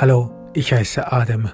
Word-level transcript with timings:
Hallo, 0.00 0.30
ich 0.54 0.72
heiße 0.72 1.12
Adam 1.12 1.50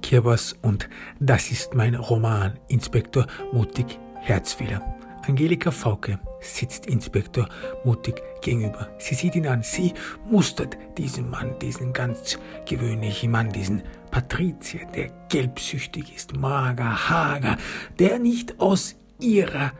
Kirbers 0.00 0.54
und 0.62 0.88
das 1.18 1.50
ist 1.50 1.74
mein 1.74 1.96
Roman 1.96 2.56
Inspektor 2.68 3.26
Mutig 3.50 3.98
Herzfehler. 4.20 4.80
Angelika 5.26 5.72
Fauke 5.72 6.20
sitzt 6.40 6.86
Inspektor 6.86 7.48
Mutig 7.84 8.22
gegenüber. 8.42 8.90
Sie 8.98 9.16
sieht 9.16 9.34
ihn 9.34 9.48
an, 9.48 9.64
sie 9.64 9.92
mustert 10.24 10.78
diesen 10.96 11.30
Mann, 11.30 11.58
diesen 11.58 11.92
ganz 11.92 12.38
gewöhnlichen 12.64 13.32
Mann, 13.32 13.50
diesen 13.50 13.82
Patrizier, 14.12 14.86
der 14.94 15.08
gelbsüchtig 15.28 16.14
ist, 16.14 16.36
mager, 16.36 17.08
hager, 17.08 17.56
der 17.98 18.20
nicht 18.20 18.60
aus 18.60 18.94
ihrer 19.18 19.72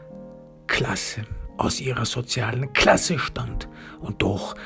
Klasse, 0.67 1.23
aus 1.59 1.81
ihrer 1.81 2.07
sozialen 2.07 2.73
Klasse 2.73 3.21
stammt 3.21 3.69
und 4.01 4.21
doch 4.21 4.57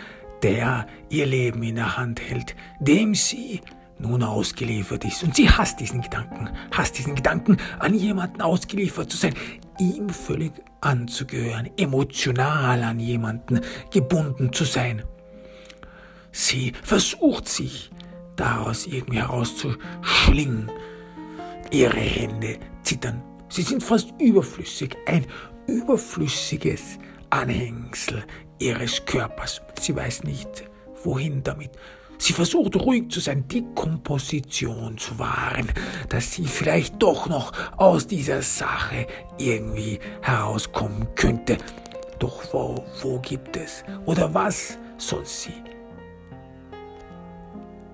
der 0.43 0.87
ihr 1.09 1.27
Leben 1.27 1.63
in 1.63 1.77
der 1.77 1.97
Hand 1.97 2.21
hält, 2.21 2.55
dem 2.81 3.15
sie 3.15 3.61
nun 3.99 4.23
ausgeliefert 4.23 5.05
ist. 5.05 5.23
Und 5.23 5.37
sie 5.37 5.49
hasst 5.49 5.81
diesen 5.81 6.03
Gedanken, 6.03 6.51
hasst 6.71 6.99
diesen 6.99 7.15
Gedanken, 7.15 7.57
an 7.79 7.95
jemanden 7.95 8.43
ausgeliefert 8.43 9.11
zu 9.11 9.17
sein, 9.17 9.35
ihm 9.79 10.09
völlig 10.09 10.53
anzugehören, 10.81 11.71
emotional 11.77 12.83
an 12.83 13.01
jemanden 13.01 13.61
gebunden 13.91 14.53
zu 14.53 14.65
sein. 14.65 15.03
Sie 16.33 16.73
versucht 16.83 17.49
sich 17.49 17.91
daraus 18.37 18.87
irgendwie 18.87 19.19
herauszuschlingen. 19.19 20.71
Ihre 21.71 21.99
Hände 21.99 22.59
zittern. 22.83 23.23
Sie 23.49 23.63
sind 23.63 23.83
fast 23.83 24.13
überflüssig, 24.21 24.97
ein 25.07 25.27
überflüssiges 25.67 26.99
Anhängsel 27.31 28.25
ihres 28.59 29.05
Körpers. 29.05 29.63
Sie 29.81 29.95
weiß 29.95 30.25
nicht, 30.25 30.65
wohin 31.05 31.43
damit. 31.43 31.71
Sie 32.19 32.33
versucht 32.33 32.77
ruhig 32.77 33.11
zu 33.11 33.21
sein, 33.21 33.47
die 33.49 33.65
Komposition 33.75 34.97
zu 34.97 35.19
wahren, 35.19 35.71
dass 36.09 36.33
sie 36.33 36.47
vielleicht 36.47 37.03
doch 37.03 37.29
noch 37.29 37.53
aus 37.77 38.07
dieser 38.07 38.41
Sache 38.43 39.07
irgendwie 39.37 40.01
herauskommen 40.23 41.09
könnte. 41.15 41.59
Doch 42.19 42.43
wo, 42.53 42.85
wo 43.03 43.19
gibt 43.19 43.57
es 43.57 43.85
oder 44.07 44.33
was 44.33 44.79
soll 44.97 45.27
sie 45.27 45.53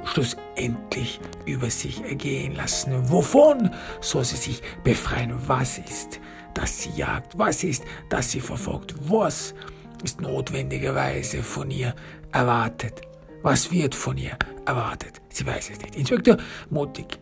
schlussendlich 0.04 1.20
über 1.46 1.70
sich 1.70 2.02
ergehen 2.02 2.54
lassen? 2.54 3.10
Wovon 3.10 3.70
soll 4.00 4.24
sie 4.24 4.36
sich 4.36 4.62
befreien? 4.84 5.34
Was 5.46 5.78
ist, 5.78 6.20
dass 6.54 6.82
sie 6.82 6.90
jagt? 6.90 7.36
Was 7.38 7.64
ist, 7.64 7.84
dass 8.08 8.30
sie 8.30 8.40
verfolgt? 8.40 8.94
Was 9.08 9.54
ist 10.02 10.20
notwendigerweise 10.20 11.42
von 11.42 11.70
ihr 11.70 11.94
erwartet. 12.32 13.02
Was 13.42 13.70
wird 13.70 13.94
von 13.94 14.16
ihr 14.18 14.36
erwartet? 14.66 15.20
Sie 15.28 15.46
weiß 15.46 15.70
es 15.70 15.80
nicht. 15.80 15.96
Inspektor 15.96 16.36
mutig 16.70 17.18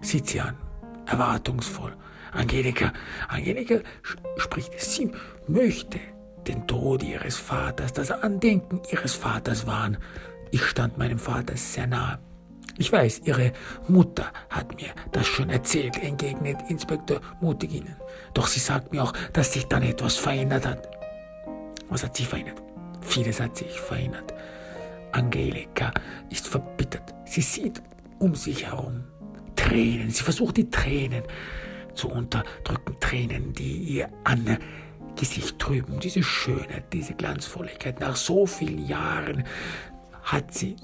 sieht 0.00 0.26
sie 0.28 0.40
an, 0.40 0.56
erwartungsvoll. 1.06 1.94
Angelika, 2.32 2.92
Angelika 3.28 3.80
spricht, 4.38 4.80
sie 4.80 5.12
möchte 5.46 6.00
den 6.46 6.66
Tod 6.66 7.02
ihres 7.02 7.36
Vaters, 7.36 7.92
das 7.92 8.10
Andenken 8.10 8.80
ihres 8.90 9.14
Vaters 9.14 9.66
wahren. 9.66 9.98
Ich 10.50 10.64
stand 10.64 10.98
meinem 10.98 11.18
Vater 11.18 11.56
sehr 11.56 11.86
nahe. 11.86 12.18
Ich 12.78 12.90
weiß, 12.90 13.22
Ihre 13.24 13.52
Mutter 13.86 14.32
hat 14.48 14.74
mir 14.76 14.88
das 15.12 15.26
schon 15.26 15.50
erzählt, 15.50 16.02
entgegnet 16.02 16.58
Inspektor 16.68 17.20
Mutig 17.40 17.72
Ihnen. 17.74 17.96
Doch 18.32 18.46
sie 18.46 18.60
sagt 18.60 18.92
mir 18.92 19.04
auch, 19.04 19.12
dass 19.34 19.52
sich 19.52 19.66
dann 19.66 19.82
etwas 19.82 20.16
verändert 20.16 20.66
hat. 20.66 21.01
Was 21.92 22.04
hat 22.04 22.16
sich 22.16 22.26
verändert? 22.26 22.62
Vieles 23.02 23.38
hat 23.38 23.54
sich 23.56 23.78
verändert. 23.78 24.32
Angelika 25.12 25.92
ist 26.30 26.48
verbittert. 26.48 27.14
Sie 27.26 27.42
sieht 27.42 27.82
um 28.18 28.34
sich 28.34 28.64
herum 28.66 29.04
Tränen. 29.56 30.10
Sie 30.10 30.22
versucht 30.22 30.56
die 30.56 30.70
Tränen 30.70 31.22
zu 31.94 32.08
unterdrücken. 32.08 32.96
Tränen, 32.98 33.52
die 33.52 33.76
ihr 33.76 34.08
an 34.24 34.56
Gesicht 35.16 35.58
trüben. 35.58 36.00
Diese 36.00 36.22
Schönheit, 36.22 36.84
diese 36.94 37.12
Glanzvolligkeit. 37.12 38.00
Nach 38.00 38.16
so 38.16 38.46
vielen 38.46 38.86
Jahren 38.86 39.44
hat 40.22 40.54
sie, 40.54 40.76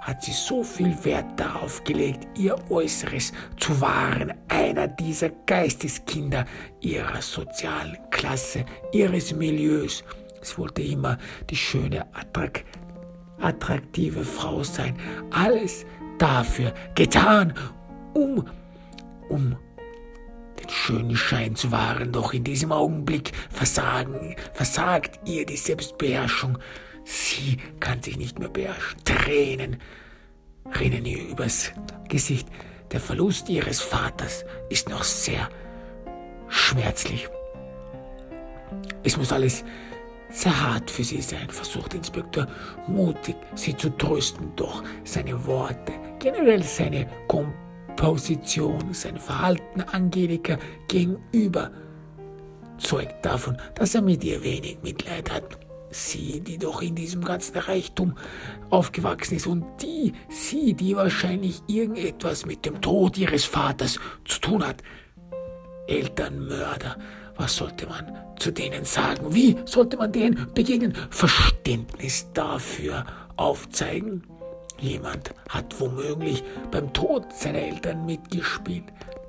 hat 0.00 0.24
sie 0.24 0.32
so 0.32 0.64
viel 0.64 0.96
Wert 1.04 1.38
darauf 1.38 1.84
gelegt, 1.84 2.26
ihr 2.38 2.56
Äußeres 2.70 3.34
zu 3.58 3.78
wahren. 3.78 4.32
Einer 4.48 4.88
dieser 4.88 5.28
Geisteskinder 5.28 6.46
ihrer 6.80 7.20
sozialen 7.20 7.98
Klasse, 8.10 8.64
ihres 8.92 9.34
Milieus. 9.34 10.02
Sie 10.46 10.58
wollte 10.58 10.82
immer 10.82 11.18
die 11.50 11.56
schöne, 11.56 12.06
attrakt 12.14 12.64
attraktive 13.40 14.24
Frau 14.24 14.62
sein. 14.62 14.96
Alles 15.30 15.84
dafür 16.18 16.72
getan, 16.94 17.54
um, 18.14 18.48
um 19.28 19.56
den 20.60 20.68
schönen 20.68 21.16
Schein 21.16 21.56
zu 21.56 21.70
wahren. 21.70 22.12
Doch 22.12 22.32
in 22.32 22.44
diesem 22.44 22.72
Augenblick 22.72 23.32
versagen, 23.50 24.36
versagt 24.54 25.20
ihr 25.28 25.44
die 25.44 25.56
Selbstbeherrschung. 25.56 26.58
Sie 27.04 27.58
kann 27.78 28.02
sich 28.02 28.16
nicht 28.16 28.38
mehr 28.38 28.48
beherrschen. 28.48 29.04
Tränen 29.04 29.76
rinnen 30.78 31.04
ihr 31.04 31.28
übers 31.28 31.72
Gesicht. 32.08 32.48
Der 32.92 33.00
Verlust 33.00 33.48
ihres 33.48 33.80
Vaters 33.80 34.44
ist 34.70 34.88
noch 34.88 35.02
sehr 35.02 35.48
schmerzlich. 36.48 37.28
Es 39.02 39.16
muss 39.16 39.32
alles 39.32 39.64
sehr 40.36 40.62
hart 40.62 40.90
für 40.90 41.02
sie 41.02 41.22
sein, 41.22 41.48
versucht 41.48 41.94
Inspektor 41.94 42.46
mutig, 42.86 43.36
sie 43.54 43.74
zu 43.74 43.88
trösten, 43.90 44.52
doch 44.54 44.82
seine 45.04 45.46
Worte, 45.46 45.92
generell 46.18 46.62
seine 46.62 47.08
Komposition, 47.26 48.92
sein 48.92 49.16
Verhalten 49.16 49.80
Angelika 49.80 50.58
gegenüber 50.88 51.70
zeugt 52.76 53.24
davon, 53.24 53.56
dass 53.74 53.94
er 53.94 54.02
mit 54.02 54.22
ihr 54.24 54.42
wenig 54.42 54.78
Mitleid 54.82 55.32
hat. 55.32 55.58
Sie, 55.90 56.40
die 56.40 56.58
doch 56.58 56.82
in 56.82 56.94
diesem 56.94 57.24
ganzen 57.24 57.56
Reichtum 57.56 58.18
aufgewachsen 58.68 59.36
ist 59.36 59.46
und 59.46 59.64
die, 59.80 60.12
sie, 60.28 60.74
die 60.74 60.94
wahrscheinlich 60.94 61.62
irgendetwas 61.68 62.44
mit 62.44 62.66
dem 62.66 62.82
Tod 62.82 63.16
ihres 63.16 63.46
Vaters 63.46 63.98
zu 64.26 64.40
tun 64.40 64.66
hat. 64.66 64.82
Elternmörder, 65.86 66.98
was 67.36 67.56
sollte 67.56 67.86
man 67.86 68.25
zu 68.38 68.50
denen 68.50 68.84
sagen? 68.84 69.34
Wie 69.34 69.56
sollte 69.64 69.96
man 69.96 70.12
denen 70.12 70.48
begegnen? 70.54 70.94
Verständnis 71.10 72.26
dafür 72.34 73.04
aufzeigen? 73.36 74.22
Jemand 74.78 75.34
hat 75.48 75.80
womöglich 75.80 76.42
beim 76.70 76.92
Tod 76.92 77.32
seiner 77.32 77.60
Eltern 77.60 78.04
mitgespielt, 78.04 78.84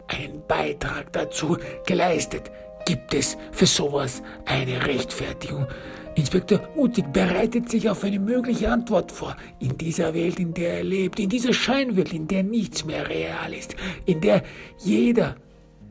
einen 0.08 0.42
Beitrag 0.48 1.14
dazu 1.14 1.58
geleistet. 1.86 2.52
Gibt 2.86 3.14
es 3.14 3.38
für 3.52 3.66
sowas 3.66 4.22
eine 4.46 4.86
Rechtfertigung? 4.86 5.68
Inspektor 6.16 6.60
Mutig 6.76 7.14
bereitet 7.14 7.70
sich 7.70 7.90
auf 7.90 8.04
eine 8.04 8.20
mögliche 8.20 8.72
Antwort 8.72 9.12
vor. 9.12 9.36
In 9.60 9.78
dieser 9.78 10.14
Welt, 10.14 10.40
in 10.40 10.54
der 10.54 10.80
er 10.80 10.84
lebt, 10.84 11.20
in 11.20 11.30
dieser 11.30 11.54
Scheinwelt, 11.54 12.12
in 12.12 12.28
der 12.28 12.44
nichts 12.44 12.86
mehr 12.86 13.08
real 13.08 13.54
ist, 13.54 13.76
in 14.06 14.20
der 14.20 14.44
jeder 14.80 15.36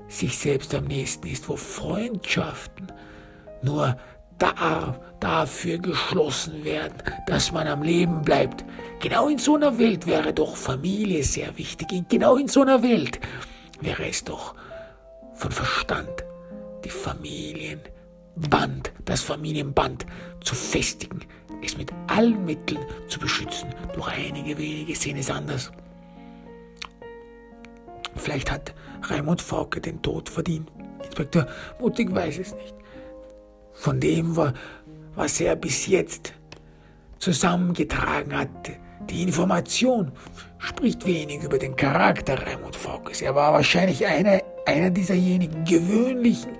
sich 0.08 0.36
selbst 0.36 0.74
am 0.74 0.84
nächsten 0.84 1.28
ist, 1.28 1.48
wo 1.48 1.56
Freundschaften 1.56 2.88
nur 3.66 3.96
da, 4.38 4.98
dafür 5.20 5.78
geschlossen 5.78 6.64
werden, 6.64 7.02
dass 7.26 7.52
man 7.52 7.66
am 7.66 7.82
Leben 7.82 8.22
bleibt. 8.22 8.64
Genau 9.00 9.28
in 9.28 9.38
so 9.38 9.56
einer 9.56 9.78
Welt 9.78 10.06
wäre 10.06 10.32
doch 10.32 10.56
Familie 10.56 11.22
sehr 11.22 11.58
wichtig. 11.58 11.88
Genau 12.08 12.36
in 12.36 12.48
so 12.48 12.62
einer 12.62 12.82
Welt 12.82 13.20
wäre 13.80 14.08
es 14.08 14.24
doch 14.24 14.54
von 15.34 15.50
Verstand, 15.50 16.24
die 16.84 16.90
Familienband, 16.90 18.92
das 19.04 19.20
Familienband 19.20 20.06
zu 20.42 20.54
festigen, 20.54 21.20
es 21.62 21.76
mit 21.76 21.92
allen 22.06 22.44
Mitteln 22.44 22.80
zu 23.08 23.18
beschützen. 23.18 23.74
Doch 23.94 24.08
einige 24.08 24.56
wenige 24.56 24.94
sehen 24.94 25.16
es 25.16 25.30
anders. 25.30 25.72
Vielleicht 28.14 28.50
hat 28.50 28.74
Raimund 29.02 29.42
Fauke 29.42 29.80
den 29.80 30.00
Tod 30.00 30.28
verdient. 30.28 30.70
Inspektor 31.04 31.46
Mutig 31.80 32.14
weiß 32.14 32.38
es 32.38 32.54
nicht. 32.54 32.75
Von 33.76 34.00
dem, 34.00 34.36
was 35.14 35.40
er 35.40 35.54
bis 35.56 35.86
jetzt 35.86 36.34
zusammengetragen 37.18 38.36
hat, 38.36 38.48
die 39.10 39.22
Information 39.22 40.12
spricht 40.58 41.06
wenig 41.06 41.42
über 41.42 41.58
den 41.58 41.76
Charakter 41.76 42.38
Raimund 42.46 42.74
Faukes. 42.74 43.22
Er 43.22 43.34
war 43.34 43.52
wahrscheinlich 43.52 44.04
einer, 44.06 44.40
einer 44.66 44.90
dieserjenigen 44.90 45.64
gewöhnlichen 45.64 46.52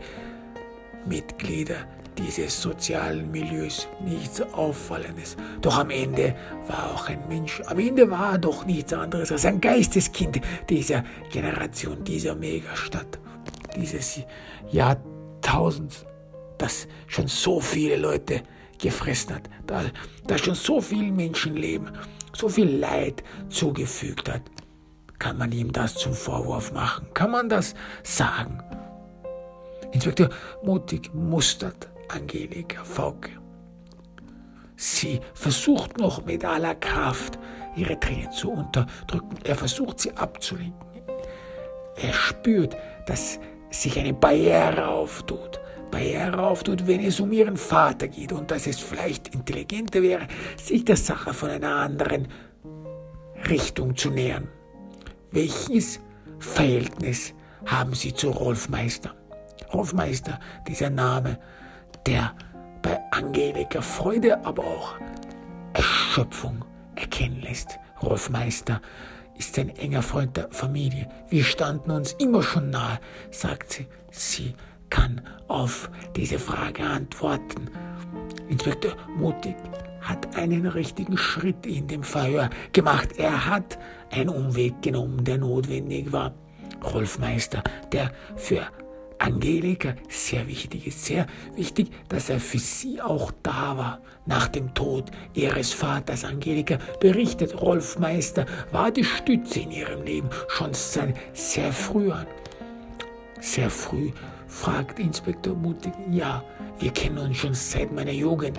Mitglieder 1.07 1.77
dieses 2.17 2.63
sozialen 2.63 3.31
Milieus 3.31 3.89
nichts 4.05 4.41
Auffallendes. 4.41 5.37
Doch 5.61 5.79
am 5.79 5.91
Ende 5.91 6.35
war 6.67 6.95
auch 6.95 7.09
ein 7.09 7.27
Mensch, 7.29 7.63
am 7.67 7.79
Ende 7.79 8.11
war 8.11 8.33
er 8.33 8.39
doch 8.39 8.65
nichts 8.65 8.93
anderes 8.93 9.33
als 9.33 9.45
ein 9.45 9.61
Geisteskind 9.61 10.41
dieser 10.69 11.05
Generation, 11.31 12.05
dieser 12.05 12.35
Megastadt, 12.35 13.19
dieses 13.77 14.21
Jahrtausends, 14.71 16.07
das 16.59 16.89
schon 17.07 17.29
so 17.29 17.61
viele 17.61 17.97
Leute 17.97 18.43
gefressen 18.79 19.37
hat, 19.37 19.51
da, 19.67 19.85
da 20.27 20.39
schon 20.39 20.55
so 20.55 20.81
viel 20.81 21.11
Menschenleben, 21.11 21.91
so 22.35 22.49
viel 22.49 22.69
Leid 22.79 23.23
zugefügt 23.49 24.29
hat, 24.29 24.43
kann 25.19 25.39
man 25.39 25.51
ihm 25.53 25.73
das 25.73 25.95
zum 25.95 26.13
Vorwurf 26.13 26.73
machen? 26.73 27.07
Kann 27.15 27.31
man 27.31 27.49
das 27.49 27.75
sagen? 28.03 28.63
Inspektor 29.93 30.29
Mutig 30.63 31.11
mustert 31.15 31.89
Angelika 32.09 32.85
Fauke. 32.85 33.31
Sie 34.77 35.21
versucht 35.33 35.99
noch 35.99 36.25
mit 36.27 36.45
aller 36.45 36.75
Kraft, 36.75 37.39
ihre 37.77 37.99
Tränen 37.99 38.31
zu 38.31 38.51
unterdrücken. 38.51 39.39
Er 39.45 39.57
versucht 39.57 40.01
sie 40.01 40.13
abzulenken. 40.13 40.87
Er 41.97 42.13
spürt, 42.13 42.77
dass 43.07 43.41
sich 43.71 43.99
eine 43.99 44.13
Barriere 44.13 44.87
auftut. 44.87 45.61
Barriere 45.91 46.43
auftut, 46.43 46.87
wenn 46.87 47.05
es 47.05 47.21
um 47.21 47.33
ihren 47.33 47.57
Vater 47.57 48.09
geht 48.09 48.33
und 48.33 48.51
dass 48.51 48.67
es 48.67 48.79
vielleicht 48.79 49.35
intelligenter 49.35 50.03
wäre, 50.03 50.27
sich 50.57 50.85
der 50.85 50.97
Sache 50.97 51.33
von 51.33 51.51
einer 51.51 51.77
anderen 51.77 52.29
Richtung 53.49 53.97
zu 53.97 54.11
nähern. 54.11 54.49
Welches 55.33 56.01
Verhältnis 56.39 57.35
haben 57.65 57.95
Sie 57.95 58.13
zu 58.13 58.31
Rolf 58.31 58.69
Meister? 58.69 59.15
Rolf 59.73 59.93
Meister, 59.93 60.39
dieser 60.69 60.91
Name, 60.91 61.39
der 62.07 62.35
bei 62.83 62.99
Angelika 63.11 63.81
Freude, 63.81 64.45
aber 64.45 64.65
auch 64.65 64.95
Erschöpfung 65.73 66.65
erkennen 66.95 67.43
lässt. 67.43 67.79
Rolf 68.03 68.31
Meister 68.31 68.81
ist 69.37 69.59
ein 69.59 69.71
enger 69.71 70.03
Freund 70.03 70.37
der 70.37 70.49
Familie. 70.51 71.09
Wir 71.29 71.45
standen 71.45 71.91
uns 71.91 72.13
immer 72.13 72.43
schon 72.43 72.71
nahe, 72.71 73.01
sagt 73.31 73.73
sie. 73.73 73.87
Sie 74.11 74.55
kann 74.91 75.21
auf 75.49 75.91
diese 76.15 76.39
Frage 76.39 76.83
antworten. 76.83 77.71
Inspektor 78.49 78.97
Mutig 79.17 79.57
hat 80.01 80.37
einen 80.37 80.67
richtigen 80.67 81.19
Schritt 81.19 81.67
in 81.67 81.89
dem 81.89 82.03
Verhör 82.03 82.51
gemacht. 82.73 83.11
Er 83.17 83.47
hat 83.47 83.79
einen 84.11 84.29
Umweg 84.29 84.81
genommen, 84.83 85.25
der 85.25 85.39
notwendig 85.39 86.13
war. 86.13 86.33
Rolf 86.83 87.19
Meister, 87.19 87.63
der 87.93 88.13
für 88.37 88.67
Angelika 89.19 89.95
sehr 90.09 90.47
wichtig 90.47 90.87
ist, 90.87 91.05
sehr 91.05 91.27
wichtig, 91.55 91.91
dass 92.09 92.29
er 92.29 92.39
für 92.39 92.59
sie 92.59 93.01
auch 93.01 93.33
da 93.43 93.77
war. 93.77 94.01
Nach 94.27 94.49
dem 94.49 94.75
Tod 94.75 95.11
ihres 95.35 95.73
Vaters 95.73 96.25
Angelika 96.25 96.79
berichtet, 97.01 97.61
Rolf 97.61 97.99
Meister 97.99 98.47
war 98.73 98.91
die 98.91 99.05
Stütze 99.05 99.61
in 99.61 99.71
ihrem 99.71 100.03
Leben 100.03 100.29
schon 100.49 100.75
seit 100.75 101.17
sehr 101.33 101.73
früh 101.73 102.11
an. 102.11 102.27
Sehr 103.41 103.71
früh, 103.71 104.11
fragt 104.57 104.99
Inspektor 104.99 105.55
Mutig. 105.55 105.93
Ja, 106.11 106.43
wir 106.79 106.91
kennen 106.91 107.19
uns 107.19 107.37
schon 107.37 107.55
seit 107.55 107.93
meiner 107.93 108.13
Jugend, 108.13 108.59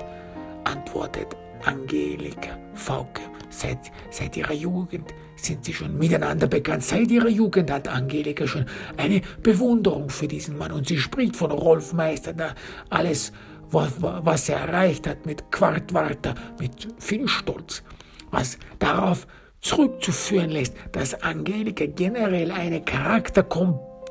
antwortet 0.64 1.36
Angelika 1.66 2.58
Fauke. 2.76 3.22
Seit, 3.50 3.80
seit 4.12 4.38
ihrer 4.38 4.54
Jugend 4.54 5.14
sind 5.36 5.66
sie 5.66 5.74
schon 5.74 5.98
miteinander 5.98 6.48
bekannt. 6.48 6.84
Seit 6.84 7.10
ihrer 7.10 7.30
Jugend 7.30 7.72
hat 7.72 7.88
Angelika 7.88 8.46
schon 8.46 8.66
eine 8.98 9.22
Bewunderung 9.42 10.10
für 10.10 10.28
diesen 10.28 10.58
Mann 10.58 10.72
und 10.72 10.88
sie 10.88 10.98
spricht 10.98 11.36
von 11.36 11.52
Rolf 11.52 11.94
Meister, 11.94 12.34
da 12.34 12.54
alles, 12.90 13.32
was, 13.72 13.94
was 14.00 14.50
er 14.50 14.60
erreicht 14.60 15.08
hat 15.08 15.26
mit 15.26 15.52
Quartwarter, 15.52 16.36
mit 16.60 16.88
viel 17.00 17.28
Stolz, 17.28 17.82
was 18.30 18.60
darauf 18.80 19.26
zurückzuführen 19.62 20.52
lässt, 20.52 20.76
dass 20.92 21.22
Angelika 21.24 21.86
generell 21.88 22.52
eine 22.52 22.82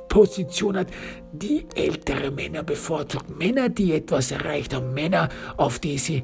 Charakterkomposition 0.09 0.77
hat, 0.77 0.89
die 1.33 1.67
ältere 1.75 2.31
Männer 2.31 2.63
bevorzugt. 2.63 3.29
Männer, 3.29 3.69
die 3.69 3.93
etwas 3.93 4.31
erreicht 4.31 4.75
haben, 4.75 4.95
Männer, 4.95 5.29
auf 5.57 5.79
die 5.79 5.99
sie 5.99 6.23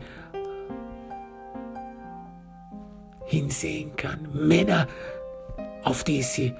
hinsehen 3.26 3.94
kann. 3.96 4.28
Männer, 4.32 4.86
auf 5.84 6.04
die 6.04 6.22
sie 6.22 6.52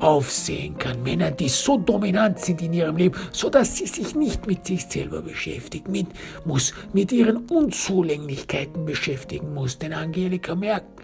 aufsehen 0.00 0.76
kann. 0.78 1.02
Männer, 1.02 1.30
die 1.30 1.48
so 1.48 1.78
dominant 1.78 2.38
sind 2.38 2.60
in 2.62 2.72
ihrem 2.72 2.96
Leben, 2.96 3.16
so 3.30 3.48
dass 3.50 3.76
sie 3.76 3.86
sich 3.86 4.14
nicht 4.14 4.46
mit 4.46 4.66
sich 4.66 4.86
selber 4.86 5.22
beschäftigen 5.22 5.92
mit, 5.92 6.08
muss, 6.44 6.72
mit 6.92 7.12
ihren 7.12 7.36
Unzulänglichkeiten 7.46 8.84
beschäftigen 8.84 9.54
muss. 9.54 9.78
Denn 9.78 9.92
Angelika 9.92 10.54
merkt, 10.54 11.02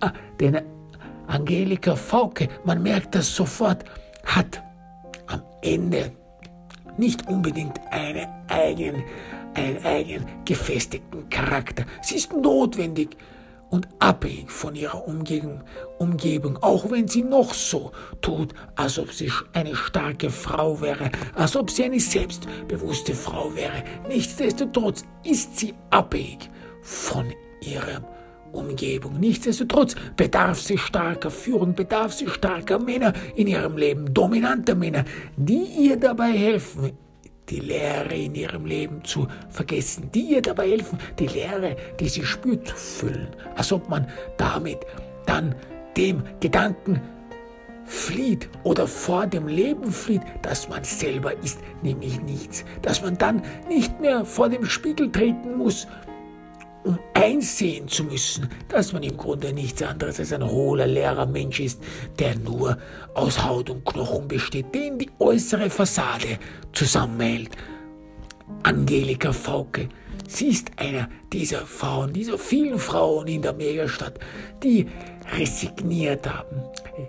äh, 0.00 0.10
denn 0.40 0.60
Angelika 1.26 1.96
Fauke, 1.96 2.48
man 2.64 2.82
merkt 2.82 3.14
das 3.14 3.34
sofort, 3.34 3.84
hat 4.24 4.62
am 5.26 5.42
Ende 5.62 6.12
nicht 6.96 7.26
unbedingt 7.28 7.80
eine 7.90 8.28
eigen, 8.48 9.04
einen 9.54 9.84
eigen 9.84 10.26
gefestigten 10.44 11.28
Charakter. 11.28 11.84
Sie 12.02 12.16
ist 12.16 12.32
notwendig 12.32 13.16
und 13.70 13.88
abhängig 13.98 14.50
von 14.52 14.76
ihrer 14.76 15.06
Umgebung, 15.08 16.56
auch 16.60 16.90
wenn 16.90 17.08
sie 17.08 17.22
noch 17.22 17.52
so 17.54 17.90
tut, 18.20 18.54
als 18.76 18.98
ob 19.00 19.10
sie 19.12 19.32
eine 19.52 19.74
starke 19.74 20.30
Frau 20.30 20.80
wäre, 20.80 21.10
als 21.34 21.56
ob 21.56 21.70
sie 21.70 21.84
eine 21.84 21.98
selbstbewusste 21.98 23.14
Frau 23.14 23.52
wäre. 23.56 23.82
Nichtsdestotrotz 24.08 25.04
ist 25.24 25.58
sie 25.58 25.74
abhängig 25.90 26.48
von 26.82 27.32
ihrer 27.62 28.02
Umgebung. 28.54 29.18
Nichtsdestotrotz 29.18 29.94
bedarf 30.16 30.60
sie 30.60 30.78
starker 30.78 31.30
Führung, 31.30 31.74
bedarf 31.74 32.12
sie 32.12 32.28
starker 32.28 32.78
Männer 32.78 33.12
in 33.34 33.46
ihrem 33.46 33.76
Leben, 33.76 34.12
dominanter 34.14 34.74
Männer, 34.74 35.04
die 35.36 35.64
ihr 35.78 35.96
dabei 35.96 36.32
helfen, 36.32 36.92
die 37.48 37.60
Leere 37.60 38.14
in 38.14 38.34
ihrem 38.34 38.64
Leben 38.64 39.04
zu 39.04 39.28
vergessen, 39.50 40.10
die 40.14 40.32
ihr 40.32 40.42
dabei 40.42 40.70
helfen, 40.70 40.98
die 41.18 41.26
Leere, 41.26 41.76
die 42.00 42.08
sie 42.08 42.24
spürt, 42.24 42.68
zu 42.68 42.74
füllen, 42.74 43.28
als 43.54 43.72
ob 43.72 43.88
man 43.88 44.06
damit 44.36 44.78
dann 45.26 45.54
dem 45.96 46.22
Gedanken 46.40 47.00
flieht 47.86 48.48
oder 48.62 48.86
vor 48.86 49.26
dem 49.26 49.46
Leben 49.46 49.92
flieht, 49.92 50.22
dass 50.42 50.68
man 50.68 50.84
selber 50.84 51.34
ist, 51.42 51.58
nämlich 51.82 52.20
nichts, 52.22 52.64
dass 52.82 53.02
man 53.02 53.18
dann 53.18 53.42
nicht 53.68 54.00
mehr 54.00 54.24
vor 54.24 54.48
dem 54.48 54.64
Spiegel 54.64 55.12
treten 55.12 55.58
muss 55.58 55.86
um 56.84 56.98
einsehen 57.14 57.88
zu 57.88 58.04
müssen, 58.04 58.48
dass 58.68 58.92
man 58.92 59.02
im 59.02 59.16
Grunde 59.16 59.52
nichts 59.52 59.82
anderes 59.82 60.20
als 60.20 60.32
ein 60.32 60.44
hohler, 60.44 60.86
leerer 60.86 61.26
Mensch 61.26 61.60
ist, 61.60 61.82
der 62.18 62.36
nur 62.36 62.78
aus 63.14 63.42
Haut 63.42 63.70
und 63.70 63.84
Knochen 63.84 64.28
besteht, 64.28 64.74
den 64.74 64.98
die 64.98 65.10
äußere 65.18 65.70
Fassade 65.70 66.38
zusammenhält. 66.72 67.50
Angelika 68.62 69.32
Fauke, 69.32 69.88
sie 70.28 70.48
ist 70.48 70.70
einer 70.76 71.08
dieser 71.32 71.66
Frauen, 71.66 72.12
dieser 72.12 72.38
vielen 72.38 72.78
Frauen 72.78 73.26
in 73.28 73.42
der 73.42 73.54
Megastadt, 73.54 74.18
die 74.62 74.86
resigniert 75.32 76.28
haben, 76.28 76.62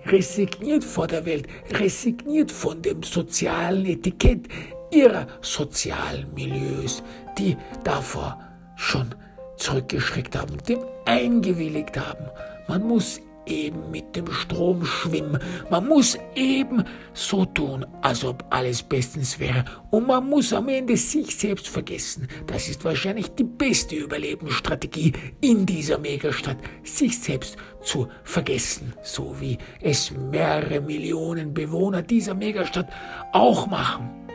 resigniert 0.05 0.85
vor 0.85 1.07
der 1.07 1.25
Welt, 1.25 1.47
resigniert 1.71 2.51
von 2.51 2.81
dem 2.81 3.03
sozialen 3.03 3.85
Etikett 3.85 4.47
ihrer 4.91 5.27
sozialen 5.41 6.33
Milieus, 6.33 7.03
die 7.37 7.57
davor 7.83 8.39
schon 8.77 9.13
zurückgeschreckt 9.57 10.35
haben, 10.35 10.57
dem 10.67 10.79
eingewilligt 11.05 11.97
haben. 11.97 12.25
Man 12.67 12.83
muss 12.83 13.21
eben 13.45 13.91
mit 13.91 14.15
dem 14.15 14.31
Strom 14.31 14.85
schwimmen. 14.85 15.39
Man 15.69 15.87
muss 15.87 16.17
eben 16.35 16.83
so 17.13 17.45
tun, 17.45 17.85
als 18.01 18.23
ob 18.23 18.43
alles 18.49 18.83
bestens 18.83 19.39
wäre. 19.39 19.65
Und 19.91 20.07
man 20.07 20.27
muss 20.27 20.53
am 20.53 20.69
Ende 20.69 20.97
sich 20.97 21.35
selbst 21.35 21.67
vergessen. 21.67 22.27
Das 22.47 22.67
ist 22.67 22.83
wahrscheinlich 22.83 23.29
die 23.35 23.43
beste 23.43 23.95
Überlebensstrategie 23.95 25.13
in 25.41 25.65
dieser 25.65 25.97
Megastadt, 25.97 26.57
sich 26.83 27.19
selbst 27.19 27.57
zu 27.81 28.07
vergessen. 28.23 28.93
So 29.03 29.35
wie 29.39 29.57
es 29.81 30.11
mehrere 30.11 30.81
Millionen 30.81 31.53
Bewohner 31.53 32.01
dieser 32.01 32.33
Megastadt 32.33 32.89
auch 33.31 33.67
machen 33.67 34.25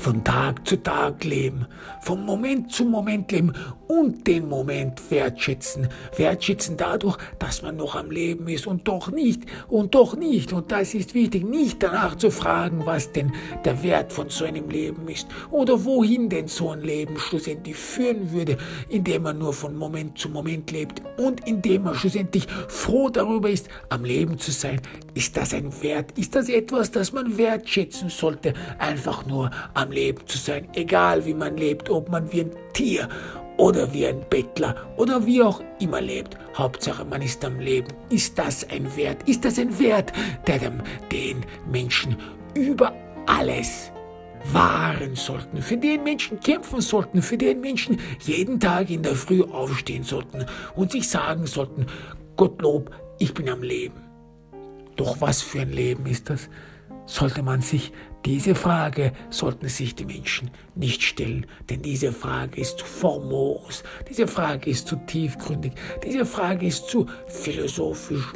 von 0.00 0.24
Tag 0.24 0.66
zu 0.66 0.82
Tag 0.82 1.24
leben, 1.24 1.66
vom 2.00 2.24
Moment 2.24 2.72
zu 2.72 2.84
Moment 2.84 3.30
leben 3.30 3.52
und 3.88 4.26
den 4.26 4.48
Moment 4.48 5.10
wertschätzen. 5.10 5.88
Wertschätzen 6.16 6.76
dadurch, 6.76 7.18
dass 7.38 7.62
man 7.62 7.76
noch 7.76 7.96
am 7.96 8.10
Leben 8.10 8.48
ist 8.48 8.66
und 8.66 8.86
doch 8.86 9.10
nicht 9.10 9.42
und 9.68 9.94
doch 9.94 10.16
nicht. 10.16 10.52
Und 10.52 10.70
das 10.70 10.94
ist 10.94 11.14
wichtig, 11.14 11.44
nicht 11.44 11.82
danach 11.82 12.16
zu 12.16 12.30
fragen, 12.30 12.86
was 12.86 13.12
denn 13.12 13.32
der 13.64 13.82
Wert 13.82 14.12
von 14.12 14.28
so 14.28 14.44
einem 14.44 14.70
Leben 14.70 15.08
ist 15.08 15.26
oder 15.50 15.84
wohin 15.84 16.28
denn 16.28 16.48
so 16.48 16.70
ein 16.70 16.80
Leben 16.82 17.18
schlussendlich 17.18 17.76
führen 17.76 18.32
würde, 18.32 18.56
indem 18.88 19.24
man 19.24 19.38
nur 19.38 19.52
von 19.52 19.76
Moment 19.76 20.18
zu 20.18 20.28
Moment 20.28 20.70
lebt 20.70 21.02
und 21.18 21.46
indem 21.46 21.82
man 21.84 21.94
schlussendlich 21.94 22.46
froh 22.68 23.10
darüber 23.10 23.50
ist, 23.50 23.68
am 23.88 24.04
Leben 24.04 24.38
zu 24.38 24.52
sein. 24.52 24.80
Ist 25.14 25.36
das 25.36 25.52
ein 25.52 25.70
Wert? 25.82 26.16
Ist 26.16 26.36
das 26.36 26.48
etwas, 26.48 26.90
das 26.92 27.12
man 27.12 27.36
wertschätzen 27.36 28.08
sollte? 28.08 28.54
Einfach 28.78 29.26
nur 29.26 29.50
am 29.74 29.90
Leben 29.90 30.26
zu 30.26 30.38
sein, 30.38 30.68
egal 30.74 31.26
wie 31.26 31.34
man 31.34 31.56
lebt, 31.56 31.89
ob 31.90 32.08
man 32.08 32.30
wie 32.32 32.42
ein 32.42 32.52
Tier 32.72 33.08
oder 33.56 33.92
wie 33.92 34.06
ein 34.06 34.24
Bettler 34.30 34.74
oder 34.96 35.26
wie 35.26 35.42
auch 35.42 35.62
immer 35.80 36.00
lebt. 36.00 36.36
Hauptsache, 36.56 37.04
man 37.04 37.22
ist 37.22 37.44
am 37.44 37.60
Leben. 37.60 37.88
Ist 38.08 38.38
das 38.38 38.68
ein 38.70 38.96
Wert? 38.96 39.28
Ist 39.28 39.44
das 39.44 39.58
ein 39.58 39.78
Wert, 39.78 40.12
der 40.46 40.58
dem, 40.58 40.82
den 41.12 41.44
Menschen 41.70 42.16
über 42.54 42.94
alles 43.26 43.92
wahren 44.52 45.14
sollten, 45.14 45.60
für 45.60 45.76
den 45.76 46.02
Menschen 46.02 46.40
kämpfen 46.40 46.80
sollten, 46.80 47.20
für 47.20 47.36
den 47.36 47.60
Menschen 47.60 48.00
jeden 48.20 48.58
Tag 48.58 48.90
in 48.90 49.02
der 49.02 49.14
Früh 49.14 49.42
aufstehen 49.42 50.02
sollten 50.02 50.46
und 50.74 50.92
sich 50.92 51.08
sagen 51.08 51.46
sollten, 51.46 51.86
Gottlob, 52.36 52.90
ich 53.18 53.34
bin 53.34 53.48
am 53.50 53.62
Leben. 53.62 54.02
Doch 54.96 55.20
was 55.20 55.42
für 55.42 55.60
ein 55.60 55.72
Leben 55.72 56.06
ist 56.06 56.30
das? 56.30 56.48
Sollte 57.04 57.42
man 57.42 57.60
sich 57.60 57.92
diese 58.24 58.54
Frage, 58.54 59.12
sollten 59.30 59.68
sich 59.68 59.94
die 59.94 60.04
Menschen 60.04 60.50
nicht 60.74 61.02
stellen, 61.02 61.46
denn 61.68 61.82
diese 61.82 62.12
Frage 62.12 62.60
ist 62.60 62.78
zu 62.78 62.84
formos, 62.84 63.82
diese 64.08 64.26
Frage 64.26 64.70
ist 64.70 64.86
zu 64.86 64.96
tiefgründig, 64.96 65.72
diese 66.04 66.26
Frage 66.26 66.66
ist 66.66 66.88
zu 66.88 67.06
philosophisch 67.26 68.32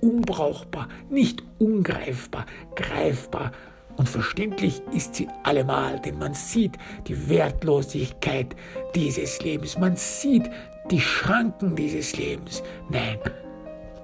unbrauchbar, 0.00 0.88
nicht 1.08 1.42
ungreifbar, 1.58 2.46
greifbar 2.74 3.52
und 3.96 4.08
verständlich 4.08 4.82
ist 4.92 5.14
sie 5.14 5.28
allemal, 5.44 6.00
denn 6.00 6.18
man 6.18 6.34
sieht 6.34 6.76
die 7.06 7.28
Wertlosigkeit 7.28 8.56
dieses 8.94 9.40
Lebens, 9.42 9.78
man 9.78 9.96
sieht 9.96 10.50
die 10.90 11.00
Schranken 11.00 11.76
dieses 11.76 12.16
Lebens. 12.16 12.62
Nein, 12.90 13.18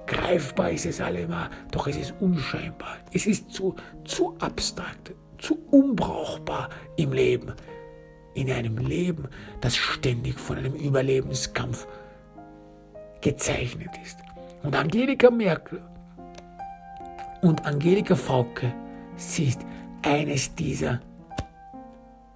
greifbar 0.09 0.71
ist 0.71 0.87
es 0.87 0.99
allemal, 0.99 1.49
doch 1.71 1.87
es 1.87 1.95
ist 1.95 2.15
unscheinbar. 2.19 2.97
Es 3.13 3.27
ist 3.27 3.51
zu, 3.51 3.75
zu 4.03 4.35
abstrakt, 4.39 5.13
zu 5.37 5.57
unbrauchbar 5.69 6.69
im 6.97 7.13
Leben. 7.13 7.53
In 8.33 8.51
einem 8.51 8.77
Leben, 8.77 9.27
das 9.61 9.75
ständig 9.75 10.39
von 10.39 10.57
einem 10.57 10.73
Überlebenskampf 10.73 11.87
gezeichnet 13.21 13.89
ist. 14.03 14.17
Und 14.63 14.75
Angelika 14.75 15.29
Merkel 15.29 15.81
und 17.41 17.65
Angelika 17.65 18.15
Fauke, 18.15 18.73
sie 19.15 19.45
ist 19.45 19.61
eines 20.01 20.55
dieser 20.55 21.01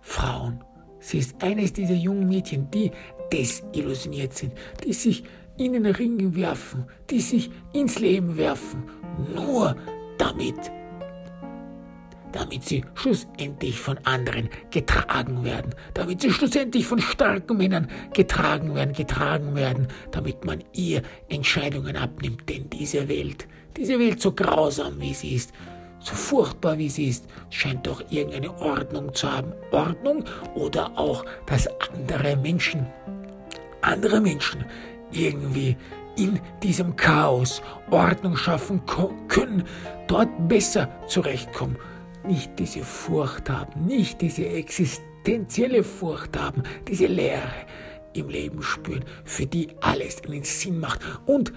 Frauen. 0.01 0.63
Sie 0.99 1.17
ist 1.17 1.41
eines 1.41 1.73
dieser 1.73 1.95
jungen 1.95 2.27
Mädchen, 2.27 2.69
die 2.71 2.91
desillusioniert 3.31 4.33
sind, 4.33 4.53
die 4.83 4.93
sich 4.93 5.23
in 5.57 5.73
den 5.73 5.85
Ring 5.85 6.35
werfen, 6.35 6.85
die 7.09 7.19
sich 7.19 7.51
ins 7.73 7.99
Leben 7.99 8.37
werfen, 8.37 8.83
nur 9.35 9.75
damit, 10.17 10.71
damit 12.31 12.63
sie 12.63 12.83
schlussendlich 12.95 13.79
von 13.79 13.97
anderen 14.03 14.49
getragen 14.71 15.43
werden, 15.43 15.75
damit 15.93 16.21
sie 16.21 16.31
schlussendlich 16.31 16.85
von 16.85 16.99
starken 16.99 17.57
Männern 17.57 17.87
getragen 18.13 18.73
werden, 18.73 18.93
getragen 18.93 19.55
werden, 19.55 19.87
damit 20.11 20.43
man 20.43 20.63
ihr 20.73 21.03
Entscheidungen 21.29 21.95
abnimmt. 21.95 22.49
Denn 22.49 22.69
diese 22.69 23.07
Welt, 23.07 23.47
diese 23.77 23.99
Welt 23.99 24.21
so 24.21 24.31
grausam 24.31 24.99
wie 24.99 25.13
sie 25.13 25.35
ist, 25.35 25.53
so 25.99 26.15
furchtbar 26.15 26.77
wie 26.77 26.89
sie 26.89 27.07
ist, 27.07 27.25
scheint 27.49 27.87
doch 27.87 28.03
irgendeine 28.09 28.53
Ordnung 28.59 29.13
zu 29.13 29.31
haben. 29.31 29.53
Ordnung 29.71 30.25
oder 30.55 30.97
auch, 30.97 31.23
dass 31.45 31.67
andere 31.91 32.35
Menschen, 32.35 32.87
andere 33.81 34.19
Menschen 34.19 34.65
irgendwie 35.13 35.77
in 36.15 36.39
diesem 36.61 36.95
Chaos 36.95 37.61
Ordnung 37.89 38.35
schaffen 38.35 38.81
können, 39.27 39.63
dort 40.07 40.29
besser 40.47 40.89
zurechtkommen. 41.07 41.77
Nicht 42.25 42.57
diese 42.59 42.83
Furcht 42.83 43.49
haben, 43.49 43.85
nicht 43.85 44.21
diese 44.21 44.47
existenzielle 44.47 45.83
Furcht 45.83 46.37
haben, 46.37 46.63
diese 46.87 47.07
Leere 47.07 47.65
im 48.13 48.29
Leben 48.29 48.61
spüren, 48.61 49.03
für 49.25 49.45
die 49.45 49.69
alles 49.81 50.23
einen 50.23 50.43
Sinn 50.43 50.79
macht. 50.79 51.01
Und 51.25 51.51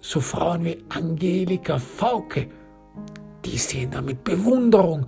so 0.00 0.20
Frauen 0.20 0.64
wie 0.64 0.84
Angelika 0.90 1.78
Fauke, 1.78 2.48
die 3.44 3.58
sehen 3.58 3.90
da 3.90 4.02
mit 4.02 4.22
Bewunderung 4.22 5.06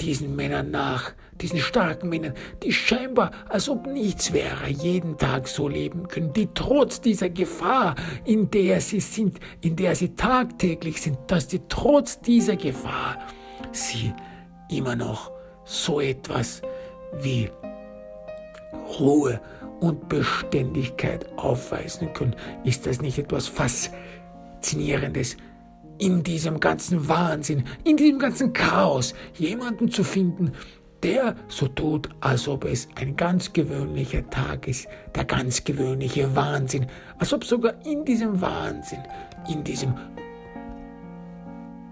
diesen 0.00 0.36
Männern 0.36 0.70
nach, 0.70 1.14
diesen 1.40 1.58
starken 1.58 2.08
Männern, 2.08 2.34
die 2.62 2.72
scheinbar, 2.72 3.30
als 3.48 3.68
ob 3.68 3.86
nichts 3.86 4.32
wäre, 4.32 4.68
jeden 4.68 5.18
Tag 5.18 5.48
so 5.48 5.68
leben 5.68 6.08
können, 6.08 6.32
die 6.32 6.48
trotz 6.54 7.00
dieser 7.00 7.28
Gefahr, 7.28 7.94
in 8.24 8.50
der 8.50 8.80
sie 8.80 9.00
sind, 9.00 9.38
in 9.60 9.76
der 9.76 9.94
sie 9.94 10.14
tagtäglich 10.14 11.00
sind, 11.00 11.18
dass 11.26 11.48
die 11.48 11.60
trotz 11.68 12.20
dieser 12.20 12.56
Gefahr 12.56 13.18
sie 13.72 14.12
immer 14.70 14.96
noch 14.96 15.30
so 15.64 16.00
etwas 16.00 16.62
wie 17.20 17.50
Ruhe 18.98 19.40
und 19.80 20.08
Beständigkeit 20.08 21.26
aufweisen 21.36 22.12
können. 22.12 22.36
Ist 22.64 22.86
das 22.86 23.00
nicht 23.00 23.18
etwas 23.18 23.48
Faszinierendes? 23.48 25.36
in 25.98 26.22
diesem 26.22 26.60
ganzen 26.60 27.08
Wahnsinn, 27.08 27.64
in 27.84 27.96
diesem 27.96 28.18
ganzen 28.18 28.52
Chaos 28.52 29.14
jemanden 29.34 29.90
zu 29.90 30.04
finden, 30.04 30.52
der 31.06 31.36
so 31.46 31.68
tut, 31.68 32.08
als 32.20 32.48
ob 32.48 32.64
es 32.64 32.88
ein 32.96 33.16
ganz 33.16 33.52
gewöhnlicher 33.52 34.28
Tag 34.28 34.66
ist, 34.66 34.88
der 35.14 35.24
ganz 35.24 35.62
gewöhnliche 35.62 36.34
Wahnsinn, 36.34 36.86
als 37.18 37.32
ob 37.32 37.44
sogar 37.44 37.74
in 37.84 38.04
diesem 38.04 38.40
Wahnsinn, 38.40 39.04
in 39.48 39.62
diesem, 39.62 39.94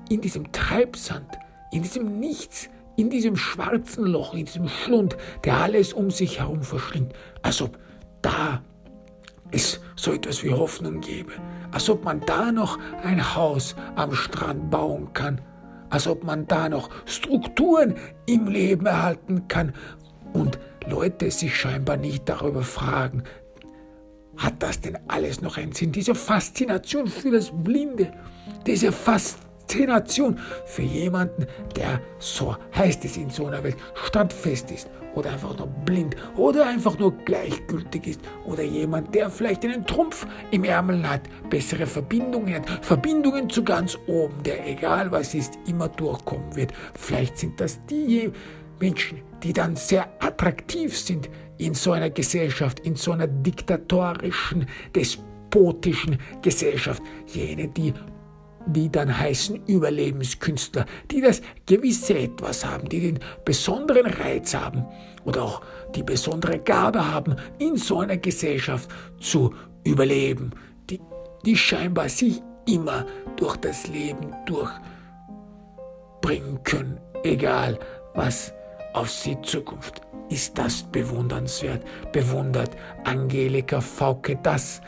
in 0.09 0.21
diesem 0.21 0.51
Treibsand, 0.51 1.39
in 1.71 1.83
diesem 1.83 2.19
Nichts, 2.19 2.69
in 2.97 3.09
diesem 3.09 3.37
schwarzen 3.37 4.05
Loch, 4.05 4.35
in 4.35 4.47
diesem 4.47 4.67
Schlund, 4.67 5.17
der 5.45 5.59
alles 5.59 5.93
um 5.93 6.11
sich 6.11 6.41
herum 6.41 6.63
verschlingt, 6.63 7.13
als 7.43 7.63
ob 7.63 7.79
da 8.21 8.65
es 9.53 9.81
so 9.95 10.13
etwas 10.13 10.43
wie 10.43 10.51
Hoffnung 10.51 11.01
gäbe, 11.01 11.35
als 11.71 11.89
ob 11.89 12.03
man 12.03 12.21
da 12.23 12.51
noch 12.51 12.81
ein 13.05 13.37
Haus 13.37 13.77
am 13.95 14.13
Strand 14.13 14.73
bauen 14.73 15.13
kann, 15.13 15.41
als 15.95 16.09
ob 16.09 16.25
man 16.25 16.49
da 16.49 16.69
noch 16.69 16.91
Strukturen 17.07 17.95
im 18.27 18.49
Leben 18.49 18.85
erhalten 18.87 19.47
kann 19.47 19.73
und 20.33 20.59
Leute 20.89 21.31
sich 21.31 21.55
scheinbar 21.55 21.97
nicht 21.97 22.29
darüber 22.29 22.63
fragen, 22.63 23.23
hat 24.37 24.61
das 24.61 24.81
denn 24.81 24.99
alles 25.07 25.41
noch 25.41 25.57
einen 25.57 25.71
Sinn? 25.71 25.93
Diese 25.93 26.17
Faszination 26.17 27.07
für 27.07 27.31
das 27.31 27.53
Blinde, 27.53 28.13
diese 28.67 28.91
Faszination 28.91 30.37
für 30.67 30.83
jemanden, 30.83 31.47
der, 31.77 32.01
so 32.19 32.57
heißt 32.75 33.05
es 33.05 33.17
in 33.17 33.31
so 33.31 33.47
einer 33.47 33.63
Welt, 33.63 33.77
standfest 33.95 34.73
ist 34.73 34.91
oder 35.15 35.31
einfach 35.31 35.57
nur 35.57 35.67
blind 35.67 36.17
oder 36.37 36.67
einfach 36.67 36.99
nur 36.99 37.13
gleichgültig 37.25 38.07
ist 38.07 38.21
oder 38.45 38.63
jemand, 38.63 39.15
der 39.15 39.31
vielleicht 39.31 39.65
einen 39.65 39.87
Trumpf 39.87 40.27
im 40.51 40.65
Ärmel 40.65 41.09
hat, 41.09 41.23
bessere 41.51 41.87
Verbindungen 41.87 42.55
hat, 42.55 42.85
Verbindungen 42.85 43.49
zu 43.49 43.65
ganz 43.65 43.99
oben, 44.07 44.43
der 44.43 44.67
egal 44.67 45.11
was 45.11 45.35
ist, 45.35 45.59
immer 45.67 45.89
durchkommen 45.89 46.55
wird. 46.57 46.73
Vielleicht 46.95 47.39
sind 47.39 47.61
das 47.61 47.79
die 47.87 48.31
Menschen, 48.81 49.23
die 49.43 49.53
dann 49.53 49.77
sehr 49.77 50.09
attraktiv 50.21 50.99
sind 50.99 51.29
in 51.59 51.75
so 51.75 51.93
einer 51.93 52.11
Gesellschaft, 52.11 52.81
in 52.81 52.97
so 52.97 53.13
einer 53.13 53.29
diktatorischen, 53.29 54.67
despotischen 54.95 56.19
Gesellschaft. 56.43 57.03
Jene, 57.27 57.69
die 57.69 57.95
die 58.67 58.91
dann 58.91 59.19
heißen 59.19 59.67
Überlebenskünstler, 59.67 60.87
die 61.11 61.21
das 61.21 61.43
gewisse 61.67 62.19
Etwas 62.19 62.65
haben, 62.65 62.89
die 62.89 63.01
den 63.01 63.19
besonderen 63.45 64.07
Reiz 64.07 64.55
haben 64.55 64.87
oder 65.25 65.43
auch 65.43 65.63
die 65.95 66.03
besondere 66.03 66.59
Gabe 66.59 67.13
haben, 67.13 67.37
in 67.59 67.77
so 67.77 68.01
einer 68.01 68.17
Gesellschaft 68.17 68.91
zu 69.21 69.55
überleben, 69.85 70.51
die, 70.91 71.01
die 71.45 71.57
scheinbar 71.57 72.09
sich 72.09 72.43
immer 72.67 73.07
durch 73.37 73.57
das 73.57 73.87
Leben 73.89 74.35
durchbringen 74.47 74.83
können, 76.65 76.99
egal 77.23 77.79
was 78.15 78.53
auf 78.95 79.11
sie 79.11 79.41
Zukunft. 79.43 80.01
Ist 80.31 80.57
das 80.57 80.85
bewundernswert? 80.85 81.85
Bewundert 82.13 82.71
Angelika 83.05 83.81
Fauke 83.81 84.39
das 84.43 84.81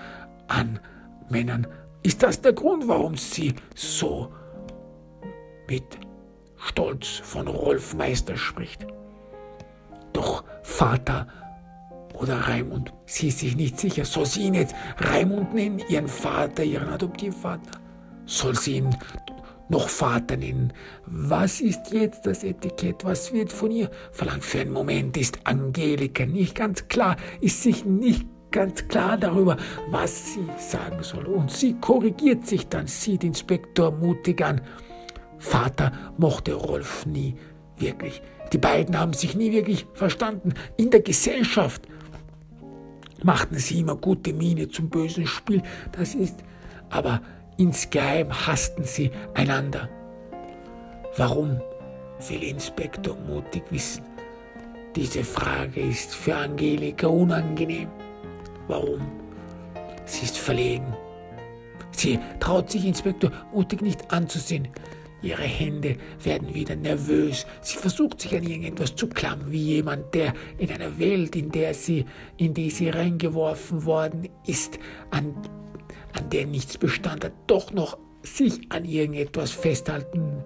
an 0.49 0.81
Männern 1.29 1.67
ist 2.07 2.23
das 2.23 2.41
der 2.41 2.53
Grund, 2.53 2.87
warum 2.87 3.17
sie 3.17 3.53
so 3.75 4.33
mit 5.69 5.99
Stolz 6.57 7.09
von 7.09 7.49
Rolf 7.49 7.95
Meister 7.95 8.37
spricht? 8.37 8.87
Doch 10.13 10.45
Vater 10.63 11.27
oder 12.15 12.37
Raimund, 12.37 12.93
sie 13.07 13.29
ist 13.29 13.41
sich 13.41 13.57
nicht 13.57 13.81
sicher. 13.81 14.05
Soll 14.05 14.25
sie 14.25 14.43
ihn 14.43 14.55
jetzt 14.55 14.77
Raimund 14.99 15.53
nennen, 15.53 15.83
ihren 15.89 16.07
Vater, 16.07 16.63
ihren 16.63 16.89
Adoptivvater? 16.91 17.81
Soll 18.25 18.55
sie 18.55 18.77
ihn 18.77 18.97
noch 19.69 19.89
Vater 19.89 20.37
nennen? 20.37 20.73
Was 21.07 21.61
ist 21.61 21.91
jetzt 21.91 22.25
das 22.25 22.45
Etikett? 22.45 23.05
Was 23.05 23.33
wird 23.33 23.53
von 23.53 23.73
ihr 23.73 23.91
verlangt? 24.13 24.45
Für 24.45 24.61
einen 24.61 24.73
Moment 24.73 25.17
ist 25.17 25.41
Angelika 25.43 26.25
nicht 26.25 26.55
ganz 26.55 26.87
klar, 26.87 27.17
ist 27.41 27.65
sich 27.65 27.85
nicht 27.85 28.27
ganz 28.51 28.87
klar 28.89 29.17
darüber, 29.17 29.57
was 29.91 30.35
sie 30.35 30.47
sagen 30.59 31.03
soll. 31.03 31.27
Und 31.27 31.51
sie 31.51 31.75
korrigiert 31.81 32.47
sich 32.47 32.69
dann, 32.69 32.87
sieht 32.87 33.25
Inspektor 33.25 33.91
mutig 33.91 34.43
an. 34.43 34.61
Vater 35.39 35.93
mochte 36.17 36.55
Rolf 36.55 37.07
nie 37.07 37.37
wirklich. 37.79 38.23
Die 38.53 38.59
beiden 38.59 38.99
haben 38.99 39.13
sich 39.13 39.35
nie 39.35 39.53
wirklich 39.53 39.87
verstanden. 39.95 40.55
In 40.77 40.91
der 40.91 41.01
Gesellschaft 41.01 41.83
machten 43.23 43.57
sie 43.59 43.81
immer 43.81 43.97
gute 43.97 44.33
Miene 44.33 44.69
zum 44.69 44.89
bösen 44.89 45.27
Spiel. 45.27 45.63
Das 45.93 46.15
ist, 46.15 46.37
aber 46.91 47.21
insgeheim 47.59 48.33
hassten 48.47 48.85
sie 48.85 49.11
einander. 49.35 49.89
Warum? 51.17 51.61
will 52.29 52.43
Inspektor 52.45 53.17
mutig 53.29 53.63
wissen. 53.71 54.03
Diese 54.95 55.23
Frage 55.23 55.81
ist 55.83 56.15
für 56.15 56.35
Angelika 56.35 57.09
unangenehm. 57.09 57.89
Warum? 58.69 59.01
Sie 60.05 60.25
ist 60.25 60.39
verlegen. 60.39 60.95
Sie 61.93 62.19
traut 62.41 62.71
sich 62.71 62.85
Inspektor 62.85 63.33
mutig 63.53 63.83
nicht 63.83 64.11
anzusehen. 64.13 64.69
Ihre 65.23 65.43
Hände 65.43 65.97
werden 66.23 66.55
wieder 66.55 66.77
nervös. 66.77 67.47
Sie 67.63 67.79
versucht 67.79 68.21
sich 68.21 68.37
an 68.37 68.43
irgendetwas 68.43 68.95
zu 68.95 69.09
klammern, 69.09 69.51
wie 69.51 69.63
jemand, 69.63 70.15
der 70.15 70.35
in 70.59 70.71
einer 70.71 70.99
Welt, 70.99 71.35
in 71.35 71.51
der 71.51 71.75
sie, 71.75 72.05
in 72.37 72.55
die 72.55 72.71
sie 72.71 72.91
reingeworfen 72.91 73.85
worden 73.87 74.29
ist, 74.47 74.79
an, 75.11 75.35
an 76.13 76.31
der 76.31 76.47
nichts 76.47 76.77
bestand 76.77 77.25
hat, 77.25 77.33
doch 77.47 77.73
noch 77.73 77.99
sich 78.23 78.61
an 78.71 78.85
irgendetwas 78.85 79.53
festhalten 79.53 80.45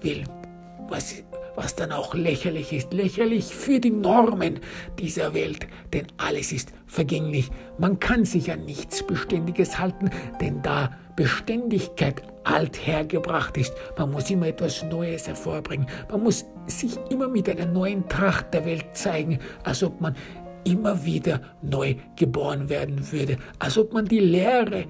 will, 0.00 0.24
was, 0.88 1.22
was 1.54 1.74
dann 1.74 1.92
auch 1.92 2.14
lächerlich 2.14 2.72
ist, 2.72 2.92
lächerlich 2.92 3.46
für 3.46 3.80
die 3.80 3.90
Normen 3.90 4.60
dieser 4.98 5.34
Welt, 5.34 5.66
denn 5.92 6.06
alles 6.16 6.52
ist 6.52 6.72
vergänglich. 6.86 7.50
Man 7.78 8.00
kann 8.00 8.24
sich 8.24 8.50
an 8.50 8.64
nichts 8.64 9.02
Beständiges 9.02 9.78
halten, 9.78 10.10
denn 10.40 10.62
da 10.62 10.90
Beständigkeit 11.16 12.22
althergebracht 12.44 13.56
ist, 13.56 13.72
man 13.98 14.10
muss 14.10 14.30
immer 14.30 14.46
etwas 14.48 14.82
Neues 14.84 15.28
hervorbringen, 15.28 15.86
man 16.10 16.22
muss 16.22 16.44
sich 16.66 16.98
immer 17.10 17.28
mit 17.28 17.48
einer 17.48 17.66
neuen 17.66 18.08
Tracht 18.08 18.52
der 18.54 18.64
Welt 18.64 18.86
zeigen, 18.94 19.38
als 19.64 19.82
ob 19.82 20.00
man 20.00 20.16
immer 20.64 21.04
wieder 21.04 21.40
neu 21.60 21.96
geboren 22.16 22.68
werden 22.68 23.10
würde, 23.12 23.36
als 23.58 23.76
ob 23.78 23.92
man 23.92 24.06
die 24.06 24.20
Lehre 24.20 24.84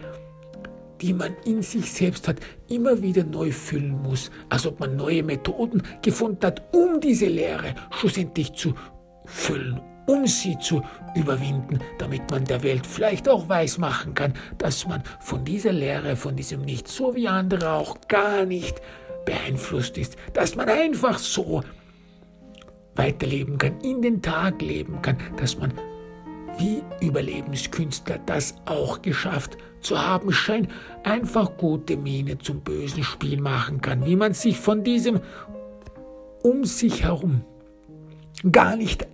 die 1.03 1.13
man 1.13 1.35
in 1.45 1.63
sich 1.63 1.93
selbst 1.93 2.29
hat, 2.29 2.37
immer 2.69 3.03
wieder 3.03 3.25
neu 3.25 3.51
füllen 3.51 4.01
muss, 4.03 4.31
als 4.49 4.67
ob 4.67 4.79
man 4.79 4.97
neue 4.97 5.25
Methoden 5.25 5.83
gefunden 6.01 6.47
hat, 6.47 6.63
um 6.73 7.01
diese 7.01 7.27
Lehre 7.27 7.75
schlussendlich 7.91 8.53
zu 8.53 8.75
füllen, 9.27 9.81
um 10.07 10.27
sie 10.27 10.57
zu 10.59 10.83
überwinden, 11.17 11.81
damit 11.99 12.31
man 12.31 12.45
der 12.45 12.63
Welt 12.63 12.87
vielleicht 12.87 13.29
auch 13.29 13.49
weismachen 13.49 14.15
kann, 14.15 14.35
dass 14.59 14.87
man 14.87 15.03
von 15.21 15.45
dieser 15.45 15.73
Lehre, 15.73 16.15
von 16.15 16.37
diesem 16.37 16.63
Nicht, 16.63 16.87
so 16.87 17.17
wie 17.17 17.27
andere 17.27 17.73
auch 17.73 17.97
gar 18.07 18.45
nicht 18.47 18.81
beeinflusst 19.25 19.99
ist, 19.99 20.17
dass 20.33 20.55
man 20.55 20.69
einfach 20.69 21.19
so 21.19 21.63
weiterleben 22.95 23.59
kann, 23.59 23.81
in 23.81 24.03
den 24.03 24.23
Tag 24.23 24.63
leben 24.63 25.03
kann, 25.03 25.17
dass 25.37 25.59
man 25.59 25.73
wie 26.59 26.83
Überlebenskünstler 27.01 28.19
das 28.27 28.55
auch 28.67 29.03
geschafft 29.03 29.57
zu 29.81 30.01
haben 30.01 30.33
scheint, 30.33 30.69
einfach 31.03 31.57
gute 31.57 31.97
Miene 31.97 32.39
zum 32.39 32.61
bösen 32.61 33.03
Spiel 33.03 33.41
machen 33.41 33.81
kann, 33.81 34.07
wie 34.07 34.17
man 34.17 34.35
sich 34.35 34.59
von 34.59 34.85
diesem 34.85 35.21
um 36.43 36.65
sich 36.65 37.05
herum 37.05 37.43
gar 38.51 38.77
nicht 38.77 39.07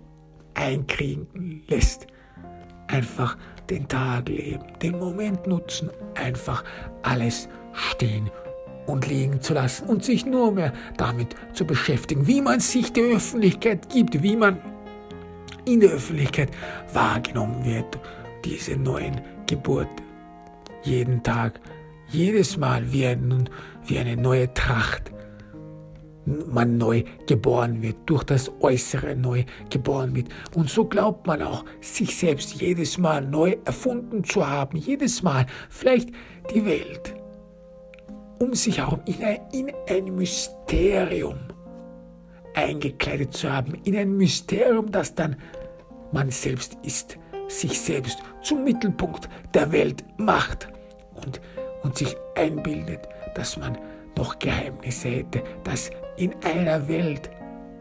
einkriegen 0.53 1.63
lässt. 1.67 2.07
Einfach 2.87 3.37
den 3.69 3.87
Tag 3.87 4.29
leben, 4.29 4.63
den 4.81 4.97
Moment 4.97 5.45
nutzen, 5.45 5.91
einfach 6.15 6.63
alles 7.03 7.47
stehen 7.71 8.31
und 8.87 9.07
liegen 9.07 9.41
zu 9.41 9.53
lassen 9.53 9.87
und 9.87 10.03
sich 10.03 10.25
nur 10.25 10.51
mehr 10.51 10.73
damit 10.97 11.35
zu 11.53 11.65
beschäftigen, 11.65 12.25
wie 12.25 12.41
man 12.41 12.59
sich 12.59 12.91
der 12.91 13.15
Öffentlichkeit 13.15 13.89
gibt, 13.89 14.23
wie 14.23 14.35
man 14.35 14.57
in 15.65 15.79
der 15.79 15.91
Öffentlichkeit 15.91 16.51
wahrgenommen 16.93 17.63
wird, 17.65 17.99
diese 18.45 18.75
neuen 18.75 19.21
Geburten. 19.47 20.03
Jeden 20.83 21.21
Tag, 21.23 21.59
jedes 22.09 22.57
Mal 22.57 22.91
wie, 22.91 23.05
ein, 23.05 23.49
wie 23.85 23.99
eine 23.99 24.15
neue 24.15 24.53
Tracht 24.53 25.11
man 26.25 26.77
neu 26.77 27.03
geboren 27.27 27.81
wird, 27.81 27.97
durch 28.05 28.23
das 28.23 28.51
Äußere 28.59 29.15
neu 29.15 29.45
geboren 29.69 30.15
wird. 30.15 30.27
Und 30.55 30.69
so 30.69 30.85
glaubt 30.85 31.25
man 31.25 31.41
auch, 31.41 31.65
sich 31.81 32.15
selbst 32.15 32.61
jedes 32.61 32.97
Mal 32.97 33.25
neu 33.25 33.55
erfunden 33.65 34.23
zu 34.23 34.47
haben, 34.47 34.77
jedes 34.77 35.23
Mal 35.23 35.45
vielleicht 35.69 36.09
die 36.53 36.65
Welt 36.65 37.15
um 38.39 38.53
sich 38.53 38.77
herum 38.77 39.01
in 39.05 39.19
in 39.51 39.73
ein 39.89 40.15
Mysterium 40.15 41.35
eingekleidet 42.59 43.33
zu 43.33 43.51
haben, 43.51 43.75
in 43.83 43.95
ein 43.95 44.17
Mysterium, 44.17 44.91
das 44.91 45.15
dann 45.15 45.35
man 46.11 46.29
selbst 46.31 46.77
ist, 46.83 47.17
sich 47.47 47.79
selbst 47.79 48.19
zum 48.41 48.63
Mittelpunkt 48.63 49.29
der 49.53 49.71
Welt 49.71 50.03
macht 50.17 50.67
und, 51.15 51.39
und 51.83 51.97
sich 51.97 52.15
einbildet, 52.35 53.07
dass 53.35 53.57
man 53.57 53.77
noch 54.17 54.37
Geheimnisse 54.39 55.09
hätte, 55.09 55.43
dass 55.63 55.91
in 56.17 56.33
einer 56.43 56.87
Welt, 56.89 57.29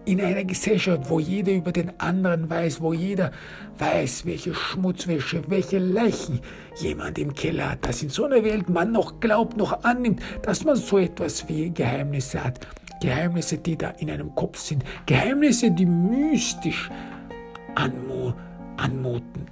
in 0.05 0.21
einer 0.21 0.45
Gesellschaft, 0.45 1.11
wo 1.11 1.19
jeder 1.19 1.53
über 1.53 1.73
den 1.73 1.99
anderen 1.99 2.49
weiß, 2.49 2.81
wo 2.81 2.93
jeder 2.93 3.33
weiß, 3.79 4.25
welche 4.25 4.55
Schmutzwäsche, 4.55 5.43
welche 5.49 5.79
Leichen 5.79 6.41
jemand 6.77 7.19
im 7.19 7.35
Keller 7.35 7.73
hat, 7.73 7.87
dass 7.87 8.03
in 8.03 8.11
so 8.11 8.25
einer 8.25 8.45
Welt 8.45 8.69
man 8.69 8.93
noch 8.93 9.19
glaubt, 9.19 9.57
noch 9.57 9.83
annimmt, 9.83 10.23
dass 10.43 10.65
man 10.65 10.77
so 10.77 10.99
etwas 10.99 11.49
wie 11.49 11.71
Geheimnisse 11.71 12.45
hat. 12.45 12.61
Geheimnisse, 13.01 13.59
die 13.59 13.77
da 13.77 13.91
in 13.91 14.11
einem 14.11 14.35
Kopf 14.35 14.59
sind. 14.59 14.85
Geheimnisse, 15.07 15.71
die 15.71 15.87
mystisch 15.87 16.91
anmu 17.75 18.33
anmuten. 18.77 19.47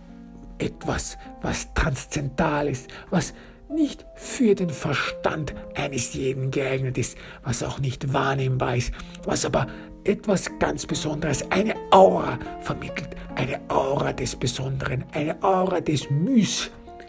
Etwas, 0.58 1.18
was 1.42 1.72
transzendal 1.74 2.68
ist, 2.68 2.88
was 3.10 3.34
nicht 3.68 4.06
für 4.14 4.54
den 4.54 4.70
Verstand 4.70 5.54
eines 5.74 6.14
jeden 6.14 6.50
geeignet 6.50 6.96
ist, 6.98 7.18
was 7.42 7.62
auch 7.62 7.78
nicht 7.78 8.12
wahrnehmbar 8.12 8.76
ist, 8.76 8.92
was 9.24 9.44
aber 9.44 9.66
etwas 10.04 10.50
ganz 10.60 10.86
Besonderes, 10.86 11.50
eine 11.50 11.74
Aura 11.90 12.38
vermittelt, 12.60 13.16
eine 13.34 13.60
Aura 13.68 14.12
des 14.12 14.36
Besonderen, 14.36 15.04
eine 15.12 15.42
Aura 15.42 15.80
des 15.80 16.08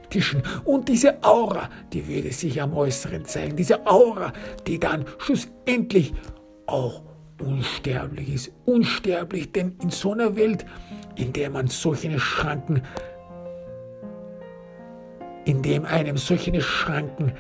Mystischen. 0.08 0.44
Und 0.66 0.88
diese 0.88 1.24
Aura, 1.24 1.70
die 1.94 2.08
würde 2.08 2.32
sich 2.32 2.62
am 2.62 2.74
Äußeren 2.76 3.26
zeigen, 3.26 3.56
diese 3.56 3.86
Aura, 3.86 4.34
die 4.66 4.80
dann 4.80 5.06
schlussendlich 5.20 6.14
auch 6.66 7.02
unsterblich 7.42 8.34
ist. 8.34 8.52
Unsterblich, 8.66 9.52
denn 9.52 9.76
in 9.82 9.90
so 9.90 10.14
einer 10.14 10.36
Welt, 10.36 10.66
in 11.16 11.34
der 11.34 11.50
man 11.50 11.68
solche 11.68 12.20
Schranken, 12.20 12.82
in 15.46 15.62
dem 15.62 15.86
einem 15.86 16.18
solche 16.18 16.60
Schranken 16.62 17.34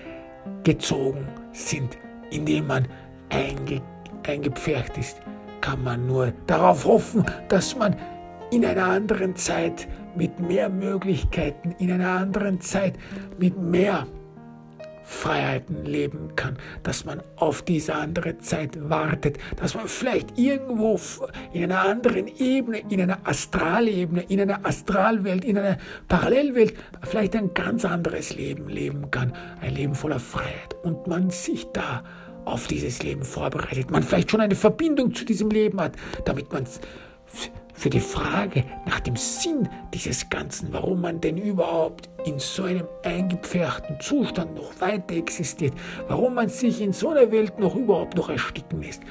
gezogen 0.64 1.28
sind, 1.52 1.98
in 2.32 2.46
dem 2.46 2.68
man 2.68 2.88
einge, 3.30 3.82
eingepfercht 4.26 4.98
ist, 4.98 5.20
kann 5.62 5.84
man 5.84 6.06
nur 6.06 6.34
darauf 6.46 6.86
hoffen, 6.86 7.26
dass 7.50 7.76
man 7.76 7.96
in 8.52 8.66
einer 8.66 8.86
anderen 8.86 9.36
Zeit 9.36 9.88
mit 10.18 10.40
mehr 10.40 10.70
Möglichkeiten, 10.70 11.76
in 11.80 11.92
einer 11.92 12.10
anderen 12.10 12.60
Zeit 12.62 12.96
mit 13.38 13.58
mehr 13.58 14.08
Freiheiten 15.08 15.86
leben 15.86 16.36
kann, 16.36 16.58
dass 16.84 17.06
man 17.06 17.24
auf 17.38 17.62
diese 17.62 17.96
andere 17.96 18.40
Zeit 18.40 18.90
wartet, 18.90 19.38
dass 19.56 19.74
man 19.74 19.88
vielleicht 19.88 20.38
irgendwo 20.38 21.00
in 21.54 21.64
einer 21.64 21.80
anderen 21.80 22.28
Ebene, 22.28 22.80
in 22.90 23.00
einer 23.00 23.20
Astralebene, 23.24 24.24
in 24.24 24.42
einer 24.42 24.66
Astralwelt, 24.66 25.46
in 25.46 25.58
einer 25.58 25.78
Parallelwelt 26.10 26.74
vielleicht 27.04 27.38
ein 27.38 27.54
ganz 27.54 27.86
anderes 27.86 28.36
Leben 28.36 28.68
leben 28.68 29.10
kann, 29.10 29.32
ein 29.62 29.76
Leben 29.76 29.96
voller 29.96 30.20
Freiheit. 30.20 30.76
Und 30.84 31.08
man 31.08 31.30
sich 31.30 31.66
da 31.72 32.04
auf 32.44 32.68
dieses 32.68 33.02
Leben 33.02 33.24
vorbereitet, 33.24 33.90
man 33.90 34.04
vielleicht 34.04 34.30
schon 34.30 34.42
eine 34.42 34.56
Verbindung 34.56 35.16
zu 35.16 35.24
diesem 35.24 35.50
Leben 35.50 35.80
hat, 35.80 35.94
damit 36.26 36.52
man 36.52 36.66
für 37.78 37.92
die 37.92 38.00
Frage 38.00 38.64
nach 38.88 39.00
dem 39.00 39.16
Sinn 39.16 39.70
dieses 39.94 40.30
Ganzen, 40.30 40.74
warum 40.74 41.00
man 41.00 41.22
denn 41.22 41.38
überhaupt 41.38 42.10
in 42.26 42.40
so 42.40 42.64
einem 42.64 42.88
eingepferchten 43.04 44.00
Zustand 44.00 44.56
noch 44.56 44.82
weiter 44.82 45.16
existiert, 45.16 45.74
warum 46.08 46.34
man 46.34 46.50
sich 46.50 46.82
in 46.82 46.92
so 46.92 47.12
einer 47.12 47.32
Welt 47.32 47.60
noch 47.60 47.76
überhaupt 47.76 48.18
noch 48.18 48.30
ersticken 48.30 48.82
lässt, 48.82 49.04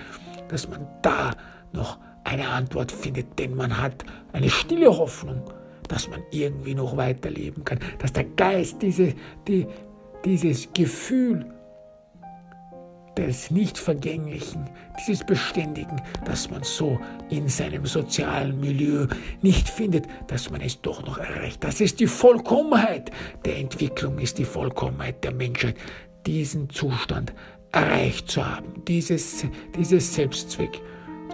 dass 0.49 0.69
man 0.69 0.85
da 1.01 1.31
noch 1.73 1.99
eine 2.25 2.49
Antwort 2.49 2.91
findet, 2.91 3.39
denn 3.39 3.55
man 3.55 3.81
hat 3.81 4.05
eine 4.33 4.51
stille 4.51 4.89
Hoffnung, 4.89 5.43
dass 5.89 6.09
man 6.09 6.25
irgendwie 6.33 6.75
noch 6.75 6.97
weiterleben 6.97 7.65
kann, 7.65 7.79
dass 8.01 8.13
der 8.13 8.25
Geist 8.25 8.83
diese, 8.83 9.15
die, 9.47 9.69
dieses 10.25 10.73
Gefühl 10.75 11.47
des 13.17 13.51
Nicht-Vergänglichen, 13.51 14.69
dieses 14.99 15.25
Beständigen, 15.25 16.01
das 16.25 16.51
man 16.51 16.63
so 16.63 16.99
in 17.31 17.49
seinem 17.49 17.87
sozialen 17.87 18.61
Milieu 18.61 19.07
nicht 19.43 19.69
findet, 19.69 20.07
dass 20.27 20.51
man 20.51 20.61
es 20.61 20.81
doch 20.83 21.05
noch 21.05 21.19
erreicht. 21.19 21.65
Das 21.65 21.81
ist 21.81 22.01
die 22.01 22.07
Vollkommenheit 22.07 23.11
der 23.45 23.59
Entwicklung, 23.59 24.19
ist 24.19 24.39
die 24.39 24.45
Vollkommenheit 24.45 25.25
der 25.25 25.33
Menschheit, 25.33 25.77
diesen 26.27 26.69
Zustand 26.71 27.33
erreicht 27.73 28.31
zu 28.31 28.45
haben, 28.45 28.83
dieses, 28.87 29.45
dieses 29.77 30.15
Selbstzweck 30.15 30.81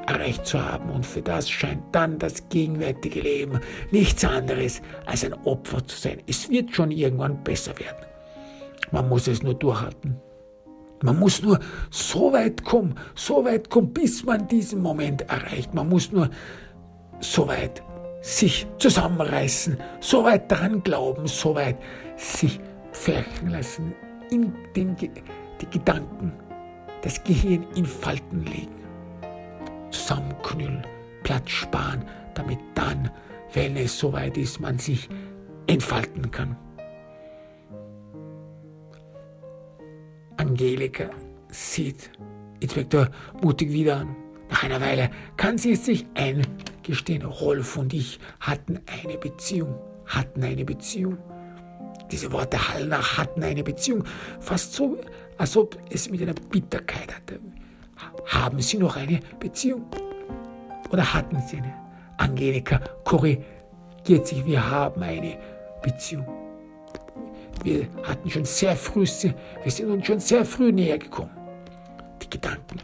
erreicht 0.07 0.47
zu 0.47 0.63
haben. 0.63 0.91
Und 0.91 1.07
für 1.07 1.23
das 1.23 1.49
scheint 1.49 1.83
dann 1.93 2.19
das 2.19 2.49
gegenwärtige 2.49 3.21
Leben 3.21 3.61
nichts 3.91 4.25
anderes 4.25 4.83
als 5.07 5.25
ein 5.25 5.35
Opfer 5.45 5.87
zu 5.87 5.97
sein. 5.97 6.19
Es 6.27 6.49
wird 6.51 6.75
schon 6.75 6.91
irgendwann 6.91 7.43
besser 7.43 7.79
werden. 7.79 8.07
Man 8.91 9.09
muss 9.09 9.27
es 9.27 9.43
nur 9.43 9.55
durchhalten. 9.55 10.21
Man 11.03 11.19
muss 11.19 11.43
nur 11.43 11.59
so 11.91 12.33
weit 12.33 12.65
kommen, 12.65 12.95
so 13.15 13.45
weit 13.45 13.69
kommen, 13.71 13.93
bis 13.93 14.25
man 14.25 14.47
diesen 14.49 14.83
Moment 14.83 15.23
erreicht. 15.23 15.75
Man 15.75 15.89
muss 15.89 16.13
nur 16.13 16.31
so 17.21 17.49
weit 17.49 17.83
sich 18.21 18.67
zusammenreißen, 18.79 19.77
so 20.01 20.25
weit 20.25 20.51
daran 20.51 20.83
glauben, 20.83 21.27
so 21.27 21.55
weit 21.55 21.77
sich 22.17 22.61
pferchen 22.93 23.51
lassen, 23.51 23.95
in 24.31 24.53
den, 24.77 24.97
die 24.97 25.71
Gedanken, 25.71 26.33
das 27.03 27.23
Gehirn 27.25 27.67
in 27.75 27.85
Falten 27.85 28.45
legen, 28.45 28.85
zusammenknüllen, 29.91 30.87
Platz 31.25 31.51
sparen, 31.51 32.05
damit 32.35 32.59
dann, 32.75 33.11
wenn 33.53 33.77
es 33.77 33.99
soweit 33.99 34.37
ist, 34.37 34.61
man 34.61 34.79
sich 34.79 35.09
entfalten 35.67 36.31
kann. 36.31 36.57
Angelika 40.43 41.09
sieht 41.51 42.11
Inspektor 42.59 43.09
mutig 43.43 43.73
wieder 43.73 43.99
an. 43.99 44.17
Nach 44.51 44.65
einer 44.65 44.81
Weile 44.81 45.09
kann 45.37 45.57
sie 45.57 45.75
es 45.75 45.85
sich 45.85 46.05
eingestehen. 46.15 47.23
Rolf 47.23 47.77
und 47.77 47.95
ich 47.95 48.19
hatten 48.41 48.81
eine 48.87 49.19
Beziehung, 49.19 49.79
hatten 50.05 50.43
eine 50.43 50.65
Beziehung. 50.65 51.17
Diese 52.11 52.33
Worte 52.33 52.59
hallen 52.69 52.89
nach 52.89 53.19
hatten 53.19 53.45
eine 53.45 53.63
Beziehung, 53.63 54.03
fast 54.41 54.73
so, 54.73 54.99
als 55.39 55.57
ob 55.57 55.79
es 55.91 56.11
mit 56.11 56.21
einer 56.21 56.35
Bitterkeit 56.35 57.15
hatte. 57.15 57.39
Haben 58.27 58.61
Sie 58.61 58.79
noch 58.79 58.97
eine 58.97 59.21
Beziehung? 59.39 59.87
Oder 60.91 61.15
hatten 61.15 61.41
Sie 61.47 61.59
eine? 61.59 61.73
Angelika 62.17 62.81
korrigiert 63.05 64.27
sich, 64.27 64.45
wir 64.45 64.69
haben 64.69 65.03
eine 65.05 65.39
Beziehung. 65.85 66.42
Wir 67.65 67.89
hatten 68.03 68.31
schon 68.31 68.45
sehr 68.45 68.77
früh, 68.77 69.07
wir 69.63 69.71
sind 69.71 69.91
uns 69.91 70.07
schon 70.07 70.21
sehr 70.21 70.45
früh 70.45 70.73
näher 70.73 70.99
gekommen. 70.99 71.31
Die 72.23 72.31
Gedanken, 72.31 72.81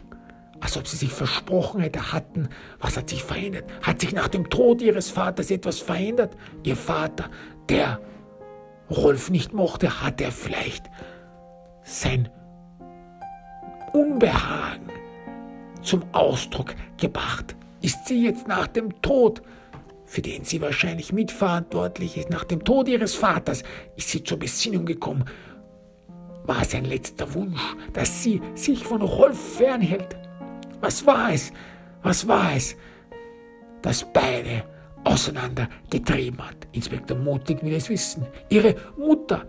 als 0.61 0.77
ob 0.77 0.87
sie 0.87 0.97
sich 0.97 1.11
versprochen 1.11 1.81
hätte, 1.81 2.13
hatten, 2.13 2.49
was 2.79 2.97
hat 2.97 3.09
sich 3.09 3.23
verändert? 3.23 3.65
Hat 3.81 3.99
sich 4.01 4.13
nach 4.13 4.27
dem 4.29 4.49
Tod 4.49 4.81
ihres 4.81 5.09
Vaters 5.09 5.51
etwas 5.51 5.79
verändert? 5.79 6.35
Ihr 6.63 6.75
Vater, 6.75 7.29
der 7.67 7.99
Rolf 8.89 9.29
nicht 9.29 9.53
mochte, 9.53 10.01
hat 10.01 10.21
er 10.21 10.31
vielleicht 10.31 10.89
sein 11.83 12.29
Unbehagen 13.93 14.91
zum 15.81 16.03
Ausdruck 16.13 16.75
gebracht. 16.97 17.55
Ist 17.81 18.07
sie 18.07 18.23
jetzt 18.25 18.47
nach 18.47 18.67
dem 18.67 19.01
Tod 19.01 19.41
für 20.09 20.21
den 20.23 20.43
sie 20.43 20.59
wahrscheinlich 20.59 21.13
mitverantwortlich 21.13 22.17
ist. 22.17 22.31
Nach 22.31 22.43
dem 22.43 22.63
Tod 22.63 22.87
ihres 22.87 23.13
Vaters 23.13 23.63
ist 23.95 24.09
sie 24.09 24.23
zur 24.23 24.39
Besinnung 24.39 24.85
gekommen. 24.85 25.23
War 26.45 26.65
sein 26.65 26.85
letzter 26.85 27.31
Wunsch, 27.35 27.61
dass 27.93 28.23
sie 28.23 28.41
sich 28.55 28.83
von 28.83 29.03
Rolf 29.03 29.57
fernhält? 29.57 30.17
Was 30.81 31.05
war 31.05 31.31
es? 31.31 31.53
Was 32.01 32.27
war 32.27 32.55
es, 32.55 32.75
das 33.83 34.03
beide 34.11 34.63
auseinandergetrieben 35.03 36.43
hat? 36.43 36.67
Inspektor 36.71 37.17
Mutig 37.17 37.61
will 37.61 37.73
es 37.73 37.87
wissen. 37.89 38.25
Ihre 38.49 38.75
Mutter. 38.97 39.47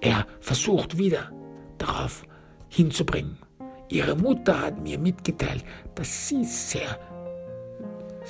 Er 0.00 0.26
versucht 0.40 0.98
wieder 0.98 1.30
darauf 1.78 2.24
hinzubringen. 2.68 3.38
Ihre 3.88 4.16
Mutter 4.16 4.60
hat 4.60 4.80
mir 4.80 4.98
mitgeteilt, 4.98 5.64
dass 5.94 6.28
sie 6.28 6.44
sehr 6.44 6.98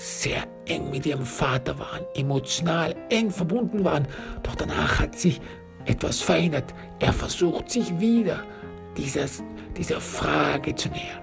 sehr 0.00 0.44
eng 0.66 0.90
mit 0.90 1.04
ihrem 1.04 1.26
Vater 1.26 1.78
waren, 1.78 2.06
emotional 2.14 2.96
eng 3.10 3.30
verbunden 3.30 3.84
waren. 3.84 4.08
Doch 4.42 4.54
danach 4.54 4.98
hat 4.98 5.18
sich 5.18 5.40
etwas 5.84 6.22
verändert. 6.22 6.74
Er 7.00 7.12
versucht 7.12 7.70
sich 7.70 8.00
wieder 8.00 8.42
dieses, 8.96 9.42
dieser 9.76 10.00
Frage 10.00 10.74
zu 10.74 10.88
nähern. 10.88 11.22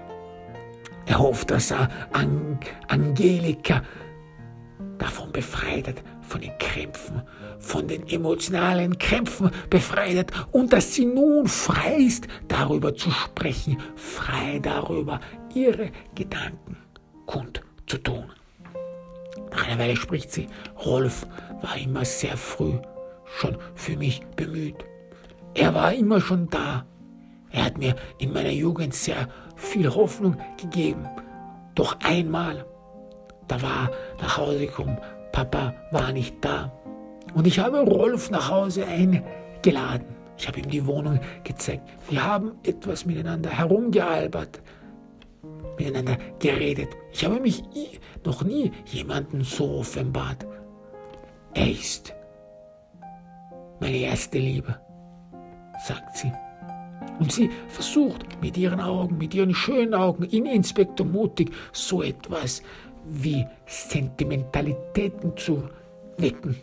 Er 1.06 1.18
hofft, 1.18 1.50
dass 1.50 1.72
er 1.72 1.88
An 2.12 2.60
Angelika 2.86 3.82
davon 4.98 5.32
befreit 5.32 5.88
hat, 5.88 6.02
von 6.20 6.40
den 6.40 6.56
Krämpfen, 6.58 7.22
von 7.58 7.88
den 7.88 8.06
emotionalen 8.06 8.96
Krämpfen 8.98 9.50
befreit 9.70 10.18
hat 10.18 10.32
und 10.52 10.72
dass 10.72 10.94
sie 10.94 11.06
nun 11.06 11.48
frei 11.48 11.96
ist, 11.96 12.28
darüber 12.46 12.94
zu 12.94 13.10
sprechen, 13.10 13.78
frei 13.96 14.60
darüber, 14.62 15.18
ihre 15.54 15.90
Gedanken 16.14 16.76
kundzutun. 17.26 18.37
Nach 19.50 19.66
einer 19.66 19.78
Weile 19.78 19.96
spricht 19.96 20.32
sie, 20.32 20.48
Rolf 20.84 21.26
war 21.62 21.76
immer 21.76 22.04
sehr 22.04 22.36
früh 22.36 22.78
schon 23.24 23.56
für 23.74 23.96
mich 23.96 24.22
bemüht. 24.36 24.84
Er 25.54 25.74
war 25.74 25.92
immer 25.92 26.20
schon 26.20 26.48
da. 26.48 26.84
Er 27.50 27.64
hat 27.64 27.78
mir 27.78 27.94
in 28.18 28.32
meiner 28.32 28.50
Jugend 28.50 28.94
sehr 28.94 29.28
viel 29.56 29.92
Hoffnung 29.94 30.36
gegeben. 30.60 31.08
Doch 31.74 31.96
einmal, 32.02 32.64
da 33.46 33.60
war 33.62 33.90
nach 34.20 34.36
Hause 34.36 34.60
gekommen, 34.60 34.98
Papa 35.32 35.74
war 35.90 36.12
nicht 36.12 36.36
da. 36.40 36.72
Und 37.34 37.46
ich 37.46 37.58
habe 37.58 37.80
Rolf 37.80 38.30
nach 38.30 38.50
Hause 38.50 38.86
eingeladen. 38.86 40.06
Ich 40.36 40.46
habe 40.46 40.60
ihm 40.60 40.68
die 40.68 40.86
Wohnung 40.86 41.20
gezeigt. 41.44 41.88
Wir 42.08 42.24
haben 42.24 42.52
etwas 42.62 43.04
miteinander 43.04 43.50
herumgealbert 43.50 44.60
miteinander 45.78 46.18
geredet. 46.38 46.88
Ich 47.12 47.24
habe 47.24 47.40
mich 47.40 47.62
noch 48.24 48.42
nie 48.42 48.72
jemanden 48.86 49.42
so 49.42 49.78
offenbart. 49.78 50.46
Er 51.54 51.70
ist 51.70 52.14
meine 53.80 53.98
erste 53.98 54.38
Liebe, 54.38 54.78
sagt 55.86 56.16
sie. 56.16 56.32
Und 57.18 57.32
sie 57.32 57.50
versucht 57.68 58.40
mit 58.40 58.56
ihren 58.56 58.80
Augen, 58.80 59.18
mit 59.18 59.34
ihren 59.34 59.54
schönen 59.54 59.94
Augen 59.94 60.24
in 60.24 60.46
Inspektor 60.46 61.06
Mutig 61.06 61.50
so 61.72 62.02
etwas 62.02 62.62
wie 63.04 63.46
Sentimentalitäten 63.66 65.36
zu 65.36 65.68
wecken. 66.16 66.56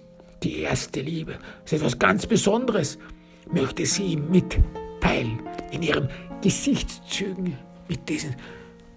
Die 0.43 0.59
erste 0.59 1.01
Liebe 1.01 1.39
ist 1.63 1.73
etwas 1.73 1.97
ganz 1.97 2.25
Besonderes, 2.25 2.99
möchte 3.51 3.85
sie 3.85 4.13
ihm 4.13 4.29
mitteilen 4.29 5.39
in 5.71 5.81
ihren 5.81 6.09
Gesichtszügen 6.41 7.57
mit 7.87 8.07
diesen 8.07 8.35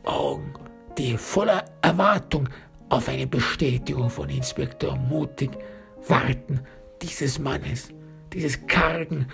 Augen, 0.08 0.54
die 0.96 1.16
voller 1.16 1.64
Erwartung 1.82 2.48
auf 2.88 3.08
eine 3.08 3.26
Bestätigung 3.26 4.10
von 4.10 4.28
Inspektor 4.28 4.96
Mutig 4.96 5.50
warten, 6.08 6.60
dieses 7.02 7.38
Mannes, 7.38 7.90
dieses 8.32 8.66
kargen, 8.66 9.28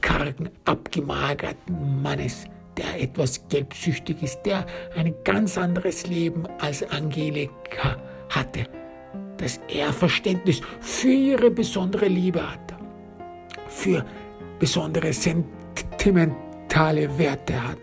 kargen, 0.00 0.50
abgemagerten 0.64 2.02
Mannes, 2.02 2.44
der 2.76 3.00
etwas 3.00 3.46
gelbsüchtig 3.48 4.22
ist, 4.22 4.42
der 4.42 4.66
ein 4.96 5.14
ganz 5.24 5.58
anderes 5.58 6.06
Leben 6.06 6.46
als 6.58 6.82
Angelika 6.90 7.96
hatte, 8.30 8.66
dass 9.36 9.60
er 9.68 9.92
Verständnis 9.92 10.60
für 10.80 11.12
ihre 11.12 11.50
besondere 11.50 12.06
Liebe 12.06 12.42
hatte, 12.42 12.76
für 13.68 14.04
besondere 14.58 15.12
sentimentale 15.12 17.18
Werte 17.18 17.68
hat. 17.68 17.78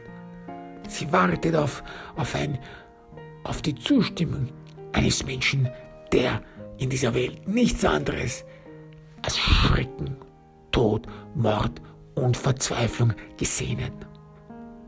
Sie 0.87 1.11
wartet 1.11 1.55
auf, 1.55 1.83
auf, 2.21 2.35
ein, 2.35 2.57
auf 3.43 3.61
die 3.61 3.75
Zustimmung 3.75 4.47
eines 4.93 5.25
Menschen, 5.25 5.67
der 6.11 6.41
in 6.77 6.89
dieser 6.89 7.13
Welt 7.13 7.47
nichts 7.47 7.83
anderes 7.83 8.45
als 9.23 9.37
Schrecken, 9.37 10.15
Tod, 10.71 11.05
Mord 11.35 11.81
und 12.15 12.37
Verzweiflung 12.37 13.13
gesehen 13.37 13.83
hat. 13.83 13.91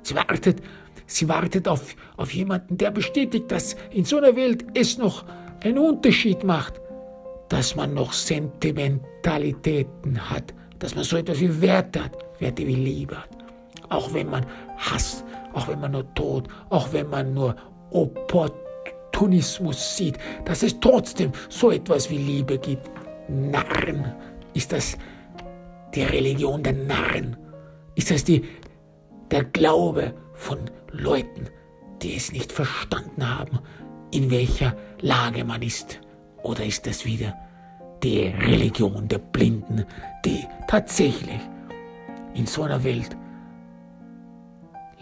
Sie 0.03 0.15
wartet, 0.15 0.61
sie 1.05 1.27
wartet 1.27 1.67
auf, 1.67 1.95
auf 2.17 2.33
jemanden, 2.33 2.77
der 2.77 2.91
bestätigt, 2.91 3.51
dass 3.51 3.75
in 3.91 4.05
so 4.05 4.17
einer 4.17 4.35
Welt 4.35 4.65
es 4.73 4.97
noch 4.97 5.25
einen 5.61 5.79
Unterschied 5.79 6.43
macht, 6.43 6.79
dass 7.49 7.75
man 7.75 7.93
noch 7.93 8.13
Sentimentalitäten 8.13 10.29
hat, 10.29 10.53
dass 10.79 10.95
man 10.95 11.03
so 11.03 11.17
etwas 11.17 11.39
wie 11.39 11.61
Werte 11.61 12.03
hat, 12.03 12.17
Werte 12.39 12.65
wie 12.67 12.75
Liebe 12.75 13.17
hat. 13.17 13.29
Auch 13.89 14.13
wenn 14.13 14.29
man 14.29 14.45
Hass 14.77 15.23
auch 15.53 15.67
wenn 15.67 15.79
man 15.79 15.91
nur 15.91 16.13
Tod, 16.13 16.47
auch 16.69 16.93
wenn 16.93 17.09
man 17.09 17.33
nur 17.33 17.55
Opportunismus 17.91 19.97
sieht, 19.97 20.17
dass 20.45 20.63
es 20.63 20.79
trotzdem 20.79 21.31
so 21.49 21.71
etwas 21.71 22.09
wie 22.09 22.17
Liebe 22.17 22.57
gibt. 22.57 22.89
Narren, 23.29 24.13
ist 24.53 24.73
das 24.73 24.97
die 25.95 26.03
Religion 26.03 26.63
der 26.63 26.73
Narren? 26.73 27.37
Ist 27.95 28.11
das 28.11 28.23
die, 28.23 28.43
der 29.31 29.45
Glaube 29.45 30.13
von 30.33 30.59
Leuten, 30.91 31.47
die 32.01 32.15
es 32.15 32.31
nicht 32.31 32.51
verstanden 32.51 33.27
haben, 33.27 33.59
in 34.11 34.29
welcher 34.29 34.75
Lage 35.01 35.45
man 35.45 35.61
ist? 35.61 35.99
Oder 36.43 36.65
ist 36.65 36.85
das 36.85 37.05
wieder 37.05 37.33
die 38.03 38.27
Religion 38.27 39.07
der 39.07 39.19
Blinden, 39.19 39.85
die 40.25 40.45
tatsächlich 40.67 41.39
in 42.33 42.45
so 42.45 42.63
einer 42.63 42.83
Welt 42.83 43.15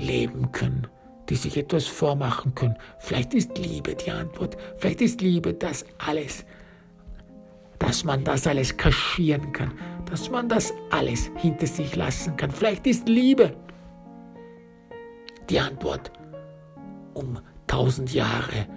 leben 0.02 0.52
können, 0.52 0.88
die 1.30 1.36
sich 1.36 1.58
etwas 1.58 1.86
vormachen 1.86 2.56
können. 2.56 2.78
Vielleicht 3.00 3.34
ist 3.34 3.58
Liebe 3.58 3.96
die 3.96 4.12
Antwort. 4.12 4.58
Vielleicht 4.78 5.02
ist 5.02 5.22
Liebe 5.22 5.54
das 5.54 5.86
alles, 5.98 6.46
dass 7.80 8.04
man 8.04 8.24
das 8.24 8.48
alles 8.48 8.76
kaschieren 8.76 9.54
kann, 9.54 9.72
dass 10.10 10.30
man 10.30 10.50
das 10.50 10.74
alles 10.90 11.32
hinter 11.38 11.68
sich 11.68 11.96
lassen 11.96 12.36
kann. 12.36 12.52
Vielleicht 12.52 12.86
ist 12.88 13.08
Liebe 13.08 13.56
die 15.50 15.60
Antwort, 15.60 16.12
um 17.14 17.40
tausend 17.68 18.14
Jahre 18.14 18.68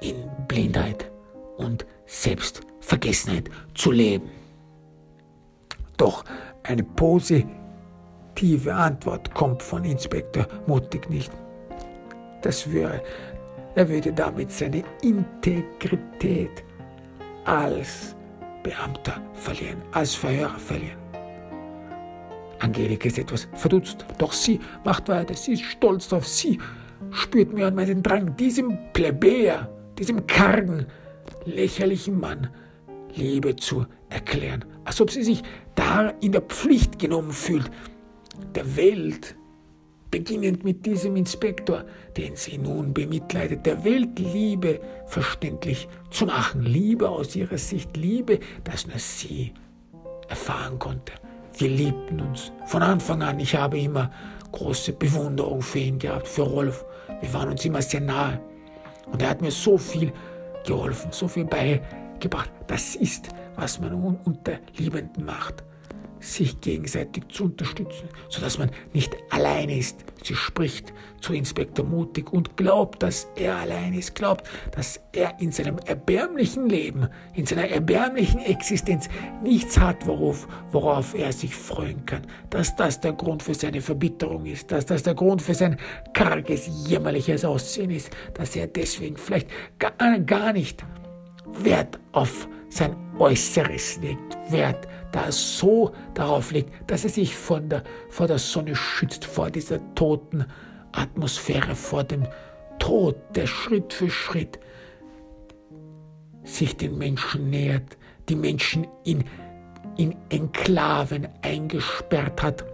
in 0.00 0.16
Blindheit 0.48 1.10
und 1.56 1.86
Selbstvergessenheit 2.06 3.50
zu 3.74 3.90
leben. 3.90 4.30
Doch 5.96 6.24
eine 6.64 6.82
positive 8.34 8.74
Antwort 8.74 9.34
kommt 9.34 9.62
von 9.62 9.84
Inspektor 9.84 10.46
Mutig 10.66 11.08
nicht. 11.10 11.32
Das 12.42 12.70
wäre, 12.72 13.02
er 13.74 13.88
würde 13.88 14.12
damit 14.12 14.50
seine 14.50 14.82
Integrität 15.02 16.64
als 17.44 18.16
Beamter 18.62 19.20
verlieren, 19.34 19.82
als 19.92 20.14
Verhörer 20.14 20.58
verlieren. 20.58 20.98
Angelika 22.58 23.08
ist 23.08 23.18
etwas 23.18 23.48
verdutzt, 23.54 24.04
doch 24.18 24.32
sie 24.32 24.60
macht 24.84 25.08
weiter, 25.08 25.34
sie 25.34 25.54
ist 25.54 25.62
stolz 25.64 26.08
darauf, 26.08 26.26
sie 26.26 26.58
spürt 27.10 27.52
mir 27.52 27.66
an 27.66 27.74
meinen 27.74 28.02
Drang, 28.02 28.36
diesem 28.36 28.78
Plebejer, 28.92 29.68
diesem 29.98 30.26
kargen, 30.26 30.86
lächerlichen 31.44 32.18
Mann 32.18 32.48
Liebe 33.14 33.56
zu 33.56 33.86
erklären, 34.08 34.64
als 34.84 35.00
ob 35.00 35.10
sie 35.10 35.22
sich 35.22 35.42
da 35.74 36.10
in 36.20 36.32
der 36.32 36.42
Pflicht 36.42 36.98
genommen 36.98 37.32
fühlt, 37.32 37.70
der 38.54 38.76
Welt, 38.76 39.36
beginnend 40.12 40.62
mit 40.62 40.84
diesem 40.86 41.16
Inspektor, 41.16 41.84
den 42.16 42.36
sie 42.36 42.58
nun 42.58 42.92
bemitleidet, 42.92 43.66
der 43.66 43.82
Welt 43.82 44.18
Liebe 44.18 44.80
verständlich 45.06 45.88
zu 46.10 46.26
machen. 46.26 46.62
Liebe 46.62 47.08
aus 47.08 47.34
ihrer 47.34 47.58
Sicht, 47.58 47.96
Liebe, 47.96 48.38
das 48.62 48.86
nur 48.86 48.98
sie 48.98 49.52
erfahren 50.28 50.78
konnte. 50.78 51.12
Wir 51.56 51.68
liebten 51.68 52.20
uns 52.20 52.52
von 52.66 52.82
Anfang 52.82 53.22
an. 53.22 53.40
Ich 53.40 53.54
habe 53.54 53.78
immer 53.78 54.10
große 54.52 54.92
Bewunderung 54.92 55.62
für 55.62 55.78
ihn 55.78 55.98
gehabt, 55.98 56.28
für 56.28 56.42
Rolf. 56.42 56.84
Wir 57.20 57.32
waren 57.32 57.48
uns 57.48 57.64
immer 57.64 57.82
sehr 57.82 58.00
nahe. 58.00 58.40
Und 59.10 59.22
er 59.22 59.30
hat 59.30 59.40
mir 59.40 59.50
so 59.50 59.78
viel 59.78 60.12
geholfen, 60.66 61.10
so 61.10 61.26
viel 61.26 61.44
beigebracht. 61.44 62.50
Das 62.66 62.94
ist, 62.96 63.28
was 63.56 63.80
man 63.80 63.92
unter 64.24 64.58
Liebenden 64.76 65.24
macht 65.24 65.64
sich 66.22 66.60
gegenseitig 66.60 67.28
zu 67.28 67.44
unterstützen, 67.44 68.08
sodass 68.28 68.58
man 68.58 68.70
nicht 68.92 69.16
allein 69.30 69.68
ist. 69.68 70.04
Sie 70.22 70.34
spricht 70.34 70.92
zu 71.20 71.34
Inspektor 71.34 71.84
Mutig 71.84 72.32
und 72.32 72.56
glaubt, 72.56 73.02
dass 73.02 73.28
er 73.36 73.56
allein 73.56 73.92
ist, 73.94 74.14
glaubt, 74.14 74.48
dass 74.70 75.00
er 75.12 75.40
in 75.40 75.52
seinem 75.52 75.78
erbärmlichen 75.78 76.68
Leben, 76.68 77.08
in 77.34 77.44
seiner 77.44 77.68
erbärmlichen 77.68 78.40
Existenz 78.40 79.08
nichts 79.42 79.78
hat, 79.78 80.06
worauf, 80.06 80.46
worauf 80.70 81.14
er 81.14 81.32
sich 81.32 81.54
freuen 81.54 82.06
kann, 82.06 82.22
dass 82.50 82.76
das 82.76 83.00
der 83.00 83.12
Grund 83.12 83.42
für 83.42 83.54
seine 83.54 83.80
Verbitterung 83.80 84.46
ist, 84.46 84.70
dass 84.70 84.86
das 84.86 85.02
der 85.02 85.14
Grund 85.14 85.42
für 85.42 85.54
sein 85.54 85.76
karges, 86.12 86.68
jämmerliches 86.86 87.44
Aussehen 87.44 87.90
ist, 87.90 88.10
dass 88.34 88.54
er 88.54 88.68
deswegen 88.68 89.16
vielleicht 89.16 89.48
gar, 89.78 89.92
gar 90.20 90.52
nicht 90.52 90.84
Wert 91.46 91.98
auf 92.12 92.48
sein 92.68 92.96
Äußeres 93.22 93.98
legt, 94.02 94.36
Wert 94.50 94.88
da 95.12 95.26
er 95.26 95.32
so 95.32 95.92
darauf 96.14 96.50
legt, 96.50 96.90
dass 96.90 97.04
er 97.04 97.10
sich 97.10 97.36
von 97.36 97.68
der, 97.68 97.84
vor 98.08 98.26
der 98.26 98.38
Sonne 98.38 98.74
schützt, 98.74 99.24
vor 99.24 99.50
dieser 99.50 99.78
toten 99.94 100.46
Atmosphäre, 100.92 101.74
vor 101.74 102.02
dem 102.02 102.26
Tod, 102.78 103.16
der 103.36 103.46
Schritt 103.46 103.92
für 103.92 104.10
Schritt 104.10 104.58
sich 106.44 106.76
den 106.76 106.98
Menschen 106.98 107.50
nähert, 107.50 107.96
die 108.28 108.34
Menschen 108.34 108.86
in, 109.04 109.24
in 109.96 110.16
Enklaven 110.30 111.28
eingesperrt 111.42 112.42
hat. 112.42 112.64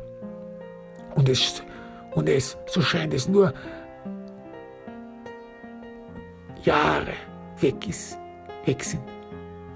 Und 1.17 1.29
es, 1.29 1.63
und 2.13 2.29
es, 2.29 2.57
so 2.67 2.81
scheint 2.81 3.13
es, 3.13 3.29
nur 3.29 3.53
Jahre 6.63 7.13
weg 7.61 7.89
ist, 7.89 8.17
weg 8.65 8.83
sind, 8.83 9.03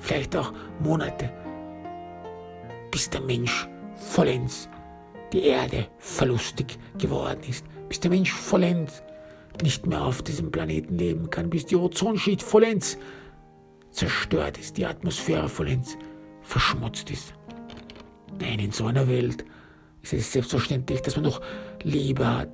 vielleicht 0.02 0.36
auch 0.36 0.52
Monate 0.80 1.30
bis 2.92 3.10
der 3.10 3.22
Mensch 3.22 3.68
vollends 3.96 4.68
die 5.32 5.44
Erde 5.44 5.88
verlustig 5.98 6.78
geworden 6.98 7.40
ist, 7.48 7.64
bis 7.88 7.98
der 7.98 8.10
Mensch 8.10 8.32
vollends 8.32 9.02
nicht 9.62 9.86
mehr 9.86 10.04
auf 10.04 10.22
diesem 10.22 10.52
Planeten 10.52 10.98
leben 10.98 11.30
kann, 11.30 11.50
bis 11.50 11.66
die 11.66 11.76
Ozonschicht 11.76 12.42
vollends 12.42 12.98
zerstört 13.90 14.58
ist, 14.58 14.76
die 14.76 14.86
Atmosphäre 14.86 15.48
vollends 15.48 15.96
verschmutzt 16.42 17.10
ist. 17.10 17.34
Nein, 18.38 18.58
in 18.58 18.72
so 18.72 18.86
einer 18.86 19.08
Welt 19.08 19.44
ist 20.02 20.12
es 20.12 20.32
selbstverständlich, 20.32 21.00
dass 21.02 21.16
man 21.16 21.24
noch 21.24 21.40
Liebe 21.82 22.26
hat. 22.26 22.50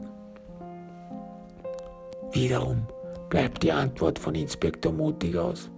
Wiederum 2.33 2.87
bleibt 3.29 3.63
die 3.63 3.73
Antwort 3.73 4.19
von 4.19 4.35
Inspektor 4.35 4.93
mutig 4.93 5.37
aus. 5.37 5.71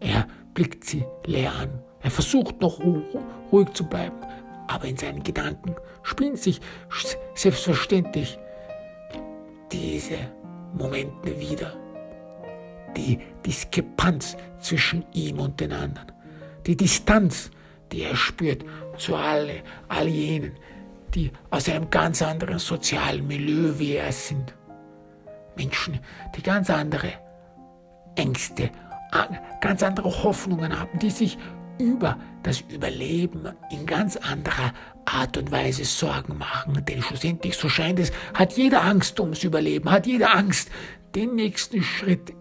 Er 0.00 0.26
blickt 0.54 0.84
sie 0.84 1.04
leer 1.26 1.52
an 1.54 1.84
er 2.04 2.10
versucht 2.10 2.60
noch 2.60 2.80
ruhig 3.50 3.72
zu 3.72 3.86
bleiben, 3.86 4.18
aber 4.68 4.84
in 4.84 4.98
seinen 4.98 5.22
Gedanken 5.22 5.74
spielen 6.02 6.36
sich 6.36 6.60
selbstverständlich 7.34 8.38
diese 9.72 10.18
Momente 10.74 11.40
wieder. 11.40 11.72
Die 12.94 13.18
Diskrepanz 13.44 14.36
zwischen 14.60 15.06
ihm 15.14 15.38
und 15.40 15.58
den 15.60 15.72
anderen. 15.72 16.12
Die 16.66 16.76
Distanz, 16.76 17.50
die 17.90 18.02
er 18.02 18.16
spürt 18.16 18.66
zu 18.98 19.16
alle, 19.16 19.62
all 19.88 20.06
jenen, 20.06 20.52
die 21.14 21.32
aus 21.50 21.70
einem 21.70 21.88
ganz 21.88 22.20
anderen 22.20 22.58
sozialen 22.58 23.26
Milieu 23.26 23.78
wie 23.78 23.94
er 23.94 24.12
sind. 24.12 24.54
Menschen, 25.56 26.00
die 26.36 26.42
ganz 26.42 26.68
andere 26.68 27.14
Ängste, 28.14 28.70
ganz 29.60 29.82
andere 29.82 30.22
Hoffnungen 30.22 30.78
haben, 30.78 30.98
die 30.98 31.10
sich 31.10 31.38
über 31.78 32.18
das 32.42 32.60
Überleben 32.60 33.48
in 33.70 33.86
ganz 33.86 34.16
anderer 34.16 34.72
Art 35.06 35.36
und 35.36 35.50
Weise 35.50 35.84
Sorgen 35.84 36.38
machen. 36.38 36.84
Denn 36.84 37.02
schlussendlich, 37.02 37.56
so 37.56 37.68
scheint 37.68 37.98
es, 37.98 38.12
hat 38.32 38.56
jeder 38.56 38.82
Angst 38.84 39.18
ums 39.20 39.44
Überleben, 39.44 39.90
hat 39.90 40.06
jeder 40.06 40.34
Angst, 40.34 40.70
den 41.14 41.34
nächsten 41.34 41.82
Schritt 41.82 42.32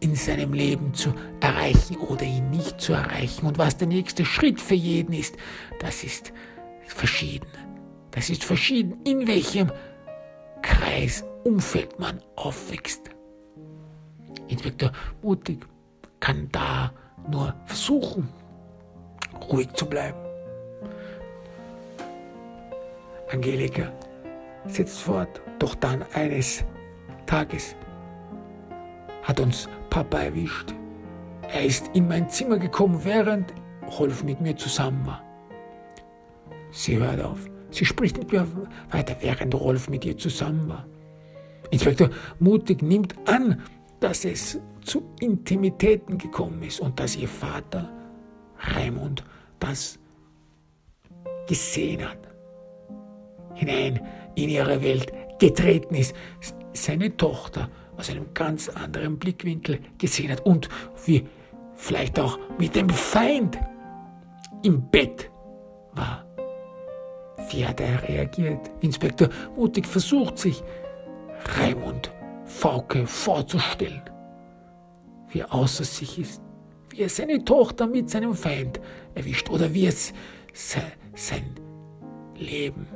in 0.00 0.14
seinem 0.14 0.52
Leben 0.52 0.92
zu 0.92 1.14
erreichen 1.40 1.96
oder 1.96 2.24
ihn 2.24 2.50
nicht 2.50 2.80
zu 2.80 2.92
erreichen. 2.92 3.46
Und 3.46 3.58
was 3.58 3.76
der 3.76 3.88
nächste 3.88 4.24
Schritt 4.24 4.60
für 4.60 4.74
jeden 4.74 5.12
ist, 5.12 5.36
das 5.80 6.04
ist 6.04 6.32
verschieden. 6.86 7.48
Das 8.10 8.30
ist 8.30 8.44
verschieden, 8.44 8.98
in 9.04 9.26
welchem 9.26 9.70
Kreis, 10.62 11.24
Umfeld 11.44 11.98
man 11.98 12.22
aufwächst. 12.36 13.02
Inspektor 14.48 14.92
Mutig 15.22 15.66
kann 16.24 16.48
da 16.52 16.90
nur 17.30 17.54
versuchen, 17.66 18.30
ruhig 19.52 19.70
zu 19.74 19.84
bleiben. 19.84 20.18
Angelika 23.30 23.92
setzt 24.66 25.00
fort, 25.00 25.42
doch 25.58 25.74
dann 25.74 26.02
eines 26.14 26.64
Tages 27.26 27.76
hat 29.22 29.38
uns 29.38 29.68
Papa 29.90 30.20
erwischt. 30.20 30.74
Er 31.52 31.66
ist 31.66 31.90
in 31.92 32.08
mein 32.08 32.30
Zimmer 32.30 32.58
gekommen, 32.58 33.04
während 33.04 33.52
Rolf 33.98 34.24
mit 34.24 34.40
mir 34.40 34.56
zusammen 34.56 35.06
war. 35.06 35.22
Sie 36.70 36.96
hört 36.96 37.20
auf. 37.20 37.40
Sie 37.70 37.84
spricht 37.84 38.16
mit 38.16 38.32
mir 38.32 38.46
weiter, 38.90 39.16
während 39.20 39.54
Rolf 39.54 39.90
mit 39.90 40.06
ihr 40.06 40.16
zusammen 40.16 40.70
war. 40.70 40.86
Inspektor 41.70 42.08
Mutig 42.38 42.80
nimmt 42.80 43.14
an, 43.28 43.60
dass 44.00 44.24
es 44.24 44.58
zu 44.84 45.02
Intimitäten 45.20 46.18
gekommen 46.18 46.62
ist 46.62 46.80
und 46.80 47.00
dass 47.00 47.16
ihr 47.16 47.28
Vater 47.28 47.92
Raimund 48.58 49.24
das 49.58 49.98
gesehen 51.48 52.08
hat, 52.08 52.18
hinein 53.54 54.00
in 54.34 54.48
ihre 54.48 54.82
Welt 54.82 55.12
getreten 55.38 55.94
ist, 55.94 56.14
seine 56.72 57.16
Tochter 57.16 57.68
aus 57.96 58.10
einem 58.10 58.32
ganz 58.34 58.68
anderen 58.68 59.18
Blickwinkel 59.18 59.80
gesehen 59.98 60.30
hat 60.30 60.44
und 60.44 60.68
wie 61.06 61.26
vielleicht 61.74 62.18
auch 62.18 62.38
mit 62.58 62.74
dem 62.74 62.88
Feind 62.88 63.58
im 64.62 64.88
Bett 64.90 65.30
war. 65.92 66.24
Wie 67.50 67.66
hat 67.66 67.80
er 67.80 68.02
reagiert? 68.08 68.70
Inspektor 68.80 69.28
Mutig 69.56 69.86
versucht 69.86 70.38
sich 70.38 70.62
Raimund 71.58 72.10
Fauke 72.44 73.06
vorzustellen, 73.06 74.02
wie 75.34 75.40
er 75.40 75.52
außer 75.52 75.84
sich 75.84 76.18
ist 76.18 76.40
wie 76.94 77.02
er 77.02 77.08
seine 77.08 77.44
Tochter 77.44 77.86
mit 77.86 78.08
seinem 78.08 78.34
Feind 78.34 78.80
erwischt 79.14 79.50
oder 79.50 79.72
wie 79.74 79.86
es 79.86 80.12
sein 80.52 81.54
Leben 82.36 82.86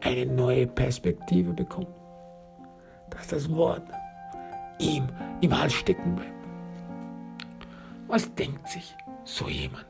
eine 0.00 0.26
neue 0.26 0.66
Perspektive 0.66 1.52
bekommt. 1.52 1.88
Dass 3.10 3.28
das 3.28 3.50
Wort 3.50 3.82
ihm 4.78 5.08
im 5.40 5.58
Hals 5.58 5.72
stecken 5.72 6.14
bleibt. 6.14 6.32
Was 8.06 8.32
denkt 8.34 8.68
sich 8.68 8.94
so 9.24 9.48
jemand? 9.48 9.86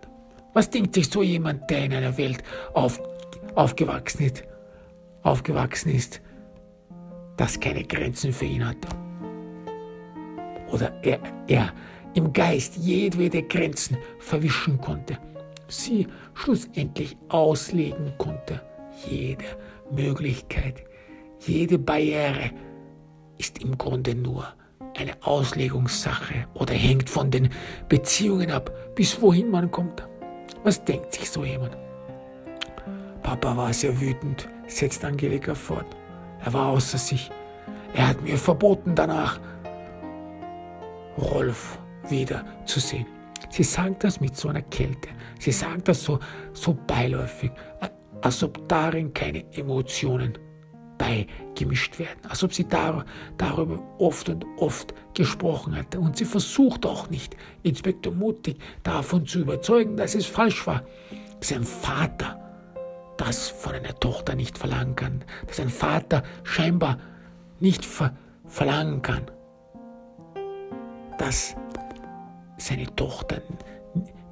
Was 0.54 0.70
denkt 0.70 0.94
sich 0.94 1.10
so 1.10 1.22
jemand, 1.22 1.68
der 1.70 1.84
in 1.84 1.94
einer 1.94 2.16
Welt 2.16 2.42
auf, 2.74 3.00
aufgewachsen 3.54 4.24
ist, 4.24 4.44
aufgewachsen 5.22 5.94
ist, 5.94 6.20
das 7.36 7.58
keine 7.58 7.84
Grenzen 7.84 8.32
für 8.32 8.44
ihn 8.44 8.66
hatte. 8.66 8.88
Oder 10.72 10.92
er, 11.02 11.20
er 11.46 11.72
im 12.14 12.32
Geist 12.32 12.76
jedwede 12.76 13.42
Grenzen 13.42 13.96
verwischen 14.18 14.80
konnte, 14.80 15.18
sie 15.68 16.06
schlussendlich 16.34 17.16
auslegen 17.28 18.12
konnte. 18.18 18.60
Jede 19.06 19.44
Möglichkeit, 19.90 20.84
jede 21.40 21.78
Barriere 21.78 22.50
ist 23.38 23.62
im 23.62 23.76
Grunde 23.78 24.14
nur 24.14 24.46
eine 24.96 25.12
Auslegungssache 25.22 26.46
oder 26.54 26.74
hängt 26.74 27.08
von 27.08 27.30
den 27.30 27.48
Beziehungen 27.88 28.50
ab, 28.50 28.70
bis 28.94 29.20
wohin 29.20 29.50
man 29.50 29.70
kommt. 29.70 30.06
Was 30.64 30.84
denkt 30.84 31.14
sich 31.14 31.30
so 31.30 31.44
jemand? 31.44 31.76
Papa 33.22 33.56
war 33.56 33.72
sehr 33.72 33.98
wütend, 34.00 34.48
setzt 34.66 35.04
Angelika 35.04 35.54
fort. 35.54 35.86
Er 36.44 36.52
war 36.52 36.68
außer 36.68 36.98
sich. 36.98 37.30
Er 37.94 38.08
hat 38.08 38.22
mir 38.22 38.36
verboten 38.36 38.94
danach, 38.94 39.40
Rolf 41.18 41.78
wieder 42.08 42.44
zu 42.64 42.80
sehen. 42.80 43.06
Sie 43.50 43.64
sagt 43.64 44.04
das 44.04 44.20
mit 44.20 44.36
so 44.36 44.48
einer 44.48 44.62
Kälte. 44.62 45.08
Sie 45.38 45.52
sagt 45.52 45.88
das 45.88 46.02
so, 46.02 46.18
so 46.52 46.76
beiläufig, 46.86 47.50
als 48.22 48.42
ob 48.42 48.68
darin 48.68 49.12
keine 49.12 49.44
Emotionen 49.52 50.38
beigemischt 50.96 51.98
werden, 51.98 52.20
als 52.28 52.42
ob 52.44 52.54
sie 52.54 52.66
dar 52.66 53.04
darüber 53.36 53.82
oft 53.98 54.28
und 54.28 54.46
oft 54.58 54.94
gesprochen 55.14 55.76
hatte. 55.76 55.98
Und 55.98 56.16
sie 56.16 56.24
versucht 56.24 56.86
auch 56.86 57.10
nicht, 57.10 57.36
Inspektor 57.62 58.12
Mutig 58.12 58.58
davon 58.82 59.26
zu 59.26 59.40
überzeugen, 59.40 59.96
dass 59.96 60.14
es 60.14 60.26
falsch 60.26 60.66
war, 60.66 60.82
dass 61.40 61.52
ein 61.52 61.64
Vater 61.64 62.38
das 63.16 63.48
von 63.48 63.74
einer 63.74 63.98
Tochter 63.98 64.34
nicht 64.34 64.58
verlangen 64.58 64.96
kann, 64.96 65.24
dass 65.46 65.60
ein 65.60 65.68
Vater 65.68 66.22
scheinbar 66.44 66.98
nicht 67.60 67.84
ver 67.84 68.16
verlangen 68.44 69.02
kann, 69.02 69.30
dass 71.18 71.54
seine 72.58 72.86
Tochter 72.96 73.42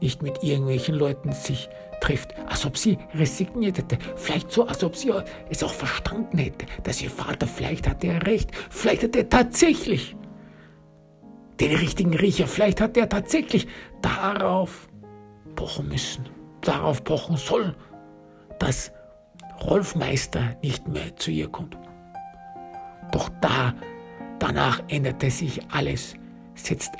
nicht 0.00 0.22
mit 0.22 0.42
irgendwelchen 0.42 0.94
Leuten 0.94 1.32
sich 1.32 1.68
trifft, 2.00 2.34
als 2.48 2.64
ob 2.64 2.78
sie 2.78 2.98
resigniert 3.14 3.78
hätte, 3.78 3.98
vielleicht 4.16 4.50
so, 4.50 4.66
als 4.66 4.82
ob 4.82 4.96
sie 4.96 5.12
es 5.50 5.62
auch 5.62 5.72
verstanden 5.72 6.38
hätte, 6.38 6.66
dass 6.82 7.02
ihr 7.02 7.10
Vater, 7.10 7.46
vielleicht 7.46 7.88
hatte 7.88 8.06
er 8.06 8.26
recht, 8.26 8.50
vielleicht 8.70 9.02
hat 9.02 9.16
er 9.16 9.28
tatsächlich 9.28 10.16
den 11.60 11.76
richtigen 11.76 12.14
Riecher, 12.14 12.46
vielleicht 12.46 12.80
hat 12.80 12.96
er 12.96 13.08
tatsächlich 13.08 13.68
darauf 14.00 14.88
pochen 15.56 15.88
müssen, 15.88 16.26
darauf 16.62 17.04
pochen 17.04 17.36
sollen, 17.36 17.74
dass 18.58 18.92
Rolf 19.62 19.94
Meister 19.94 20.56
nicht 20.62 20.88
mehr 20.88 21.14
zu 21.16 21.30
ihr 21.30 21.48
kommt. 21.48 21.76
Doch 23.12 23.28
da, 23.42 23.74
danach 24.38 24.82
änderte 24.88 25.30
sich 25.30 25.60
alles, 25.70 26.14
setzt 26.64 26.92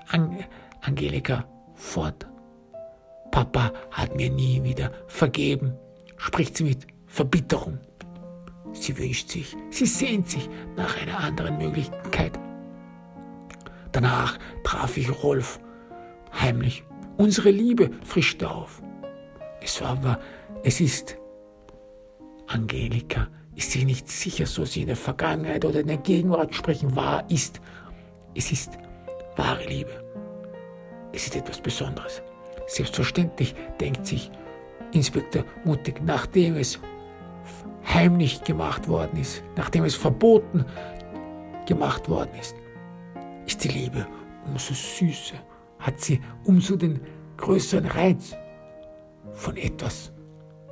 Angelika 0.82 1.44
fort. 1.74 2.26
Papa 3.30 3.72
hat 3.90 4.16
mir 4.16 4.30
nie 4.30 4.62
wieder 4.64 4.90
vergeben, 5.06 5.74
spricht 6.16 6.56
sie 6.56 6.64
mit 6.64 6.86
Verbitterung. 7.06 7.78
Sie 8.72 8.96
wünscht 8.98 9.30
sich, 9.30 9.56
sie 9.70 9.86
sehnt 9.86 10.28
sich 10.28 10.48
nach 10.76 11.00
einer 11.00 11.18
anderen 11.18 11.58
Möglichkeit. 11.58 12.38
Danach 13.92 14.38
traf 14.64 14.96
ich 14.96 15.22
Rolf 15.22 15.58
heimlich. 16.32 16.84
Unsere 17.16 17.50
Liebe 17.50 17.90
frischte 18.04 18.50
auf. 18.50 18.82
Es 19.60 19.80
war 19.80 19.90
aber, 19.90 20.20
es 20.62 20.80
ist 20.80 21.16
Angelika, 22.46 23.28
ist 23.54 23.72
sich 23.72 23.84
nicht 23.84 24.08
sicher, 24.08 24.46
so 24.46 24.64
sie 24.64 24.82
in 24.82 24.86
der 24.86 24.96
Vergangenheit 24.96 25.64
oder 25.64 25.80
in 25.80 25.88
der 25.88 25.98
Gegenwart 25.98 26.54
sprechen, 26.54 26.96
wahr 26.96 27.24
ist. 27.28 27.60
Es 28.34 28.52
ist 28.52 28.78
wahre 29.40 29.64
Liebe. 29.64 30.04
Es 31.12 31.24
ist 31.24 31.36
etwas 31.36 31.60
Besonderes. 31.60 32.22
Selbstverständlich 32.66 33.54
denkt 33.80 34.06
sich 34.06 34.30
Inspektor 34.92 35.44
Mutig, 35.64 36.00
nachdem 36.04 36.56
es 36.56 36.78
heimlich 37.86 38.44
gemacht 38.44 38.86
worden 38.86 39.18
ist, 39.18 39.42
nachdem 39.56 39.84
es 39.84 39.94
verboten 39.94 40.64
gemacht 41.66 42.08
worden 42.08 42.34
ist, 42.38 42.54
ist 43.46 43.64
die 43.64 43.68
Liebe 43.68 44.06
umso 44.46 44.74
süßer, 44.74 45.38
hat 45.78 46.00
sie 46.00 46.20
umso 46.44 46.76
den 46.76 47.00
größeren 47.38 47.86
Reiz 47.86 48.36
von 49.32 49.56
etwas 49.56 50.12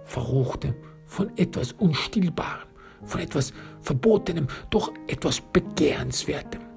Verruchtem, 0.04 0.74
von 1.06 1.30
etwas 1.36 1.72
Unstillbarem, 1.72 2.68
von 3.04 3.20
etwas 3.20 3.52
Verbotenem, 3.80 4.46
doch 4.70 4.92
etwas 5.06 5.40
Begehrenswertem. 5.40 6.67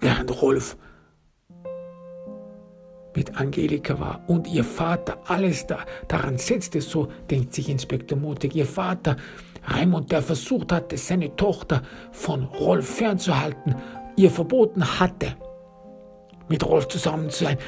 Während 0.00 0.42
Rolf. 0.42 0.76
Mit 3.14 3.40
Angelika 3.40 3.98
war 3.98 4.20
und 4.26 4.46
ihr 4.46 4.64
Vater 4.64 5.18
alles 5.26 5.66
da, 5.66 5.78
daran 6.06 6.36
setzte, 6.36 6.82
so 6.82 7.08
denkt 7.30 7.54
sich 7.54 7.70
Inspektor 7.70 8.18
Mutig, 8.18 8.54
ihr 8.54 8.66
Vater 8.66 9.16
Raimund, 9.64 10.12
der 10.12 10.22
versucht 10.22 10.70
hatte, 10.70 10.96
seine 10.98 11.34
Tochter 11.34 11.82
von 12.12 12.44
Rolf 12.44 12.96
fernzuhalten, 12.96 13.74
ihr 14.16 14.30
verboten 14.30 15.00
hatte, 15.00 15.34
mit 16.48 16.64
Rolf 16.64 16.88
zusammen 16.88 17.30
zu 17.30 17.44
sein, 17.44 17.58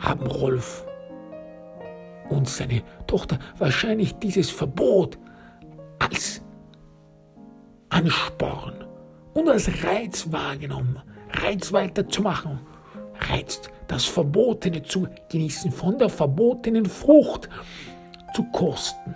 haben 0.00 0.26
Rolf 0.26 0.86
und 2.30 2.48
seine 2.48 2.82
Tochter 3.06 3.38
wahrscheinlich 3.58 4.14
dieses 4.18 4.50
Verbot 4.50 5.18
als 5.98 6.40
Ansporn 7.90 8.79
und 9.34 9.48
als 9.48 9.68
Reiz 9.84 10.30
wahrgenommen, 10.30 10.98
Reiz 11.32 11.72
weiterzumachen 11.72 12.60
reizt, 13.28 13.70
das 13.86 14.04
Verbotene 14.04 14.82
zu 14.82 15.08
genießen, 15.30 15.72
von 15.72 15.98
der 15.98 16.08
verbotenen 16.08 16.86
Frucht 16.86 17.48
zu 18.34 18.44
kosten. 18.44 19.14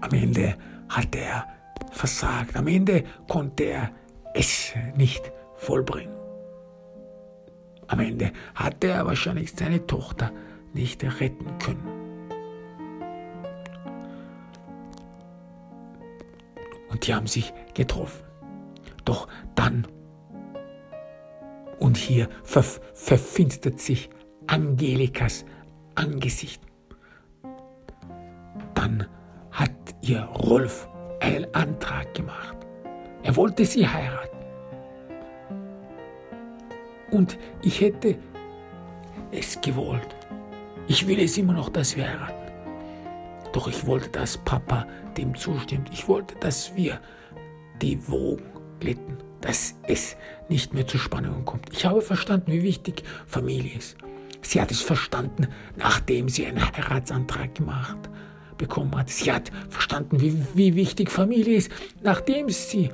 Am 0.00 0.10
Ende 0.12 0.56
hat 0.88 1.14
er 1.14 1.46
versagt, 1.90 2.56
am 2.56 2.68
Ende 2.68 3.04
konnte 3.28 3.64
er 3.64 3.90
es 4.34 4.72
nicht 4.96 5.32
vollbringen. 5.56 6.14
Am 7.88 8.00
Ende 8.00 8.32
hatte 8.54 8.88
er 8.88 9.06
wahrscheinlich 9.06 9.52
seine 9.52 9.86
Tochter 9.86 10.30
nicht 10.74 11.02
retten 11.20 11.58
können. 11.58 11.97
Und 16.90 17.06
die 17.06 17.14
haben 17.14 17.26
sich 17.26 17.52
getroffen. 17.74 18.24
Doch 19.04 19.28
dann 19.54 19.86
und 21.78 21.96
hier 21.96 22.28
ver 22.42 22.62
verfinstert 22.62 23.80
sich 23.80 24.10
Angelikas 24.46 25.44
Angesicht. 25.94 26.62
Dann 28.74 29.06
hat 29.50 29.72
ihr 30.02 30.22
Rolf 30.22 30.88
einen 31.20 31.52
Antrag 31.54 32.14
gemacht. 32.14 32.56
Er 33.22 33.36
wollte 33.36 33.64
sie 33.64 33.86
heiraten. 33.86 34.38
Und 37.10 37.38
ich 37.62 37.80
hätte 37.80 38.18
es 39.30 39.60
gewollt. 39.60 40.16
Ich 40.86 41.06
will 41.06 41.20
es 41.20 41.36
immer 41.36 41.52
noch, 41.52 41.68
dass 41.68 41.96
wir 41.96 42.08
heiraten. 42.08 42.37
Doch 43.52 43.68
ich 43.68 43.86
wollte, 43.86 44.10
dass 44.10 44.38
Papa 44.38 44.86
dem 45.16 45.34
zustimmt. 45.34 45.90
Ich 45.92 46.08
wollte, 46.08 46.34
dass 46.36 46.74
wir 46.76 47.00
die 47.80 48.06
Wogen 48.08 48.44
glitten 48.80 49.18
dass 49.40 49.74
es 49.84 50.16
nicht 50.48 50.74
mehr 50.74 50.86
zu 50.86 50.98
Spannungen 50.98 51.44
kommt. 51.44 51.70
Ich 51.72 51.84
habe 51.84 52.00
verstanden, 52.00 52.52
wie 52.52 52.62
wichtig 52.62 53.02
Familie 53.26 53.76
ist. 53.76 53.96
Sie 54.42 54.60
hat 54.60 54.70
es 54.70 54.80
verstanden, 54.80 55.48
nachdem 55.76 56.28
sie 56.28 56.46
einen 56.46 56.64
Heiratsantrag 56.64 57.54
gemacht 57.54 57.98
bekommen 58.56 58.96
hat. 58.96 59.08
Sie 59.08 59.30
hat 59.30 59.52
verstanden, 59.68 60.20
wie, 60.20 60.44
wie 60.54 60.74
wichtig 60.74 61.10
Familie 61.10 61.56
ist, 61.56 61.70
nachdem 62.02 62.48
sie 62.48 62.90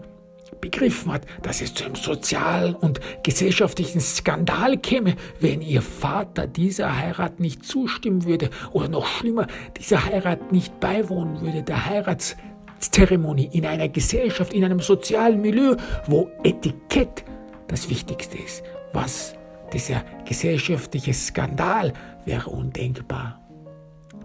begriffen 0.65 1.13
hat, 1.13 1.27
dass 1.43 1.61
es 1.61 1.75
zu 1.75 1.85
einem 1.85 1.95
sozialen 1.95 2.75
und 2.75 2.99
gesellschaftlichen 3.23 4.01
Skandal 4.01 4.79
käme, 4.79 5.15
wenn 5.39 5.61
ihr 5.61 5.83
Vater 5.83 6.47
dieser 6.47 6.97
Heirat 6.97 7.39
nicht 7.39 7.67
zustimmen 7.67 8.25
würde 8.25 8.49
oder 8.73 8.89
noch 8.89 9.07
schlimmer, 9.07 9.47
dieser 9.79 10.07
Heirat 10.07 10.53
nicht 10.53 10.81
beiwohnen 10.81 11.43
würde. 11.43 11.63
Der 11.63 11.85
Heirats 11.85 12.35
Zeremonie 12.81 13.51
in 13.53 13.67
einer 13.67 13.89
Gesellschaft, 13.89 14.55
in 14.55 14.65
einem 14.65 14.81
sozialen 14.81 15.41
Milieu, 15.43 15.77
wo 16.07 16.31
Etikett 16.43 17.25
das 17.69 17.91
Wichtigste 17.91 18.39
ist. 18.39 18.63
Was 18.95 19.35
dieser 19.73 20.03
gesellschaftliche 20.25 21.13
Skandal 21.13 21.93
wäre 22.25 22.49
undenkbar. 22.49 23.39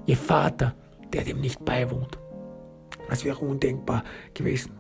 Ihr 0.06 0.18
Vater, 0.18 0.74
der 1.12 1.24
dem 1.24 1.42
nicht 1.42 1.64
beiwohnt. 1.66 2.18
Das 3.10 3.26
wäre 3.26 3.40
undenkbar 3.40 4.04
gewesen. 4.34 4.79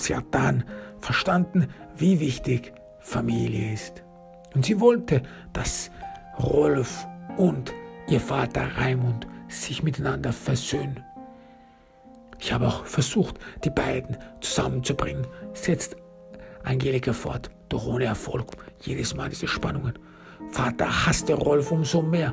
Und 0.00 0.04
sie 0.04 0.16
hat 0.16 0.24
dann 0.30 0.64
verstanden, 0.98 1.68
wie 1.94 2.20
wichtig 2.20 2.72
Familie 3.00 3.74
ist. 3.74 4.02
Und 4.54 4.64
sie 4.64 4.80
wollte, 4.80 5.22
dass 5.52 5.90
Rolf 6.38 7.06
und 7.36 7.74
ihr 8.08 8.20
Vater 8.20 8.78
Raimund 8.78 9.26
sich 9.48 9.82
miteinander 9.82 10.32
versöhnen. 10.32 11.04
Ich 12.38 12.50
habe 12.50 12.66
auch 12.66 12.86
versucht, 12.86 13.38
die 13.62 13.68
beiden 13.68 14.16
zusammenzubringen, 14.40 15.26
setzt 15.52 15.96
Angelika 16.64 17.12
fort, 17.12 17.50
doch 17.68 17.86
ohne 17.86 18.04
Erfolg. 18.04 18.52
Jedes 18.80 19.14
Mal 19.14 19.28
diese 19.28 19.48
Spannungen. 19.48 19.98
Vater 20.50 21.06
hasste 21.06 21.34
Rolf 21.34 21.70
umso 21.72 22.00
mehr. 22.00 22.32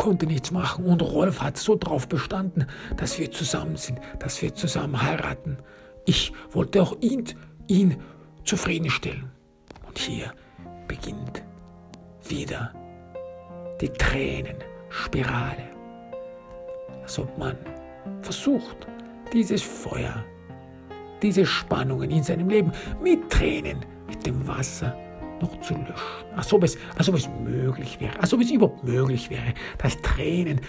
Konnte 0.00 0.24
nichts 0.24 0.50
machen 0.50 0.86
und 0.86 1.02
Rolf 1.02 1.42
hat 1.42 1.58
so 1.58 1.76
drauf 1.76 2.08
bestanden, 2.08 2.64
dass 2.96 3.18
wir 3.18 3.30
zusammen 3.30 3.76
sind, 3.76 4.00
dass 4.18 4.40
wir 4.40 4.54
zusammen 4.54 5.02
heiraten. 5.02 5.58
Ich 6.06 6.32
wollte 6.52 6.80
auch 6.80 6.96
ihn, 7.02 7.24
ihn 7.66 7.98
zufriedenstellen. 8.42 9.30
Und 9.86 9.98
hier 9.98 10.32
beginnt 10.88 11.42
wieder 12.26 12.72
die 13.82 13.90
Tränenspirale. 13.90 15.68
Als 17.02 17.18
ob 17.18 17.36
man 17.36 17.58
versucht, 18.22 18.88
dieses 19.34 19.60
Feuer, 19.60 20.24
diese 21.20 21.44
Spannungen 21.44 22.10
in 22.10 22.22
seinem 22.22 22.48
Leben 22.48 22.72
mit 23.02 23.28
Tränen, 23.28 23.84
mit 24.08 24.24
dem 24.24 24.48
Wasser 24.48 24.96
noch 25.42 25.60
zu 25.60 25.74
löschen. 25.74 25.94
Als 26.36 26.52
ob 26.52 26.64
es, 26.64 26.76
als 26.96 27.08
ob 27.08 27.14
es 27.16 27.28
möglich 27.28 28.00
wäre, 28.00 28.18
als 28.20 28.32
ob 28.32 28.40
es 28.40 28.50
überhaupt 28.50 28.84
möglich 28.84 29.30
wäre, 29.30 29.54
dass 29.78 30.00
Tränen 30.02 30.60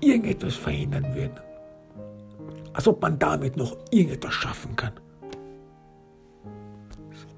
irgendetwas 0.00 0.54
verhindern 0.54 1.14
würden. 1.14 1.40
Als 2.72 2.88
ob 2.88 3.00
man 3.00 3.18
damit 3.18 3.56
noch 3.56 3.76
irgendetwas 3.90 4.34
schaffen 4.34 4.74
kann. 4.76 4.92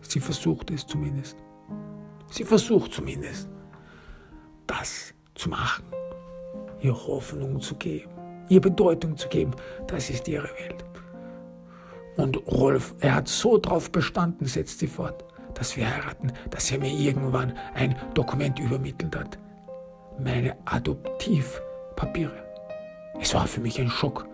Sie 0.01 0.21
versucht 0.21 0.71
es 0.71 0.87
zumindest. 0.87 1.37
Sie 2.31 2.45
versucht 2.45 2.93
zumindest, 2.93 3.49
das 4.67 5.15
zu 5.35 5.49
machen, 5.49 5.85
ihr 6.81 6.95
Hoffnung 6.95 7.61
zu 7.61 7.75
geben, 7.77 8.11
ihr 8.49 8.61
Bedeutung 8.61 9.17
zu 9.17 9.29
geben. 9.29 9.53
Das 9.87 10.11
ist 10.11 10.27
ihre 10.29 10.49
Welt. 10.49 10.85
Und 12.17 12.47
Rolf, 12.47 12.95
er 13.01 13.17
hat 13.17 13.29
so 13.29 13.59
drauf 13.59 13.93
bestanden, 13.93 14.47
setzt 14.47 14.79
sie 14.79 14.87
fort, 14.87 15.25
dass 15.57 15.77
wir 15.77 15.91
heiraten, 15.91 16.33
dass 16.51 16.71
er 16.71 16.79
mir 16.79 16.93
irgendwann 16.93 17.55
ein 17.75 17.97
Dokument 18.15 18.59
übermittelt 18.59 19.17
hat. 19.17 19.39
Meine 20.19 20.57
Adoptivpapiere. 20.67 22.45
Es 23.21 23.35
war 23.35 23.47
für 23.47 23.61
mich 23.61 23.81
ein 23.81 23.91
Schock. 23.91 24.29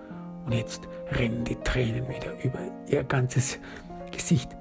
Und 0.45 0.53
jetzt 0.53 0.89
rennen 1.13 1.45
die 1.45 1.55
Tränen 1.57 2.09
wieder 2.09 2.33
über 2.43 2.59
ihr 2.89 3.05
ganzes 3.05 3.59
Gesicht 4.11 4.57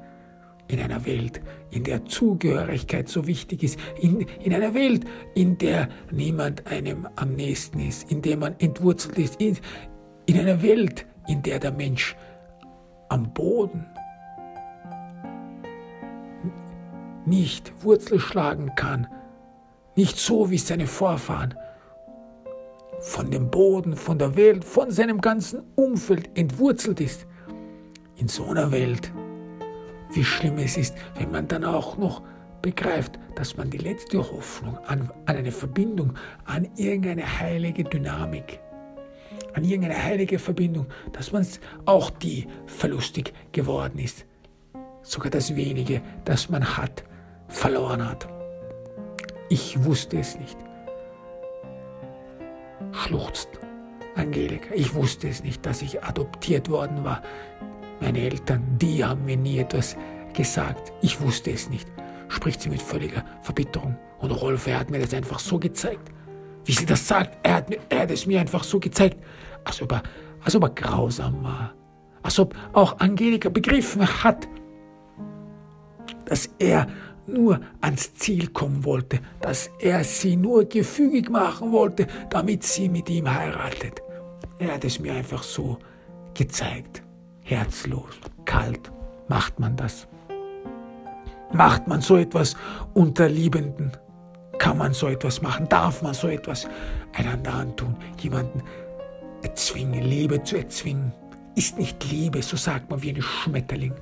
in 0.68 0.80
einer 0.80 1.06
Welt, 1.06 1.42
in 1.72 1.84
der 1.84 2.06
Zugehörigkeit 2.06 3.10
so 3.10 3.28
wichtig 3.28 3.64
ist, 3.64 3.80
in, 4.00 4.22
in 4.44 4.54
einer 4.54 4.74
Welt, 4.74 5.06
in 5.36 5.58
der 5.58 5.90
niemand 6.12 6.68
einem 6.68 7.08
am 7.16 7.34
nächsten 7.34 7.80
ist, 7.80 8.10
in 8.10 8.22
der 8.22 8.38
man 8.38 8.56
entwurzelt 8.60 9.18
ist, 9.18 9.42
in, 9.42 9.58
in 10.28 10.40
einer 10.40 10.62
Welt, 10.62 11.06
in 11.28 11.42
der 11.42 11.60
der 11.60 11.72
Mensch 11.72 12.16
am 13.10 13.34
Boden 13.34 13.86
nicht 17.26 17.72
Wurzel 17.84 18.20
schlagen 18.20 18.72
kann, 18.76 19.08
nicht 19.96 20.18
so 20.18 20.50
wie 20.50 20.58
seine 20.58 20.88
Vorfahren, 20.88 21.56
von 23.00 23.32
dem 23.32 23.50
Boden, 23.50 23.96
von 23.96 24.20
der 24.20 24.36
Welt, 24.36 24.64
von 24.64 24.92
seinem 24.92 25.22
ganzen 25.22 25.64
Umfeld 25.76 26.30
entwurzelt 26.38 27.02
ist. 27.02 27.26
In 28.16 28.28
so 28.28 28.46
einer 28.46 28.72
Welt 28.72 29.12
wie 30.14 30.24
schlimm 30.24 30.58
es 30.58 30.78
ist, 30.78 30.96
wenn 31.16 31.32
man 31.32 31.48
dann 31.48 31.64
auch 31.64 31.98
noch 31.98 32.22
begreift, 32.62 33.18
dass 33.36 33.58
man 33.58 33.70
die 33.70 33.78
letzte 33.78 34.20
Hoffnung 34.20 34.78
an, 34.80 35.10
an 35.26 35.38
eine 35.38 35.52
Verbindung, 35.52 36.14
an 36.46 36.68
irgendeine 36.76 37.40
heilige 37.40 37.84
Dynamik, 37.84 38.60
an 39.54 39.64
irgendeine 39.64 40.02
heilige 40.04 40.38
Verbindung, 40.38 40.88
dass 41.14 41.32
man 41.32 41.46
auch 41.86 42.10
die 42.10 42.48
verlustig 42.66 43.34
geworden 43.52 44.00
ist. 44.00 44.26
Sogar 45.02 45.32
das 45.32 45.56
wenige, 45.56 46.02
das 46.26 46.50
man 46.50 46.78
hat, 46.78 47.04
verloren 47.52 48.08
hat. 48.08 48.28
Ich 49.50 49.84
wusste 49.84 50.20
es 50.20 50.38
nicht. 50.40 50.58
Schluchzt 52.92 53.50
Angelika. 54.16 54.74
Ich 54.74 54.94
wusste 54.94 55.28
es 55.28 55.44
nicht, 55.44 55.66
dass 55.66 55.82
ich 55.82 56.04
adoptiert 56.04 56.70
worden 56.70 57.04
war. 57.04 57.22
Meine 58.00 58.20
Eltern, 58.20 58.64
die 58.78 59.04
haben 59.04 59.26
mir 59.26 59.38
nie 59.38 59.60
etwas 59.60 59.96
gesagt. 60.34 60.92
Ich 61.02 61.22
wusste 61.22 61.52
es 61.52 61.70
nicht, 61.70 61.88
spricht 62.30 62.62
sie 62.62 62.70
mit 62.70 62.82
völliger 62.82 63.24
Verbitterung. 63.42 63.98
Und 64.20 64.32
Rolf, 64.32 64.68
er 64.68 64.80
hat 64.80 64.90
mir 64.90 65.00
das 65.00 65.14
einfach 65.14 65.40
so 65.40 65.60
gezeigt. 65.60 66.12
Wie 66.66 66.74
sie 66.74 66.86
das 66.86 67.08
sagt, 67.08 67.38
er 67.44 67.56
hat, 67.56 67.66
er 67.90 68.02
hat 68.02 68.12
es 68.12 68.26
mir 68.26 68.40
einfach 68.40 68.64
so 68.64 68.80
gezeigt, 68.80 69.18
als 69.64 69.82
ob, 69.82 69.92
er, 69.94 70.04
als 70.44 70.56
ob 70.56 70.64
er 70.64 70.70
grausam 70.70 71.44
war. 71.44 71.74
Als 72.24 72.38
ob 72.40 72.56
auch 72.74 73.00
Angelika 73.00 73.50
begriffen 73.50 74.08
hat, 74.24 74.48
dass 76.26 76.50
er 76.60 76.88
nur 77.28 77.60
ans 77.82 78.14
Ziel 78.16 78.48
kommen 78.48 78.84
wollte, 78.84 79.20
dass 79.42 79.70
er 79.80 80.04
sie 80.04 80.36
nur 80.36 80.66
gefügig 80.66 81.30
machen 81.30 81.72
wollte, 81.72 82.08
damit 82.30 82.64
sie 82.64 82.90
mit 82.90 83.10
ihm 83.10 83.32
heiratet. 83.32 84.02
Er 84.60 84.76
hat 84.76 84.86
es 84.86 85.00
mir 85.00 85.14
einfach 85.14 85.44
so 85.44 85.78
gezeigt 86.34 87.02
herzlos, 87.44 88.16
kalt 88.46 88.92
macht 89.28 89.60
man 89.60 89.76
das. 89.76 90.08
Macht 91.54 91.88
man 91.88 92.02
so 92.02 92.18
etwas 92.18 92.56
unter 92.94 93.28
Liebenden? 93.28 93.92
Kann 94.58 94.78
man 94.78 94.94
so 94.94 95.08
etwas 95.08 95.42
machen? 95.42 95.68
Darf 95.68 96.02
man 96.02 96.14
so 96.14 96.28
etwas 96.28 96.68
einander 97.14 97.54
antun? 97.54 97.96
Jemanden 98.20 98.62
erzwingen, 99.42 100.04
Liebe 100.04 100.44
zu 100.44 100.58
erzwingen? 100.58 101.14
Ist 101.56 101.78
nicht 101.78 102.10
Liebe, 102.10 102.42
so 102.42 102.56
sagt 102.56 102.90
man 102.90 103.02
wie 103.02 103.10
ein 103.10 103.22
Schmetterling. 103.22 103.94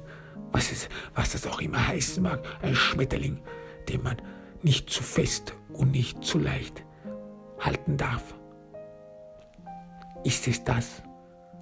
Was, 0.51 0.71
es, 0.71 0.89
was 1.15 1.31
das 1.33 1.47
auch 1.47 1.61
immer 1.61 1.87
heißen 1.87 2.23
mag, 2.23 2.43
ein 2.61 2.75
Schmetterling, 2.75 3.39
den 3.87 4.03
man 4.03 4.17
nicht 4.61 4.89
zu 4.89 5.03
fest 5.03 5.53
und 5.73 5.91
nicht 5.91 6.23
zu 6.23 6.39
leicht 6.39 6.83
halten 7.59 7.97
darf. 7.97 8.35
Ist 10.23 10.47
es 10.47 10.63
das? 10.63 11.03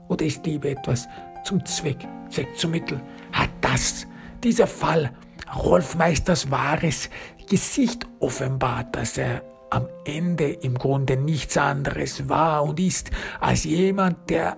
Oder 0.08 0.26
ist 0.26 0.46
Liebe 0.46 0.70
etwas, 0.70 1.08
zum 1.44 1.66
Zweck, 1.66 2.08
Zweck 2.30 2.56
zum 2.56 2.72
Mittel, 2.72 3.02
hat 3.32 3.50
das, 3.62 4.08
dieser 4.44 4.68
Fall, 4.68 5.12
Rolf 5.56 5.96
Meisters 5.96 6.50
wahres 6.52 7.10
Gesicht 7.50 8.06
offenbart, 8.20 8.96
dass 8.96 9.18
er 9.18 9.44
am 9.70 9.88
Ende 10.06 10.50
im 10.50 10.78
Grunde 10.78 11.18
nichts 11.18 11.58
anderes 11.58 12.28
war 12.30 12.64
und 12.64 12.80
ist 12.80 13.12
als 13.40 13.64
jemand, 13.64 14.30
der 14.30 14.58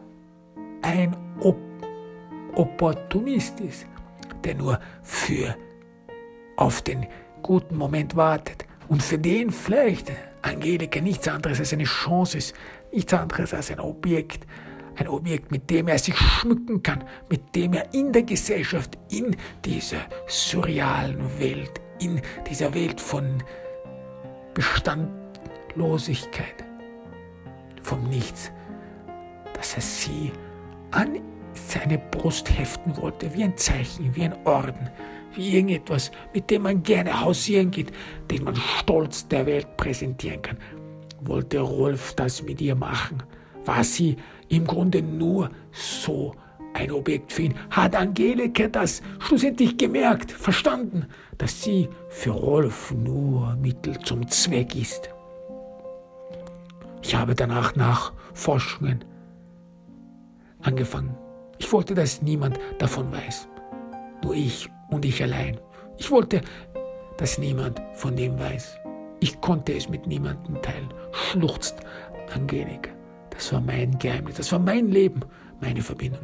ein 0.81 1.15
Op 1.39 1.57
Opportunist 2.55 3.59
ist, 3.61 3.85
der 4.43 4.55
nur 4.55 4.79
für 5.03 5.55
auf 6.57 6.81
den 6.81 7.05
guten 7.41 7.77
Moment 7.77 8.15
wartet. 8.15 8.65
Und 8.87 9.03
für 9.03 9.17
den 9.17 9.51
vielleicht 9.51 10.11
Angelika 10.41 11.01
nichts 11.01 11.27
anderes 11.27 11.59
als 11.59 11.73
eine 11.73 11.83
Chance 11.83 12.37
ist, 12.37 12.55
nichts 12.91 13.13
anderes 13.13 13.53
als 13.53 13.71
ein 13.71 13.79
Objekt, 13.79 14.47
ein 14.97 15.07
Objekt, 15.07 15.51
mit 15.51 15.69
dem 15.69 15.87
er 15.87 15.99
sich 15.99 16.17
schmücken 16.17 16.83
kann, 16.83 17.05
mit 17.29 17.55
dem 17.55 17.73
er 17.73 17.93
in 17.93 18.11
der 18.11 18.23
Gesellschaft, 18.23 18.97
in 19.09 19.37
dieser 19.63 20.01
surrealen 20.27 21.39
Welt, 21.39 21.79
in 21.99 22.21
dieser 22.49 22.73
Welt 22.73 22.99
von 22.99 23.43
Bestandlosigkeit, 24.53 26.65
vom 27.81 28.09
Nichts, 28.09 28.51
dass 29.53 29.75
er 29.75 29.81
sie 29.81 30.33
an 30.91 31.19
seine 31.67 31.97
Brust 31.97 32.57
heften 32.57 32.95
wollte, 32.97 33.33
wie 33.33 33.43
ein 33.43 33.57
Zeichen, 33.57 34.15
wie 34.15 34.23
ein 34.23 34.35
Orden, 34.45 34.89
wie 35.35 35.55
irgendetwas, 35.55 36.11
mit 36.33 36.49
dem 36.49 36.63
man 36.63 36.83
gerne 36.83 37.21
hausieren 37.21 37.71
geht, 37.71 37.91
den 38.31 38.43
man 38.43 38.55
stolz 38.55 39.27
der 39.27 39.45
Welt 39.45 39.77
präsentieren 39.77 40.41
kann. 40.41 40.57
Wollte 41.21 41.59
Rolf 41.59 42.13
das 42.15 42.41
mit 42.41 42.61
ihr 42.61 42.75
machen? 42.75 43.23
War 43.65 43.83
sie 43.83 44.15
im 44.47 44.65
Grunde 44.65 45.01
nur 45.01 45.51
so 45.71 46.33
ein 46.73 46.91
Objekt 46.91 47.33
für 47.33 47.43
ihn. 47.43 47.55
Hat 47.69 47.95
Angelika 47.95 48.67
das 48.67 49.01
schlussendlich 49.19 49.77
gemerkt, 49.77 50.31
verstanden, 50.31 51.07
dass 51.37 51.63
sie 51.63 51.89
für 52.09 52.31
Rolf 52.31 52.91
nur 52.91 53.55
Mittel 53.55 53.97
zum 53.99 54.27
Zweck 54.27 54.75
ist. 54.75 55.09
Ich 57.01 57.15
habe 57.15 57.35
danach 57.35 57.75
nach 57.75 58.13
Forschungen 58.33 59.03
angefangen. 60.61 61.18
Ich 61.59 61.71
wollte, 61.71 61.93
dass 61.93 62.21
niemand 62.21 62.59
davon 62.79 63.11
weiß. 63.11 63.47
Nur 64.23 64.33
ich 64.33 64.69
und 64.89 65.05
ich 65.05 65.21
allein. 65.21 65.59
Ich 65.97 66.09
wollte, 66.09 66.41
dass 67.17 67.37
niemand 67.37 67.81
von 67.93 68.15
dem 68.15 68.39
weiß. 68.39 68.79
Ich 69.19 69.39
konnte 69.41 69.73
es 69.73 69.89
mit 69.89 70.07
niemandem 70.07 70.61
teilen, 70.61 70.93
schluchzt 71.11 71.75
Angelika. 72.33 72.91
Das 73.29 73.51
war 73.53 73.61
mein 73.61 73.97
Geheimnis, 73.99 74.37
das 74.37 74.51
war 74.51 74.59
mein 74.59 74.87
Leben, 74.87 75.19
meine 75.59 75.81
Verbindung. 75.81 76.23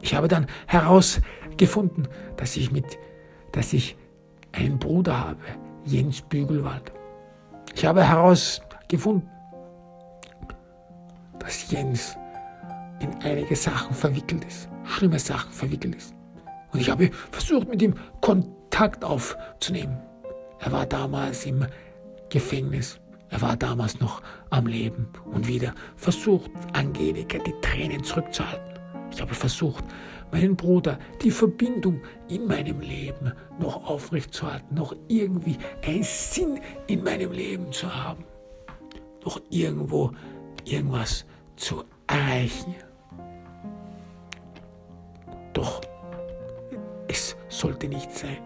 Ich 0.00 0.14
habe 0.14 0.28
dann 0.28 0.46
herausgefunden, 0.66 2.08
dass 2.36 2.56
ich 2.56 2.72
mit, 2.72 2.98
dass 3.52 3.72
ich 3.72 3.96
einen 4.52 4.78
Bruder 4.78 5.18
habe, 5.28 5.40
Jens 5.84 6.22
Bügelwald. 6.22 6.92
Ich 7.74 7.84
habe 7.84 8.04
herausgefunden, 8.04 9.28
dass 11.38 11.70
Jens 11.70 12.16
in 13.02 13.14
einige 13.22 13.56
Sachen 13.56 13.94
verwickelt 13.94 14.44
ist, 14.44 14.68
schlimme 14.84 15.18
Sachen 15.18 15.52
verwickelt 15.52 15.96
ist. 15.96 16.14
Und 16.72 16.80
ich 16.80 16.90
habe 16.90 17.10
versucht, 17.30 17.68
mit 17.68 17.82
ihm 17.82 17.94
Kontakt 18.20 19.04
aufzunehmen. 19.04 20.00
Er 20.60 20.72
war 20.72 20.86
damals 20.86 21.44
im 21.44 21.66
Gefängnis. 22.30 22.98
Er 23.28 23.42
war 23.42 23.56
damals 23.56 24.00
noch 24.00 24.22
am 24.50 24.66
Leben 24.66 25.08
und 25.32 25.48
wieder 25.48 25.74
versucht, 25.96 26.50
Angelika 26.72 27.38
die 27.38 27.54
Tränen 27.62 28.04
zurückzuhalten. 28.04 28.78
Ich 29.10 29.20
habe 29.20 29.34
versucht, 29.34 29.84
meinen 30.30 30.56
Bruder, 30.56 30.98
die 31.22 31.30
Verbindung 31.30 32.00
in 32.28 32.46
meinem 32.46 32.80
Leben 32.80 33.32
noch 33.58 33.88
aufrechtzuerhalten, 33.88 34.74
noch 34.74 34.94
irgendwie 35.08 35.58
einen 35.84 36.02
Sinn 36.02 36.60
in 36.86 37.04
meinem 37.04 37.32
Leben 37.32 37.70
zu 37.72 37.94
haben, 37.94 38.24
noch 39.24 39.40
irgendwo 39.50 40.12
irgendwas 40.64 41.26
zu 41.56 41.84
erreichen. 42.06 42.74
Doch 45.52 45.80
es 47.08 47.36
sollte 47.48 47.88
nicht 47.88 48.10
sein. 48.12 48.38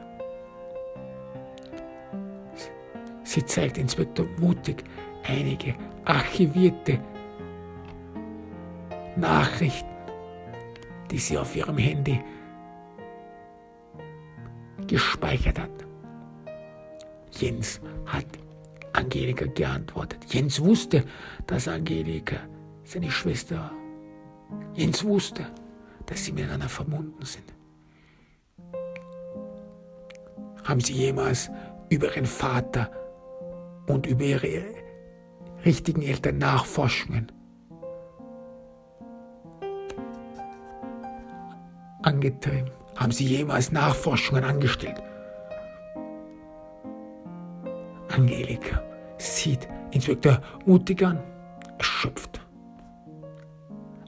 Sie 3.25 3.45
zeigt 3.45 3.79
Inspektor 3.79 4.27
mutig 4.39 4.85
einige 5.25 5.75
archivierte 6.05 7.01
Nachrichten 9.17 9.97
die 11.11 11.19
sie 11.19 11.39
auf 11.39 11.55
ihrem 11.57 11.79
Handy 11.79 12.21
gespeichert 14.87 15.59
hat. 15.59 15.71
Jens 17.33 17.81
hat 18.07 18.27
Angelika 18.93 19.47
geantwortet. 19.47 20.33
Jens 20.33 20.61
wusste, 20.61 21.05
dass 21.47 21.69
Angelika 21.69 22.37
seine 22.85 23.11
Schwester 23.11 23.57
war. 23.57 23.73
Jens 24.75 25.05
wusste, 25.05 25.47
dass 26.07 26.25
sie 26.25 26.33
miteinander 26.33 26.69
verbunden 26.69 27.25
sind. 27.25 27.53
Haben 30.65 30.81
sie 30.81 30.95
jemals 30.95 31.51
über 31.91 32.09
ihren 32.09 32.27
Vater 32.27 32.91
und 33.87 34.07
über 34.07 34.25
ihre 34.25 34.65
richtigen 35.65 36.03
Eltern 36.03 36.39
Nachforschungen 36.39 37.31
angetrieben? 42.03 42.71
Haben 42.97 43.13
Sie 43.13 43.27
jemals 43.27 43.73
Nachforschungen 43.73 44.43
angestellt? 44.43 45.03
Angelika 48.09 48.83
sieht 49.19 49.69
Inspektor 49.91 50.41
mutig 50.65 51.05
an, 51.05 51.23
erschöpft, 51.79 52.41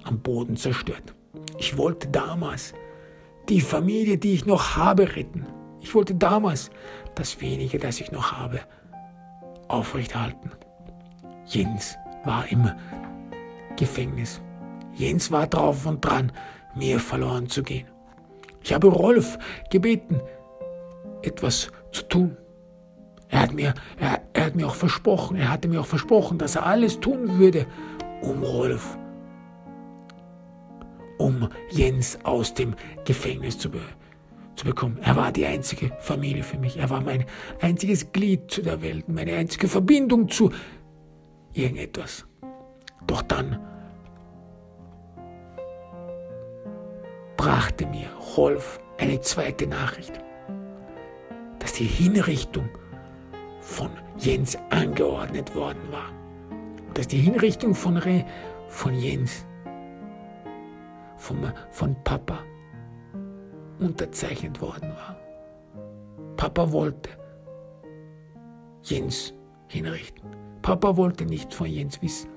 am 0.05 0.19
Boden 0.21 0.57
zerstört. 0.57 1.15
Ich 1.59 1.77
wollte 1.77 2.09
damals 2.09 2.73
die 3.49 3.61
Familie, 3.61 4.17
die 4.17 4.35
ich 4.35 4.47
noch 4.47 4.77
habe, 4.77 5.17
retten. 5.17 5.47
Ich 5.81 5.95
wollte 5.95 6.15
damals 6.15 6.71
das 7.15 7.41
wenige, 7.41 7.79
das 7.79 8.01
ich 8.01 8.13
noch 8.13 8.33
habe, 8.33 8.61
aufrechthalten. 9.69 10.53
Jens 11.47 11.97
war 12.25 12.47
im 12.51 12.71
Gefängnis. 13.77 14.41
Jens 14.95 15.31
war 15.31 15.47
drauf 15.47 15.87
und 15.87 16.05
dran, 16.05 16.33
mir 16.75 17.01
verloren 17.01 17.49
zu 17.49 17.63
gehen. 17.63 17.87
Ich 18.63 18.73
habe 18.73 18.89
Rolf 18.89 19.39
gebeten, 19.71 20.21
etwas 21.23 21.71
zu 21.91 22.03
tun. 22.03 22.37
Er 23.31 23.43
hat, 23.43 23.53
mir, 23.53 23.75
er, 23.99 24.23
er 24.33 24.47
hat 24.47 24.57
mir 24.57 24.67
auch 24.67 24.75
versprochen, 24.75 25.37
er 25.37 25.51
hatte 25.51 25.69
mir 25.69 25.81
auch 25.81 25.87
versprochen, 25.87 26.39
dass 26.39 26.57
er 26.57 26.67
alles 26.67 27.01
tun 27.01 27.39
würde, 27.39 27.67
um 28.23 28.43
Rolf, 28.43 28.97
Jens 31.71 32.19
aus 32.25 32.55
dem 32.55 32.75
Gefängnis 33.05 33.59
zu, 33.59 33.71
be 33.71 33.81
zu 34.57 34.65
bekommen. 34.65 34.99
Er 35.03 35.17
war 35.17 35.33
die 35.33 35.47
einzige 35.47 35.93
Familie 36.01 36.43
für 36.43 36.59
mich. 36.59 36.77
Er 36.77 36.91
war 36.91 37.01
mein 37.01 37.25
einziges 37.61 38.13
Glied 38.13 38.51
zu 38.51 38.63
der 38.63 38.83
Welt, 38.83 39.09
meine 39.09 39.35
einzige 39.35 39.69
Verbindung 39.69 40.29
zu 40.29 40.51
irgendetwas. 41.53 42.27
Doch 43.07 43.23
dann 43.23 43.59
brachte 47.37 47.87
mir 47.87 48.09
Rolf 48.37 48.81
eine 48.99 49.21
zweite 49.21 49.67
Nachricht, 49.67 50.13
dass 51.61 51.73
die 51.73 51.85
Hinrichtung 51.85 52.69
von 53.61 53.91
Jens 54.19 54.59
angeordnet 54.71 55.55
worden 55.55 55.83
war. 55.91 56.11
Dass 56.95 57.07
die 57.07 57.19
Hinrichtung 57.19 57.75
von, 57.75 57.97
Re, 57.97 58.25
von 58.69 58.95
Jens, 58.95 59.47
von, 61.19 61.53
von 61.71 61.97
Papa, 62.05 62.39
unterzeichnet 63.79 64.61
worden 64.61 64.91
war. 64.91 65.17
Papa 66.37 66.73
wollte 66.73 67.11
Jens 68.83 69.35
hinrichten. 69.69 70.31
Papa 70.63 70.97
wollte 70.97 71.27
nicht 71.27 71.53
von 71.53 71.67
Jens 71.67 72.01
wissen. 72.03 72.31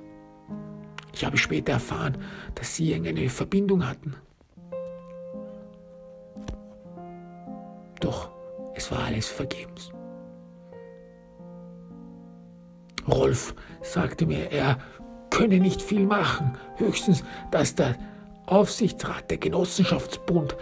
Ich 1.14 1.26
habe 1.26 1.38
später 1.38 1.74
erfahren, 1.74 2.18
dass 2.56 2.76
sie 2.76 2.94
eine 2.94 3.30
Verbindung 3.30 3.88
hatten. 3.88 4.16
Doch 8.00 8.32
es 8.74 8.92
war 8.92 9.06
alles 9.06 9.28
vergebens. 9.28 9.92
Rolf 13.08 13.56
sagte 13.82 14.26
mir, 14.26 14.52
er 14.52 14.78
könne 15.30 15.60
nicht 15.60 15.82
viel 15.82 16.06
machen, 16.06 16.58
höchstens, 16.78 17.24
dass 17.52 17.76
der 17.76 17.96
Aufsichtsrat, 18.46 19.30
der 19.30 19.38
Genossenschaftsbund, 19.38 20.56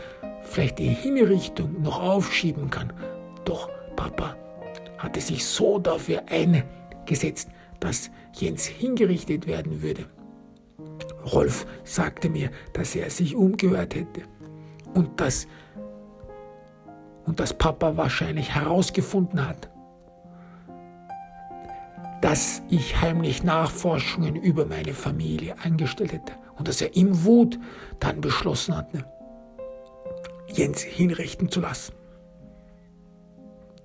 vielleicht 0.44 0.80
die 0.80 0.90
Hinrichtung 0.90 1.82
noch 1.82 2.02
aufschieben 2.02 2.70
kann. 2.70 2.94
Doch 3.46 3.70
Papa 3.96 4.36
hatte 4.98 5.22
sich 5.22 5.46
so 5.46 5.80
dafür 5.80 6.24
eingesetzt, 6.28 7.50
dass 7.80 8.12
Jens 8.34 8.66
hingerichtet 8.66 9.48
werden 9.48 9.82
würde. 9.82 10.06
Rolf 11.32 11.66
sagte 11.84 12.30
mir, 12.30 12.50
dass 12.74 12.96
er 12.96 13.10
sich 13.10 13.36
umgehört 13.36 13.96
hätte 13.96 14.22
und 14.94 15.20
dass 15.20 15.48
und 17.26 17.40
dass 17.40 17.54
Papa 17.54 17.96
wahrscheinlich 17.96 18.56
herausgefunden 18.56 19.48
hat, 19.48 19.70
dass 22.22 22.64
ich 22.70 23.00
heimlich 23.00 23.44
Nachforschungen 23.44 24.36
über 24.36 24.66
meine 24.66 24.94
Familie 24.94 25.56
angestellt 25.64 26.14
hätte 26.14 26.34
und 26.60 26.68
dass 26.68 26.82
er 26.82 26.96
im 26.96 27.24
Wut 27.24 27.58
dann 28.00 28.22
beschlossen 28.22 28.78
hat, 28.78 28.94
ne, 28.94 29.04
Jens 30.48 30.82
hinrichten 30.82 31.50
zu 31.50 31.62
lassen. 31.62 31.94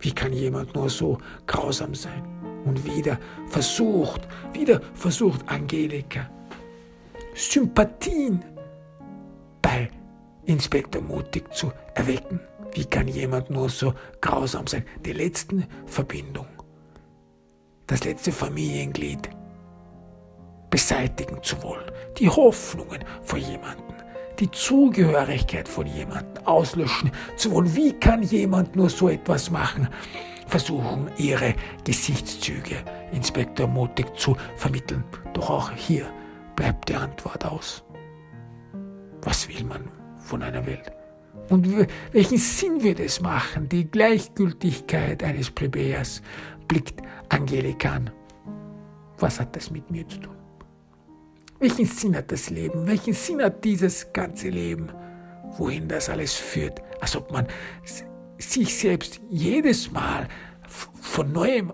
Wie 0.00 0.12
kann 0.12 0.32
jemand 0.32 0.74
nur 0.74 0.90
so 0.90 1.18
grausam 1.46 1.94
sein? 1.94 2.22
Und 2.64 2.84
wieder 2.84 3.18
versucht, 3.48 4.22
wieder 4.52 4.80
versucht 4.94 5.48
Angelika 5.48 6.28
Sympathien 7.34 8.42
bei 9.60 9.90
Inspektor 10.44 11.02
Mutig 11.02 11.52
zu 11.52 11.72
erwecken. 11.94 12.40
Wie 12.72 12.84
kann 12.84 13.08
jemand 13.08 13.50
nur 13.50 13.68
so 13.68 13.94
grausam 14.20 14.66
sein? 14.66 14.84
Die 15.04 15.12
letzte 15.12 15.66
Verbindung, 15.86 16.46
das 17.86 18.04
letzte 18.04 18.32
Familienglied 18.32 19.28
beseitigen 20.74 21.40
zu 21.40 21.62
wollen, 21.62 21.88
die 22.18 22.28
Hoffnungen 22.28 22.98
von 23.22 23.38
jemandem, 23.38 23.94
die 24.40 24.50
Zugehörigkeit 24.50 25.68
von 25.68 25.86
jemandem 25.86 26.44
auslöschen 26.44 27.12
zu 27.36 27.52
wollen. 27.52 27.76
Wie 27.76 27.92
kann 27.92 28.24
jemand 28.24 28.74
nur 28.74 28.90
so 28.90 29.08
etwas 29.08 29.52
machen? 29.52 29.86
Versuchen, 30.48 31.12
ihre 31.16 31.54
Gesichtszüge 31.84 32.74
Inspektor 33.12 33.68
mutig 33.68 34.16
zu 34.16 34.36
vermitteln. 34.56 35.04
Doch 35.32 35.48
auch 35.48 35.70
hier 35.70 36.06
bleibt 36.56 36.88
die 36.88 36.96
Antwort 36.96 37.44
aus. 37.44 37.84
Was 39.22 39.48
will 39.48 39.62
man 39.62 39.88
von 40.16 40.42
einer 40.42 40.66
Welt? 40.66 40.90
Und 41.50 41.68
welchen 42.10 42.38
Sinn 42.38 42.82
wird 42.82 42.98
es 42.98 43.20
machen? 43.20 43.68
Die 43.68 43.88
Gleichgültigkeit 43.88 45.22
eines 45.22 45.52
Plebejers 45.52 46.20
blickt 46.66 47.00
Angelika 47.28 47.92
an. 47.92 48.10
Was 49.18 49.38
hat 49.38 49.54
das 49.54 49.70
mit 49.70 49.88
mir 49.88 50.08
zu 50.08 50.18
tun? 50.18 50.33
Welchen 51.64 51.86
Sinn 51.86 52.14
hat 52.14 52.30
das 52.30 52.50
Leben? 52.50 52.86
Welchen 52.86 53.14
Sinn 53.14 53.42
hat 53.42 53.64
dieses 53.64 54.12
ganze 54.12 54.50
Leben? 54.50 54.90
Wohin 55.56 55.88
das 55.88 56.10
alles 56.10 56.34
führt? 56.34 56.82
Als 57.00 57.16
ob 57.16 57.32
man 57.32 57.46
sich 58.36 58.76
selbst 58.76 59.18
jedes 59.30 59.90
Mal 59.90 60.28
von 61.00 61.32
neuem 61.32 61.72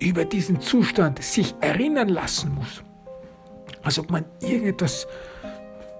über 0.00 0.24
diesen 0.24 0.60
Zustand 0.60 1.22
sich 1.22 1.54
erinnern 1.60 2.08
lassen 2.08 2.52
muss. 2.52 2.82
Als 3.84 3.96
ob 3.96 4.10
man 4.10 4.24
irgendetwas 4.40 5.06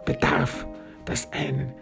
bedarf, 0.05 0.67
das 1.05 1.33
einen 1.33 1.73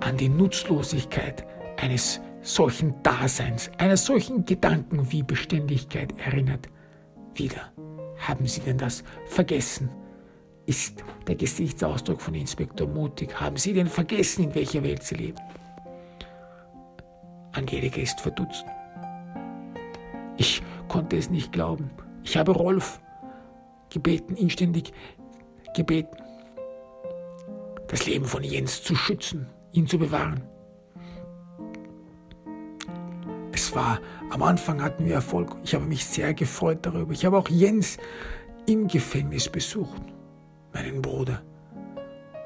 an 0.00 0.18
die 0.18 0.28
Nutzlosigkeit 0.28 1.46
eines 1.78 2.20
solchen 2.42 3.02
Daseins, 3.02 3.70
einer 3.78 3.96
solchen 3.96 4.44
Gedanken 4.44 5.10
wie 5.10 5.22
Beständigkeit 5.22 6.12
erinnert. 6.18 6.68
Wieder 7.32 7.72
haben 8.28 8.46
Sie 8.46 8.60
denn 8.60 8.78
das 8.78 9.04
vergessen, 9.26 9.90
ist 10.66 11.04
der 11.26 11.34
Gesichtsausdruck 11.34 12.20
von 12.20 12.34
Inspektor 12.34 12.88
Mutig. 12.88 13.38
Haben 13.38 13.56
Sie 13.56 13.72
denn 13.72 13.86
vergessen, 13.86 14.44
in 14.44 14.54
welcher 14.54 14.82
Welt 14.82 15.02
Sie 15.02 15.14
leben? 15.14 15.38
Angelika 17.52 18.00
ist 18.00 18.20
verdutzt. 18.20 18.64
Ich 20.36 20.62
konnte 20.88 21.16
es 21.16 21.30
nicht 21.30 21.52
glauben. 21.52 21.90
Ich 22.24 22.36
habe 22.36 22.52
Rolf 22.52 23.00
gebeten, 23.90 24.36
inständig 24.36 24.92
gebeten, 25.74 26.16
das 27.88 28.06
Leben 28.06 28.24
von 28.24 28.42
Jens 28.42 28.82
zu 28.82 28.96
schützen, 28.96 29.46
ihn 29.72 29.86
zu 29.86 29.98
bewahren. 29.98 30.42
War, 33.74 34.00
am 34.30 34.42
Anfang 34.42 34.82
hatten 34.82 35.06
wir 35.06 35.14
Erfolg. 35.14 35.56
Ich 35.64 35.74
habe 35.74 35.84
mich 35.84 36.04
sehr 36.04 36.32
gefreut 36.34 36.78
darüber. 36.82 37.12
Ich 37.12 37.24
habe 37.24 37.36
auch 37.36 37.48
Jens 37.48 37.98
im 38.66 38.86
Gefängnis 38.88 39.48
besucht. 39.48 40.02
Meinen 40.72 41.02
Bruder, 41.02 41.42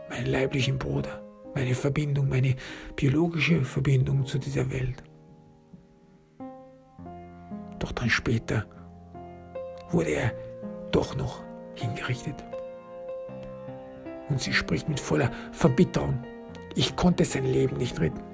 meinen 0.08 0.26
leiblichen 0.26 0.78
Bruder, 0.78 1.22
meine 1.54 1.74
Verbindung, 1.74 2.28
meine 2.28 2.56
biologische 2.96 3.64
Verbindung 3.64 4.26
zu 4.26 4.38
dieser 4.38 4.70
Welt. 4.70 5.02
Doch 7.78 7.92
dann 7.92 8.10
später 8.10 8.66
wurde 9.90 10.10
er 10.10 10.32
doch 10.90 11.16
noch 11.16 11.42
hingerichtet. 11.74 12.36
Und 14.28 14.40
sie 14.40 14.52
spricht 14.52 14.88
mit 14.88 15.00
voller 15.00 15.30
Verbitterung. 15.52 16.22
Ich 16.74 16.96
konnte 16.96 17.24
sein 17.24 17.46
Leben 17.46 17.76
nicht 17.78 17.98
retten. 18.00 18.27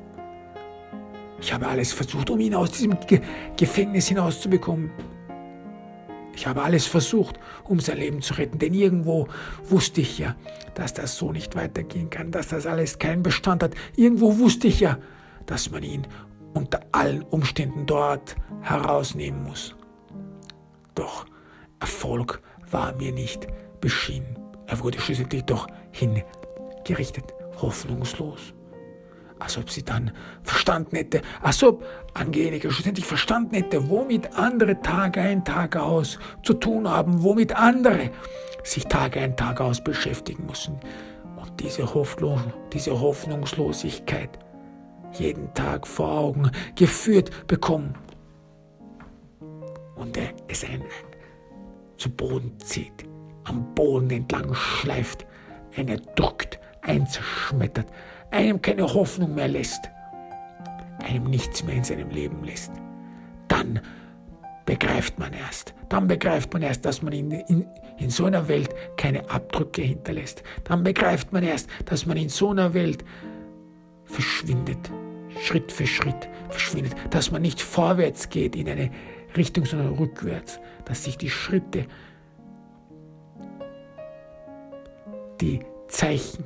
Ich 1.45 1.53
habe 1.53 1.67
alles 1.67 1.93
versucht, 1.93 2.31
um 2.31 2.41
ihn 2.41 2.55
aus 2.55 2.71
diesem 2.71 2.99
Ge 3.07 3.21
Gefängnis 3.59 4.09
hinauszubekommen. 4.09 4.91
Ich 6.35 6.47
habe 6.47 6.63
alles 6.63 6.87
versucht, 6.87 7.39
um 7.65 7.81
sein 7.81 7.99
Leben 7.99 8.23
zu 8.23 8.33
retten, 8.33 8.59
denn 8.59 8.73
irgendwo 8.73 9.29
wusste 9.63 10.01
ich 10.01 10.19
ja, 10.19 10.37
dass 10.75 10.95
das 10.95 11.19
so 11.19 11.33
nicht 11.33 11.55
weitergehen 11.55 12.09
kann, 12.09 12.31
dass 12.31 12.49
das 12.49 12.67
alles 12.67 12.99
keinen 12.99 13.23
Bestand 13.23 13.63
hat. 13.63 13.75
Irgendwo 13.95 14.39
wusste 14.39 14.69
ich 14.69 14.81
ja, 14.81 14.97
dass 15.45 15.71
man 15.71 15.83
ihn 15.83 16.07
unter 16.55 16.81
allen 16.93 17.23
Umständen 17.25 17.85
dort 17.85 18.37
herausnehmen 18.63 19.45
muss. 19.45 19.77
Doch 20.95 21.27
Erfolg 21.79 22.41
war 22.71 22.97
mir 22.97 23.13
nicht 23.13 23.49
beschieden. 23.83 24.39
Er 24.67 24.81
wurde 24.81 24.99
schließlich 24.99 25.45
doch 25.45 25.67
hingerichtet, 25.93 27.35
hoffnungslos. 27.61 28.55
Als 29.39 29.59
ob 29.59 29.71
sie 29.71 29.85
dann 29.85 30.13
verstanden 30.43 30.97
hätte, 30.97 31.21
als 31.43 31.63
ob 31.63 31.85
Angelika 32.15 32.71
schlussendlich 32.71 33.07
verstanden 33.07 33.57
hätte, 33.57 33.89
womit 33.91 34.37
andere 34.37 34.81
Tage 34.81 35.21
ein, 35.21 35.45
Tag 35.45 35.77
aus 35.77 36.19
zu 36.43 36.55
tun 36.55 36.89
haben, 36.89 37.23
womit 37.23 37.55
andere 37.55 38.11
sich 38.63 38.85
Tage 38.85 39.21
ein, 39.21 39.37
Tag 39.37 39.61
aus 39.61 39.83
beschäftigen 39.83 40.47
müssen. 40.47 40.79
Und 41.37 41.61
diese, 41.61 41.95
Hoffnung, 41.95 42.41
diese 42.73 42.99
Hoffnungslosigkeit 42.99 44.39
jeden 45.19 45.53
Tag 45.55 45.87
vor 45.87 46.11
Augen 46.11 46.51
geführt 46.75 47.47
bekommen. 47.47 47.95
Und 49.97 50.19
es 50.49 50.65
einen 50.65 50.85
zu 51.97 52.11
Boden 52.11 52.59
zieht, 52.59 53.05
am 53.45 53.75
Boden 53.75 54.11
entlang 54.11 54.53
schleift, 54.55 55.27
einen 55.77 55.89
erdrückt, 55.89 56.59
einzerschmettert, 56.83 57.87
einem 58.35 58.61
keine 58.61 58.83
Hoffnung 58.83 59.35
mehr 59.35 59.49
lässt, 59.49 59.91
einem 60.99 61.25
nichts 61.25 61.63
mehr 61.63 61.77
in 61.77 61.85
seinem 61.85 62.11
Leben 62.11 62.45
lässt. 62.45 62.73
Dann 63.49 63.81
begreift 64.67 65.19
man 65.19 65.33
erst, 65.33 65.75
dann 65.89 66.09
begreift 66.09 66.53
man 66.53 66.63
erst, 66.63 66.85
dass 66.85 67.03
man 67.03 67.13
in, 67.13 67.31
in, 67.31 67.67
in 67.99 68.11
so 68.11 68.25
einer 68.25 68.49
Welt 68.49 68.71
keine 68.97 69.31
Abdrücke 69.31 69.83
hinterlässt. 69.83 70.43
Dann 70.65 70.83
begreift 70.83 71.33
man 71.33 71.45
erst, 71.45 71.69
dass 71.85 72.07
man 72.07 72.17
in 72.17 72.29
so 72.29 72.51
einer 72.51 72.75
Welt 72.75 73.05
verschwindet, 74.05 74.91
Schritt 75.43 75.71
für 75.71 75.87
Schritt 75.87 76.29
verschwindet, 76.49 76.95
dass 77.11 77.31
man 77.31 77.43
nicht 77.43 77.61
vorwärts 77.61 78.29
geht 78.29 78.57
in 78.57 78.69
eine 78.69 78.91
Richtung, 79.37 79.65
sondern 79.65 79.95
rückwärts, 79.95 80.61
dass 80.85 81.05
sich 81.05 81.19
die 81.19 81.31
Schritte, 81.31 81.87
die 85.41 85.61
Zeichen 85.89 86.45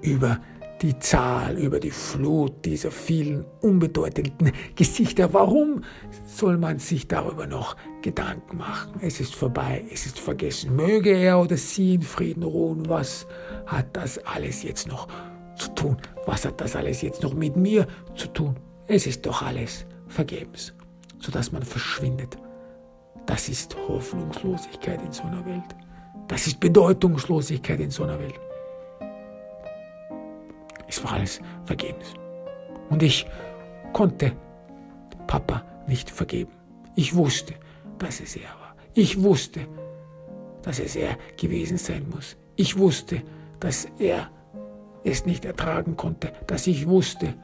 über 0.02 0.38
die 0.82 0.98
Zahl, 0.98 1.56
über 1.56 1.80
die 1.80 1.90
Flut 1.90 2.64
dieser 2.64 2.90
vielen 2.90 3.44
unbedeutenden 3.60 4.52
Gesichter. 4.74 5.32
Warum 5.32 5.82
soll 6.26 6.58
man 6.58 6.78
sich 6.78 7.08
darüber 7.08 7.46
noch 7.46 7.76
Gedanken 8.02 8.58
machen? 8.58 9.00
Es 9.00 9.20
ist 9.20 9.34
vorbei, 9.34 9.84
es 9.92 10.06
ist 10.06 10.18
vergessen. 10.18 10.76
Möge 10.76 11.10
er 11.10 11.40
oder 11.40 11.56
sie 11.56 11.94
in 11.94 12.02
Frieden 12.02 12.42
ruhen. 12.42 12.88
Was 12.88 13.26
hat 13.66 13.96
das 13.96 14.18
alles 14.18 14.62
jetzt 14.62 14.86
noch 14.86 15.08
zu 15.56 15.74
tun? 15.74 15.96
Was 16.26 16.44
hat 16.44 16.60
das 16.60 16.76
alles 16.76 17.02
jetzt 17.02 17.22
noch 17.22 17.34
mit 17.34 17.56
mir 17.56 17.86
zu 18.14 18.28
tun? 18.28 18.56
Es 18.86 19.06
ist 19.06 19.24
doch 19.26 19.42
alles 19.42 19.86
vergebens, 20.08 20.74
sodass 21.18 21.52
man 21.52 21.62
verschwindet. 21.62 22.36
Das 23.24 23.48
ist 23.48 23.76
Hoffnungslosigkeit 23.88 25.02
in 25.02 25.10
so 25.10 25.24
einer 25.24 25.44
Welt. 25.46 25.74
Das 26.28 26.46
ist 26.46 26.60
Bedeutungslosigkeit 26.60 27.80
in 27.80 27.90
so 27.90 28.04
einer 28.04 28.18
Welt. 28.20 28.38
Es 30.88 31.02
war 31.02 31.14
alles 31.14 31.40
vergebens. 31.64 32.14
Und 32.88 33.02
ich 33.02 33.26
konnte 33.92 34.32
Papa 35.26 35.64
nicht 35.86 36.10
vergeben. 36.10 36.52
Ich 36.94 37.14
wusste, 37.14 37.54
dass 37.98 38.20
es 38.20 38.36
er 38.36 38.48
war. 38.60 38.76
Ich 38.94 39.22
wusste, 39.22 39.60
dass 40.62 40.78
es 40.78 40.96
er 40.96 41.16
gewesen 41.36 41.78
sein 41.78 42.08
muss. 42.08 42.36
Ich 42.56 42.78
wusste, 42.78 43.22
dass 43.60 43.86
er 43.98 44.30
es 45.04 45.26
nicht 45.26 45.44
ertragen 45.44 45.96
konnte, 45.96 46.32
dass 46.46 46.66
ich 46.66 46.88
wusste, 46.88 47.34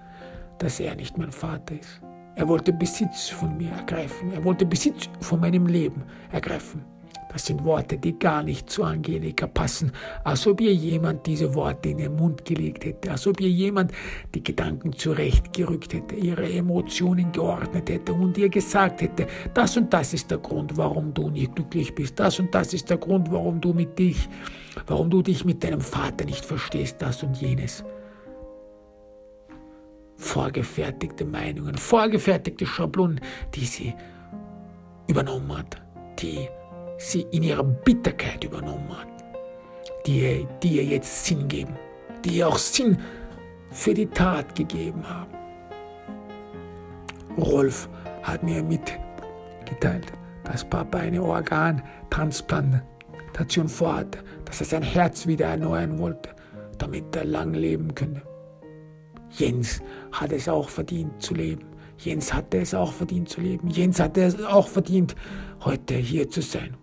dass 0.58 0.80
er 0.80 0.94
nicht 0.94 1.18
mein 1.18 1.32
Vater 1.32 1.74
ist. 1.74 2.00
Er 2.34 2.48
wollte 2.48 2.72
Besitz 2.72 3.28
von 3.28 3.56
mir 3.56 3.70
ergreifen. 3.70 4.32
Er 4.32 4.42
wollte 4.44 4.64
Besitz 4.64 5.08
von 5.20 5.40
meinem 5.40 5.66
Leben 5.66 6.02
ergreifen. 6.30 6.84
Das 7.32 7.46
sind 7.46 7.64
Worte, 7.64 7.96
die 7.96 8.18
gar 8.18 8.42
nicht 8.42 8.68
zu 8.68 8.84
Angelika 8.84 9.46
passen, 9.46 9.92
als 10.22 10.46
ob 10.46 10.60
ihr 10.60 10.74
jemand 10.74 11.26
diese 11.26 11.54
Worte 11.54 11.88
in 11.88 11.98
den 11.98 12.14
Mund 12.16 12.44
gelegt 12.44 12.84
hätte, 12.84 13.10
als 13.10 13.26
ob 13.26 13.40
ihr 13.40 13.48
jemand 13.48 13.92
die 14.34 14.44
Gedanken 14.44 14.92
zurechtgerückt 14.92 15.94
hätte, 15.94 16.14
ihre 16.14 16.50
Emotionen 16.52 17.32
geordnet 17.32 17.88
hätte 17.88 18.12
und 18.12 18.36
ihr 18.36 18.50
gesagt 18.50 19.00
hätte, 19.00 19.26
das 19.54 19.76
und 19.76 19.92
das 19.92 20.12
ist 20.12 20.30
der 20.30 20.38
Grund, 20.38 20.76
warum 20.76 21.14
du 21.14 21.30
nicht 21.30 21.54
glücklich 21.56 21.94
bist, 21.94 22.20
das 22.20 22.38
und 22.38 22.54
das 22.54 22.74
ist 22.74 22.90
der 22.90 22.98
Grund, 22.98 23.32
warum 23.32 23.60
du 23.60 23.72
mit 23.72 23.98
dich, 23.98 24.28
warum 24.86 25.08
du 25.08 25.22
dich 25.22 25.44
mit 25.46 25.64
deinem 25.64 25.80
Vater 25.80 26.26
nicht 26.26 26.44
verstehst, 26.44 27.00
das 27.00 27.22
und 27.22 27.36
jenes. 27.38 27.82
Vorgefertigte 30.18 31.24
Meinungen, 31.24 31.76
vorgefertigte 31.76 32.66
Schablonen, 32.66 33.20
die 33.54 33.64
sie 33.64 33.94
übernommen 35.08 35.56
hat, 35.56 35.80
die 36.18 36.48
sie 37.02 37.26
in 37.32 37.42
ihrer 37.42 37.64
Bitterkeit 37.64 38.44
übernommen 38.44 38.96
hat, 38.96 39.08
die, 40.06 40.46
die 40.62 40.76
ihr 40.76 40.84
jetzt 40.84 41.24
Sinn 41.24 41.48
geben, 41.48 41.74
die 42.24 42.38
ihr 42.38 42.46
auch 42.48 42.58
Sinn 42.58 42.96
für 43.70 43.92
die 43.92 44.06
Tat 44.06 44.54
gegeben 44.54 45.02
haben. 45.08 45.32
Rolf 47.36 47.88
hat 48.22 48.44
mir 48.44 48.62
mitgeteilt, 48.62 50.12
dass 50.44 50.64
Papa 50.64 50.98
eine 50.98 51.22
Organtransplantation 51.22 53.68
vorhatte, 53.68 54.20
dass 54.44 54.60
er 54.60 54.66
sein 54.66 54.82
Herz 54.82 55.26
wieder 55.26 55.46
erneuern 55.46 55.98
wollte, 55.98 56.28
damit 56.78 57.16
er 57.16 57.24
lang 57.24 57.54
leben 57.54 57.92
könne. 57.94 58.22
Jens 59.30 59.80
hat 60.12 60.30
es 60.32 60.48
auch 60.48 60.68
verdient 60.68 61.22
zu 61.22 61.34
leben. 61.34 61.64
Jens 61.98 62.32
hatte 62.34 62.58
es 62.58 62.74
auch 62.74 62.92
verdient 62.92 63.28
zu 63.28 63.40
leben. 63.40 63.68
Jens 63.68 63.98
hatte 63.98 64.22
es 64.22 64.40
auch 64.44 64.68
verdient, 64.68 65.16
heute 65.64 65.94
hier 65.94 66.28
zu 66.28 66.42
sein. 66.42 66.76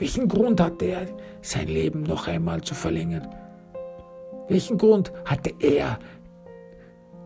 Welchen 0.00 0.28
Grund 0.28 0.58
hatte 0.62 0.86
er, 0.86 1.06
sein 1.42 1.68
Leben 1.68 2.04
noch 2.04 2.26
einmal 2.26 2.62
zu 2.62 2.74
verlängern? 2.74 3.28
Welchen 4.48 4.78
Grund 4.78 5.12
hatte 5.26 5.52
er, 5.60 5.98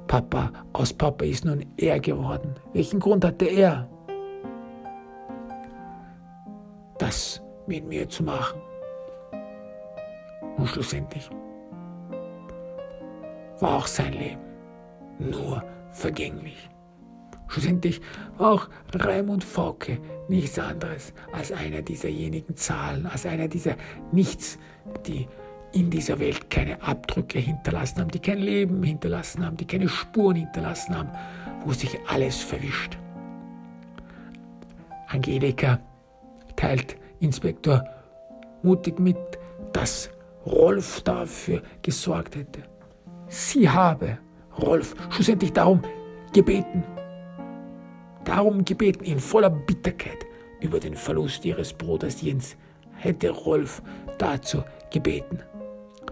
Papa, 0.08 0.52
aus 0.72 0.92
Papa 0.92 1.24
ist 1.24 1.44
nun 1.44 1.64
er 1.76 2.00
geworden? 2.00 2.56
Welchen 2.72 2.98
Grund 2.98 3.24
hatte 3.24 3.44
er, 3.44 3.88
das 6.98 7.40
mit 7.68 7.86
mir 7.86 8.08
zu 8.08 8.24
machen? 8.24 8.60
Und 10.56 10.66
schlussendlich 10.66 11.30
war 13.60 13.76
auch 13.78 13.86
sein 13.86 14.14
Leben 14.14 14.42
nur 15.20 15.62
vergänglich. 15.92 16.68
Schlussendlich 17.54 18.00
war 18.36 18.50
auch 18.50 18.68
Raimund 18.92 19.44
Fauke 19.44 19.98
nichts 20.26 20.58
anderes 20.58 21.12
als 21.30 21.52
einer 21.52 21.82
dieserjenigen 21.82 22.56
Zahlen, 22.56 23.06
als 23.06 23.26
einer 23.26 23.46
dieser 23.46 23.76
Nichts, 24.10 24.58
die 25.06 25.28
in 25.72 25.88
dieser 25.88 26.18
Welt 26.18 26.50
keine 26.50 26.82
Abdrücke 26.82 27.38
hinterlassen 27.38 28.00
haben, 28.00 28.10
die 28.10 28.18
kein 28.18 28.38
Leben 28.38 28.82
hinterlassen 28.82 29.46
haben, 29.46 29.56
die 29.56 29.68
keine 29.68 29.88
Spuren 29.88 30.34
hinterlassen 30.34 30.98
haben, 30.98 31.10
wo 31.64 31.72
sich 31.72 31.96
alles 32.08 32.40
verwischt. 32.40 32.98
Angelika 35.06 35.78
teilt 36.56 36.96
Inspektor 37.20 37.84
mutig 38.64 38.98
mit, 38.98 39.16
dass 39.72 40.10
Rolf 40.44 41.02
dafür 41.02 41.62
gesorgt 41.82 42.34
hätte. 42.34 42.64
Sie 43.28 43.70
habe 43.70 44.18
Rolf 44.60 44.96
schlussendlich 45.10 45.52
darum 45.52 45.82
gebeten, 46.32 46.82
darum 48.24 48.64
gebeten, 48.64 49.04
in 49.04 49.20
voller 49.20 49.50
Bitterkeit 49.50 50.26
über 50.60 50.80
den 50.80 50.94
Verlust 50.94 51.44
ihres 51.44 51.72
Bruders 51.72 52.22
Jens, 52.22 52.56
hätte 52.96 53.30
Rolf 53.30 53.82
dazu 54.18 54.62
gebeten, 54.90 55.40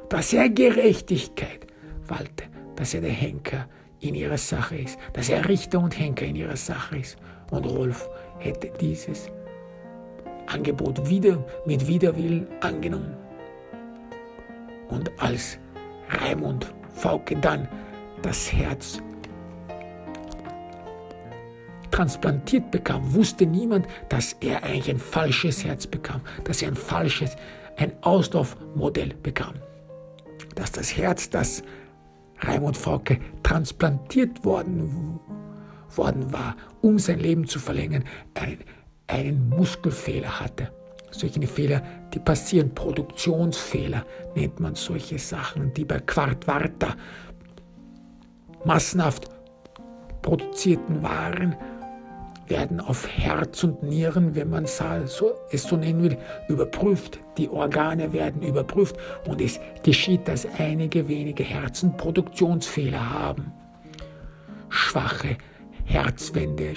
dass 0.08 0.32
er 0.32 0.48
Gerechtigkeit 0.48 1.66
walte, 2.06 2.44
dass 2.76 2.94
er 2.94 3.00
der 3.00 3.10
Henker 3.10 3.68
in 4.00 4.14
ihrer 4.14 4.38
Sache 4.38 4.76
ist, 4.76 4.98
dass 5.12 5.28
er 5.28 5.48
Richter 5.48 5.78
und 5.80 5.98
Henker 5.98 6.26
in 6.26 6.36
ihrer 6.36 6.56
Sache 6.56 6.98
ist. 6.98 7.16
Und 7.50 7.66
Rolf 7.66 8.08
hätte 8.38 8.72
dieses 8.80 9.30
Angebot 10.46 11.08
wieder 11.08 11.44
mit 11.66 11.86
Widerwillen 11.86 12.46
angenommen. 12.60 13.16
Und 14.88 15.10
als 15.18 15.58
Raimund 16.10 16.72
Fauke 16.94 17.36
dann 17.36 17.68
das 18.22 18.52
Herz 18.52 19.00
transplantiert 21.92 22.72
bekam, 22.72 23.14
wusste 23.14 23.46
niemand, 23.46 23.86
dass 24.08 24.32
er 24.40 24.64
eigentlich 24.64 24.90
ein 24.90 24.98
falsches 24.98 25.64
Herz 25.64 25.86
bekam, 25.86 26.22
dass 26.44 26.62
er 26.62 26.68
ein 26.68 26.74
falsches, 26.74 27.36
ein 27.76 27.92
Auslaufmodell 28.02 29.14
bekam. 29.22 29.54
Dass 30.56 30.72
das 30.72 30.96
Herz, 30.96 31.30
das 31.30 31.62
Raimund 32.40 32.76
Fauke 32.76 33.18
transplantiert 33.44 34.44
worden, 34.44 35.20
worden 35.94 36.32
war, 36.32 36.56
um 36.80 36.98
sein 36.98 37.20
Leben 37.20 37.46
zu 37.46 37.60
verlängern, 37.60 38.04
einen, 38.34 38.58
einen 39.06 39.48
Muskelfehler 39.50 40.40
hatte. 40.40 40.72
Solche 41.10 41.46
Fehler, 41.46 41.82
die 42.14 42.18
passieren, 42.18 42.74
Produktionsfehler 42.74 44.06
nennt 44.34 44.60
man 44.60 44.74
solche 44.74 45.18
Sachen, 45.18 45.74
die 45.74 45.84
bei 45.84 46.00
Quartwarta 46.00 46.96
massenhaft 48.64 49.28
produzierten 50.22 51.02
Waren 51.02 51.54
werden 52.52 52.80
auf 52.80 53.08
Herz 53.08 53.64
und 53.64 53.82
Nieren, 53.82 54.34
wenn 54.34 54.50
man 54.50 54.64
es 54.64 54.76
so 54.76 55.76
nennen 55.76 56.02
will, 56.02 56.18
überprüft. 56.48 57.18
Die 57.38 57.48
Organe 57.48 58.12
werden 58.12 58.42
überprüft 58.42 58.96
und 59.26 59.40
es 59.40 59.58
geschieht, 59.82 60.28
dass 60.28 60.46
einige 60.58 61.08
wenige 61.08 61.42
Herzen 61.42 61.96
Produktionsfehler 61.96 63.10
haben. 63.10 63.52
Schwache 64.68 65.38
Herzwände 65.86 66.74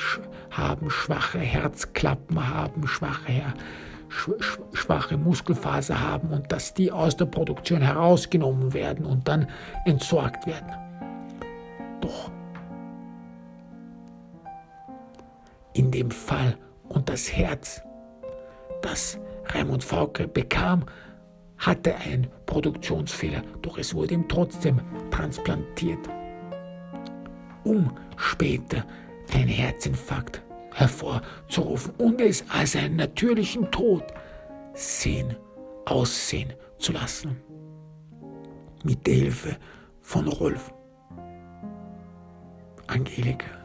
haben, 0.49 0.89
schwache 0.89 1.39
Herzklappen 1.39 2.47
haben, 2.47 2.87
schwache, 2.87 3.53
schwache 4.71 5.17
Muskelfaser 5.17 5.99
haben 5.99 6.29
und 6.29 6.53
dass 6.53 6.73
die 6.73 6.89
aus 6.89 7.17
der 7.17 7.25
Produktion 7.25 7.81
herausgenommen 7.81 8.73
werden 8.73 9.05
und 9.05 9.27
dann 9.27 9.47
entsorgt 9.85 10.47
werden. 10.47 10.71
Doch 11.99 12.31
in 15.75 15.91
dem 15.91 16.09
Fall 16.09 16.57
und 16.89 17.09
das 17.09 17.31
Herz, 17.31 17.81
das 18.81 19.19
Raimund 19.47 19.83
Fauke 19.83 20.27
bekam, 20.27 20.85
hatte 21.57 21.95
einen 21.95 22.27
Produktionsfehler, 22.45 23.43
doch 23.61 23.77
es 23.77 23.93
wurde 23.93 24.15
ihm 24.15 24.27
trotzdem 24.27 24.79
transplantiert, 25.11 25.99
um 27.63 27.91
später 28.17 28.85
einen 29.33 29.47
Herzinfarkt 29.47 30.41
hervorzurufen 30.71 31.93
und 31.97 32.21
es 32.21 32.43
als 32.49 32.75
einen 32.75 32.97
natürlichen 32.97 33.69
Tod 33.71 34.03
sehen, 34.73 35.35
aussehen 35.85 36.53
zu 36.79 36.93
lassen. 36.93 37.37
Mit 38.83 39.05
der 39.07 39.15
Hilfe 39.15 39.57
von 40.01 40.27
Rolf. 40.27 40.73
Angelika 42.87 43.64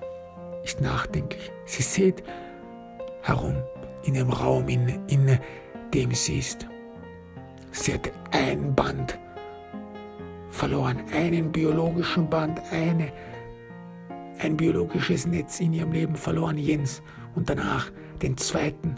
ist 0.65 0.81
nachdenklich. 0.81 1.51
Sie 1.67 1.83
sieht 1.83 2.23
herum 3.23 3.57
in 4.05 4.15
dem 4.15 4.31
Raum, 4.31 4.69
in, 4.69 4.89
in 5.09 5.39
dem 5.93 6.13
sie 6.15 6.39
ist. 6.39 6.67
Sie 7.73 7.95
hat 7.95 8.11
ein 8.33 8.75
Band 8.75 9.19
verloren, 10.51 11.03
einen 11.13 11.53
biologischen 11.53 12.29
Band, 12.29 12.61
eine, 12.71 13.13
ein 14.39 14.57
biologisches 14.57 15.27
Netz 15.27 15.61
in 15.61 15.73
ihrem 15.73 15.93
Leben 15.93 16.17
verloren, 16.17 16.59
Jens, 16.59 17.03
und 17.35 17.49
danach 17.49 17.91
den 18.21 18.37
zweiten, 18.37 18.97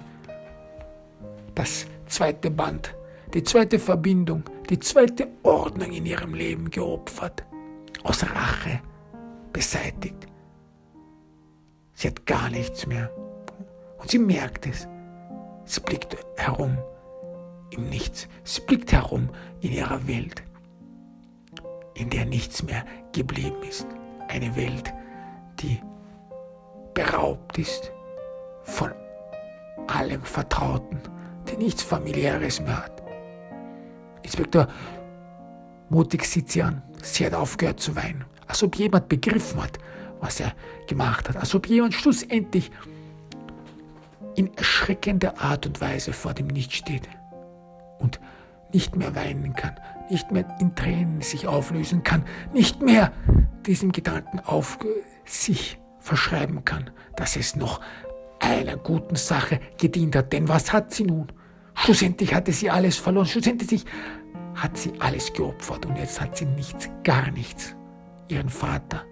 das 1.55 1.87
zweite 2.07 2.51
Band, 2.51 2.95
die 3.35 3.43
zweite 3.43 3.79
Verbindung, 3.79 4.45
die 4.71 4.79
zweite 4.79 5.29
Ordnung 5.43 5.93
in 5.93 6.07
ihrem 6.07 6.35
Leben 6.35 6.71
geopfert, 6.71 7.45
aus 8.05 8.25
Rache 8.25 8.81
beseitigt. 9.53 10.32
Sie 12.03 12.09
hat 12.09 12.27
gar 12.27 12.51
nichts 12.51 12.85
mehr. 12.89 13.13
Und 13.99 14.11
sie 14.11 14.19
merkt 14.19 14.67
es. 14.67 14.89
Sie 15.67 15.81
blickt 15.81 16.17
herum 16.37 16.77
im 17.71 17.89
Nichts. 17.91 18.27
Sie 18.43 18.61
blickt 18.63 18.93
herum 18.93 19.31
in 19.61 19.71
ihrer 19.71 20.05
Welt, 20.09 20.43
in 21.95 22.11
der 22.11 22.25
nichts 22.25 22.65
mehr 22.65 22.85
geblieben 23.13 23.63
ist. 23.69 23.87
Eine 24.27 24.57
Welt, 24.57 24.93
die 25.61 25.81
beraubt 26.93 27.57
ist 27.57 27.93
von 28.65 28.91
allem 29.87 30.23
Vertrauten, 30.23 30.99
die 31.49 31.57
nichts 31.57 31.85
Familiäres 31.85 32.61
mehr 32.61 32.83
hat. 32.83 33.01
Inspektor 34.25 34.67
mutig 35.89 36.25
sieht 36.25 36.51
sie 36.51 36.65
an. 36.65 36.83
Sie 37.01 37.25
hat 37.25 37.35
aufgehört 37.35 37.79
zu 37.79 37.95
weinen, 37.95 38.25
als 38.49 38.61
ob 38.65 38.75
jemand 38.75 39.09
begriffen 39.09 39.63
hat, 39.63 39.79
was 40.23 40.41
er 40.41 40.53
gemacht 40.87 41.29
hat. 41.29 41.37
Als 41.37 41.55
ob 41.55 41.69
jemand 41.69 41.93
schlussendlich 41.93 42.71
in 44.35 44.55
erschreckender 44.57 45.41
Art 45.41 45.67
und 45.67 45.81
Weise 45.83 46.15
vor 46.15 46.33
dem 46.33 46.47
Nicht 46.47 46.73
steht 46.73 47.09
und 47.99 48.19
nicht 48.73 48.97
mehr 48.97 49.15
weinen 49.15 49.53
kann, 49.53 49.75
nicht 50.09 50.31
mehr 50.31 50.47
in 50.61 50.75
Tränen 50.75 51.21
sich 51.21 51.47
auflösen 51.47 52.03
kann, 52.03 52.25
nicht 52.55 52.81
mehr 52.81 53.13
diesem 53.67 53.93
Gedanken 53.93 54.41
auf 54.41 54.79
sich 55.27 55.79
verschreiben 55.99 56.65
kann, 56.65 56.91
dass 57.17 57.37
es 57.37 57.55
noch 57.55 57.81
einer 58.41 58.77
guten 58.77 59.17
Sache 59.17 59.61
gedient 59.79 60.17
hat. 60.17 60.33
Denn 60.33 60.49
was 60.49 60.73
hat 60.73 60.95
sie 60.95 61.05
nun? 61.05 61.31
Schlussendlich 61.75 62.35
hatte 62.35 62.53
sie 62.53 62.71
alles 62.71 62.97
verloren. 62.97 63.27
Schlussendlich 63.27 63.85
hat 64.55 64.77
sie 64.77 64.93
alles 64.99 65.33
geopfert 65.33 65.87
und 65.87 65.97
jetzt 65.97 66.21
hat 66.21 66.37
sie 66.37 66.47
nichts, 66.47 66.89
gar 67.05 67.31
nichts. 67.31 67.75
Ihren 68.29 68.49
Vater, 68.49 69.05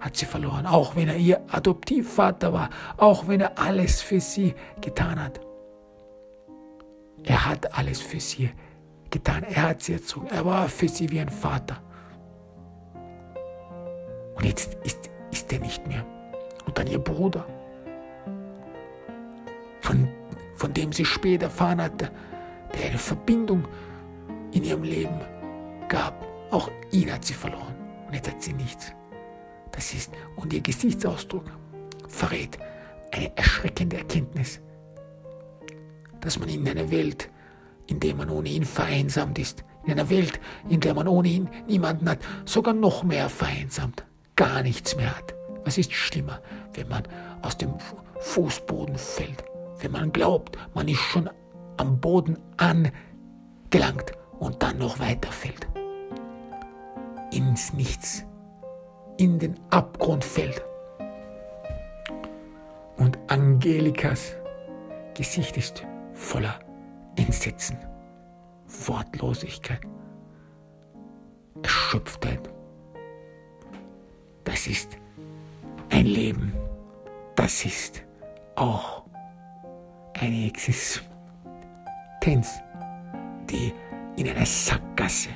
hat 0.00 0.16
sie 0.16 0.26
verloren, 0.26 0.66
auch 0.66 0.96
wenn 0.96 1.08
er 1.08 1.16
ihr 1.16 1.40
Adoptivvater 1.50 2.52
war, 2.52 2.70
auch 2.96 3.28
wenn 3.28 3.40
er 3.40 3.58
alles 3.58 4.00
für 4.00 4.20
sie 4.20 4.54
getan 4.80 5.22
hat. 5.22 5.40
Er 7.24 7.46
hat 7.46 7.76
alles 7.76 8.00
für 8.00 8.18
sie 8.18 8.50
getan, 9.10 9.42
er 9.42 9.62
hat 9.62 9.82
sie 9.82 9.92
erzogen, 9.92 10.28
er 10.28 10.44
war 10.44 10.68
für 10.68 10.88
sie 10.88 11.10
wie 11.10 11.20
ein 11.20 11.28
Vater. 11.28 11.76
Und 14.34 14.44
jetzt 14.46 14.74
ist, 14.84 15.10
ist 15.30 15.52
er 15.52 15.60
nicht 15.60 15.86
mehr. 15.86 16.04
Und 16.64 16.78
dann 16.78 16.86
ihr 16.86 16.98
Bruder, 16.98 17.44
von, 19.82 20.08
von 20.54 20.72
dem 20.72 20.92
sie 20.92 21.04
später 21.04 21.44
erfahren 21.44 21.82
hatte, 21.82 22.10
der 22.74 22.86
eine 22.88 22.98
Verbindung 22.98 23.66
in 24.52 24.64
ihrem 24.64 24.82
Leben 24.82 25.20
gab, 25.88 26.26
auch 26.50 26.70
ihn 26.90 27.12
hat 27.12 27.24
sie 27.24 27.34
verloren. 27.34 27.74
Und 28.06 28.14
jetzt 28.14 28.30
hat 28.30 28.42
sie 28.42 28.54
nichts. 28.54 28.92
Das 29.72 29.94
ist, 29.94 30.10
und 30.36 30.52
ihr 30.52 30.60
Gesichtsausdruck 30.60 31.44
verrät 32.08 32.58
eine 33.12 33.36
erschreckende 33.36 33.98
Erkenntnis, 33.98 34.60
dass 36.20 36.38
man 36.38 36.48
in 36.48 36.68
einer 36.68 36.90
Welt, 36.90 37.30
in 37.86 38.00
der 38.00 38.14
man 38.14 38.30
ohnehin 38.30 38.64
vereinsamt 38.64 39.38
ist, 39.38 39.64
in 39.84 39.92
einer 39.92 40.10
Welt, 40.10 40.40
in 40.68 40.80
der 40.80 40.94
man 40.94 41.08
ohnehin 41.08 41.48
niemanden 41.66 42.08
hat, 42.08 42.18
sogar 42.44 42.74
noch 42.74 43.02
mehr 43.02 43.28
vereinsamt, 43.28 44.04
gar 44.36 44.62
nichts 44.62 44.96
mehr 44.96 45.16
hat. 45.16 45.34
Was 45.64 45.78
ist 45.78 45.92
schlimmer, 45.92 46.40
wenn 46.74 46.88
man 46.88 47.04
aus 47.42 47.56
dem 47.56 47.74
Fußboden 48.20 48.96
fällt, 48.96 49.44
wenn 49.80 49.92
man 49.92 50.12
glaubt, 50.12 50.56
man 50.74 50.88
ist 50.88 51.00
schon 51.00 51.28
am 51.76 52.00
Boden 52.00 52.38
angelangt 52.56 54.12
und 54.38 54.62
dann 54.62 54.78
noch 54.78 54.98
weiter 54.98 55.32
fällt? 55.32 55.66
Ins 57.32 57.72
Nichts 57.72 58.24
in 59.20 59.38
den 59.38 59.60
Abgrund 59.68 60.24
fällt. 60.24 60.64
Und 62.96 63.18
Angelikas 63.28 64.34
Gesicht 65.14 65.58
ist 65.58 65.86
voller 66.14 66.58
Entsetzen, 67.16 67.76
Wortlosigkeit, 68.86 69.80
Erschöpftheit. 71.62 72.48
Das 74.44 74.66
ist 74.66 74.96
ein 75.90 76.06
Leben. 76.06 76.54
Das 77.36 77.66
ist 77.66 78.02
auch 78.56 79.04
eine 80.18 80.46
Existenz, 80.46 81.02
die 83.50 83.74
in 84.16 84.28
einer 84.30 84.46
Sackgasse 84.46 85.28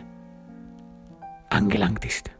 angelangt 1.50 2.06
ist. 2.06 2.30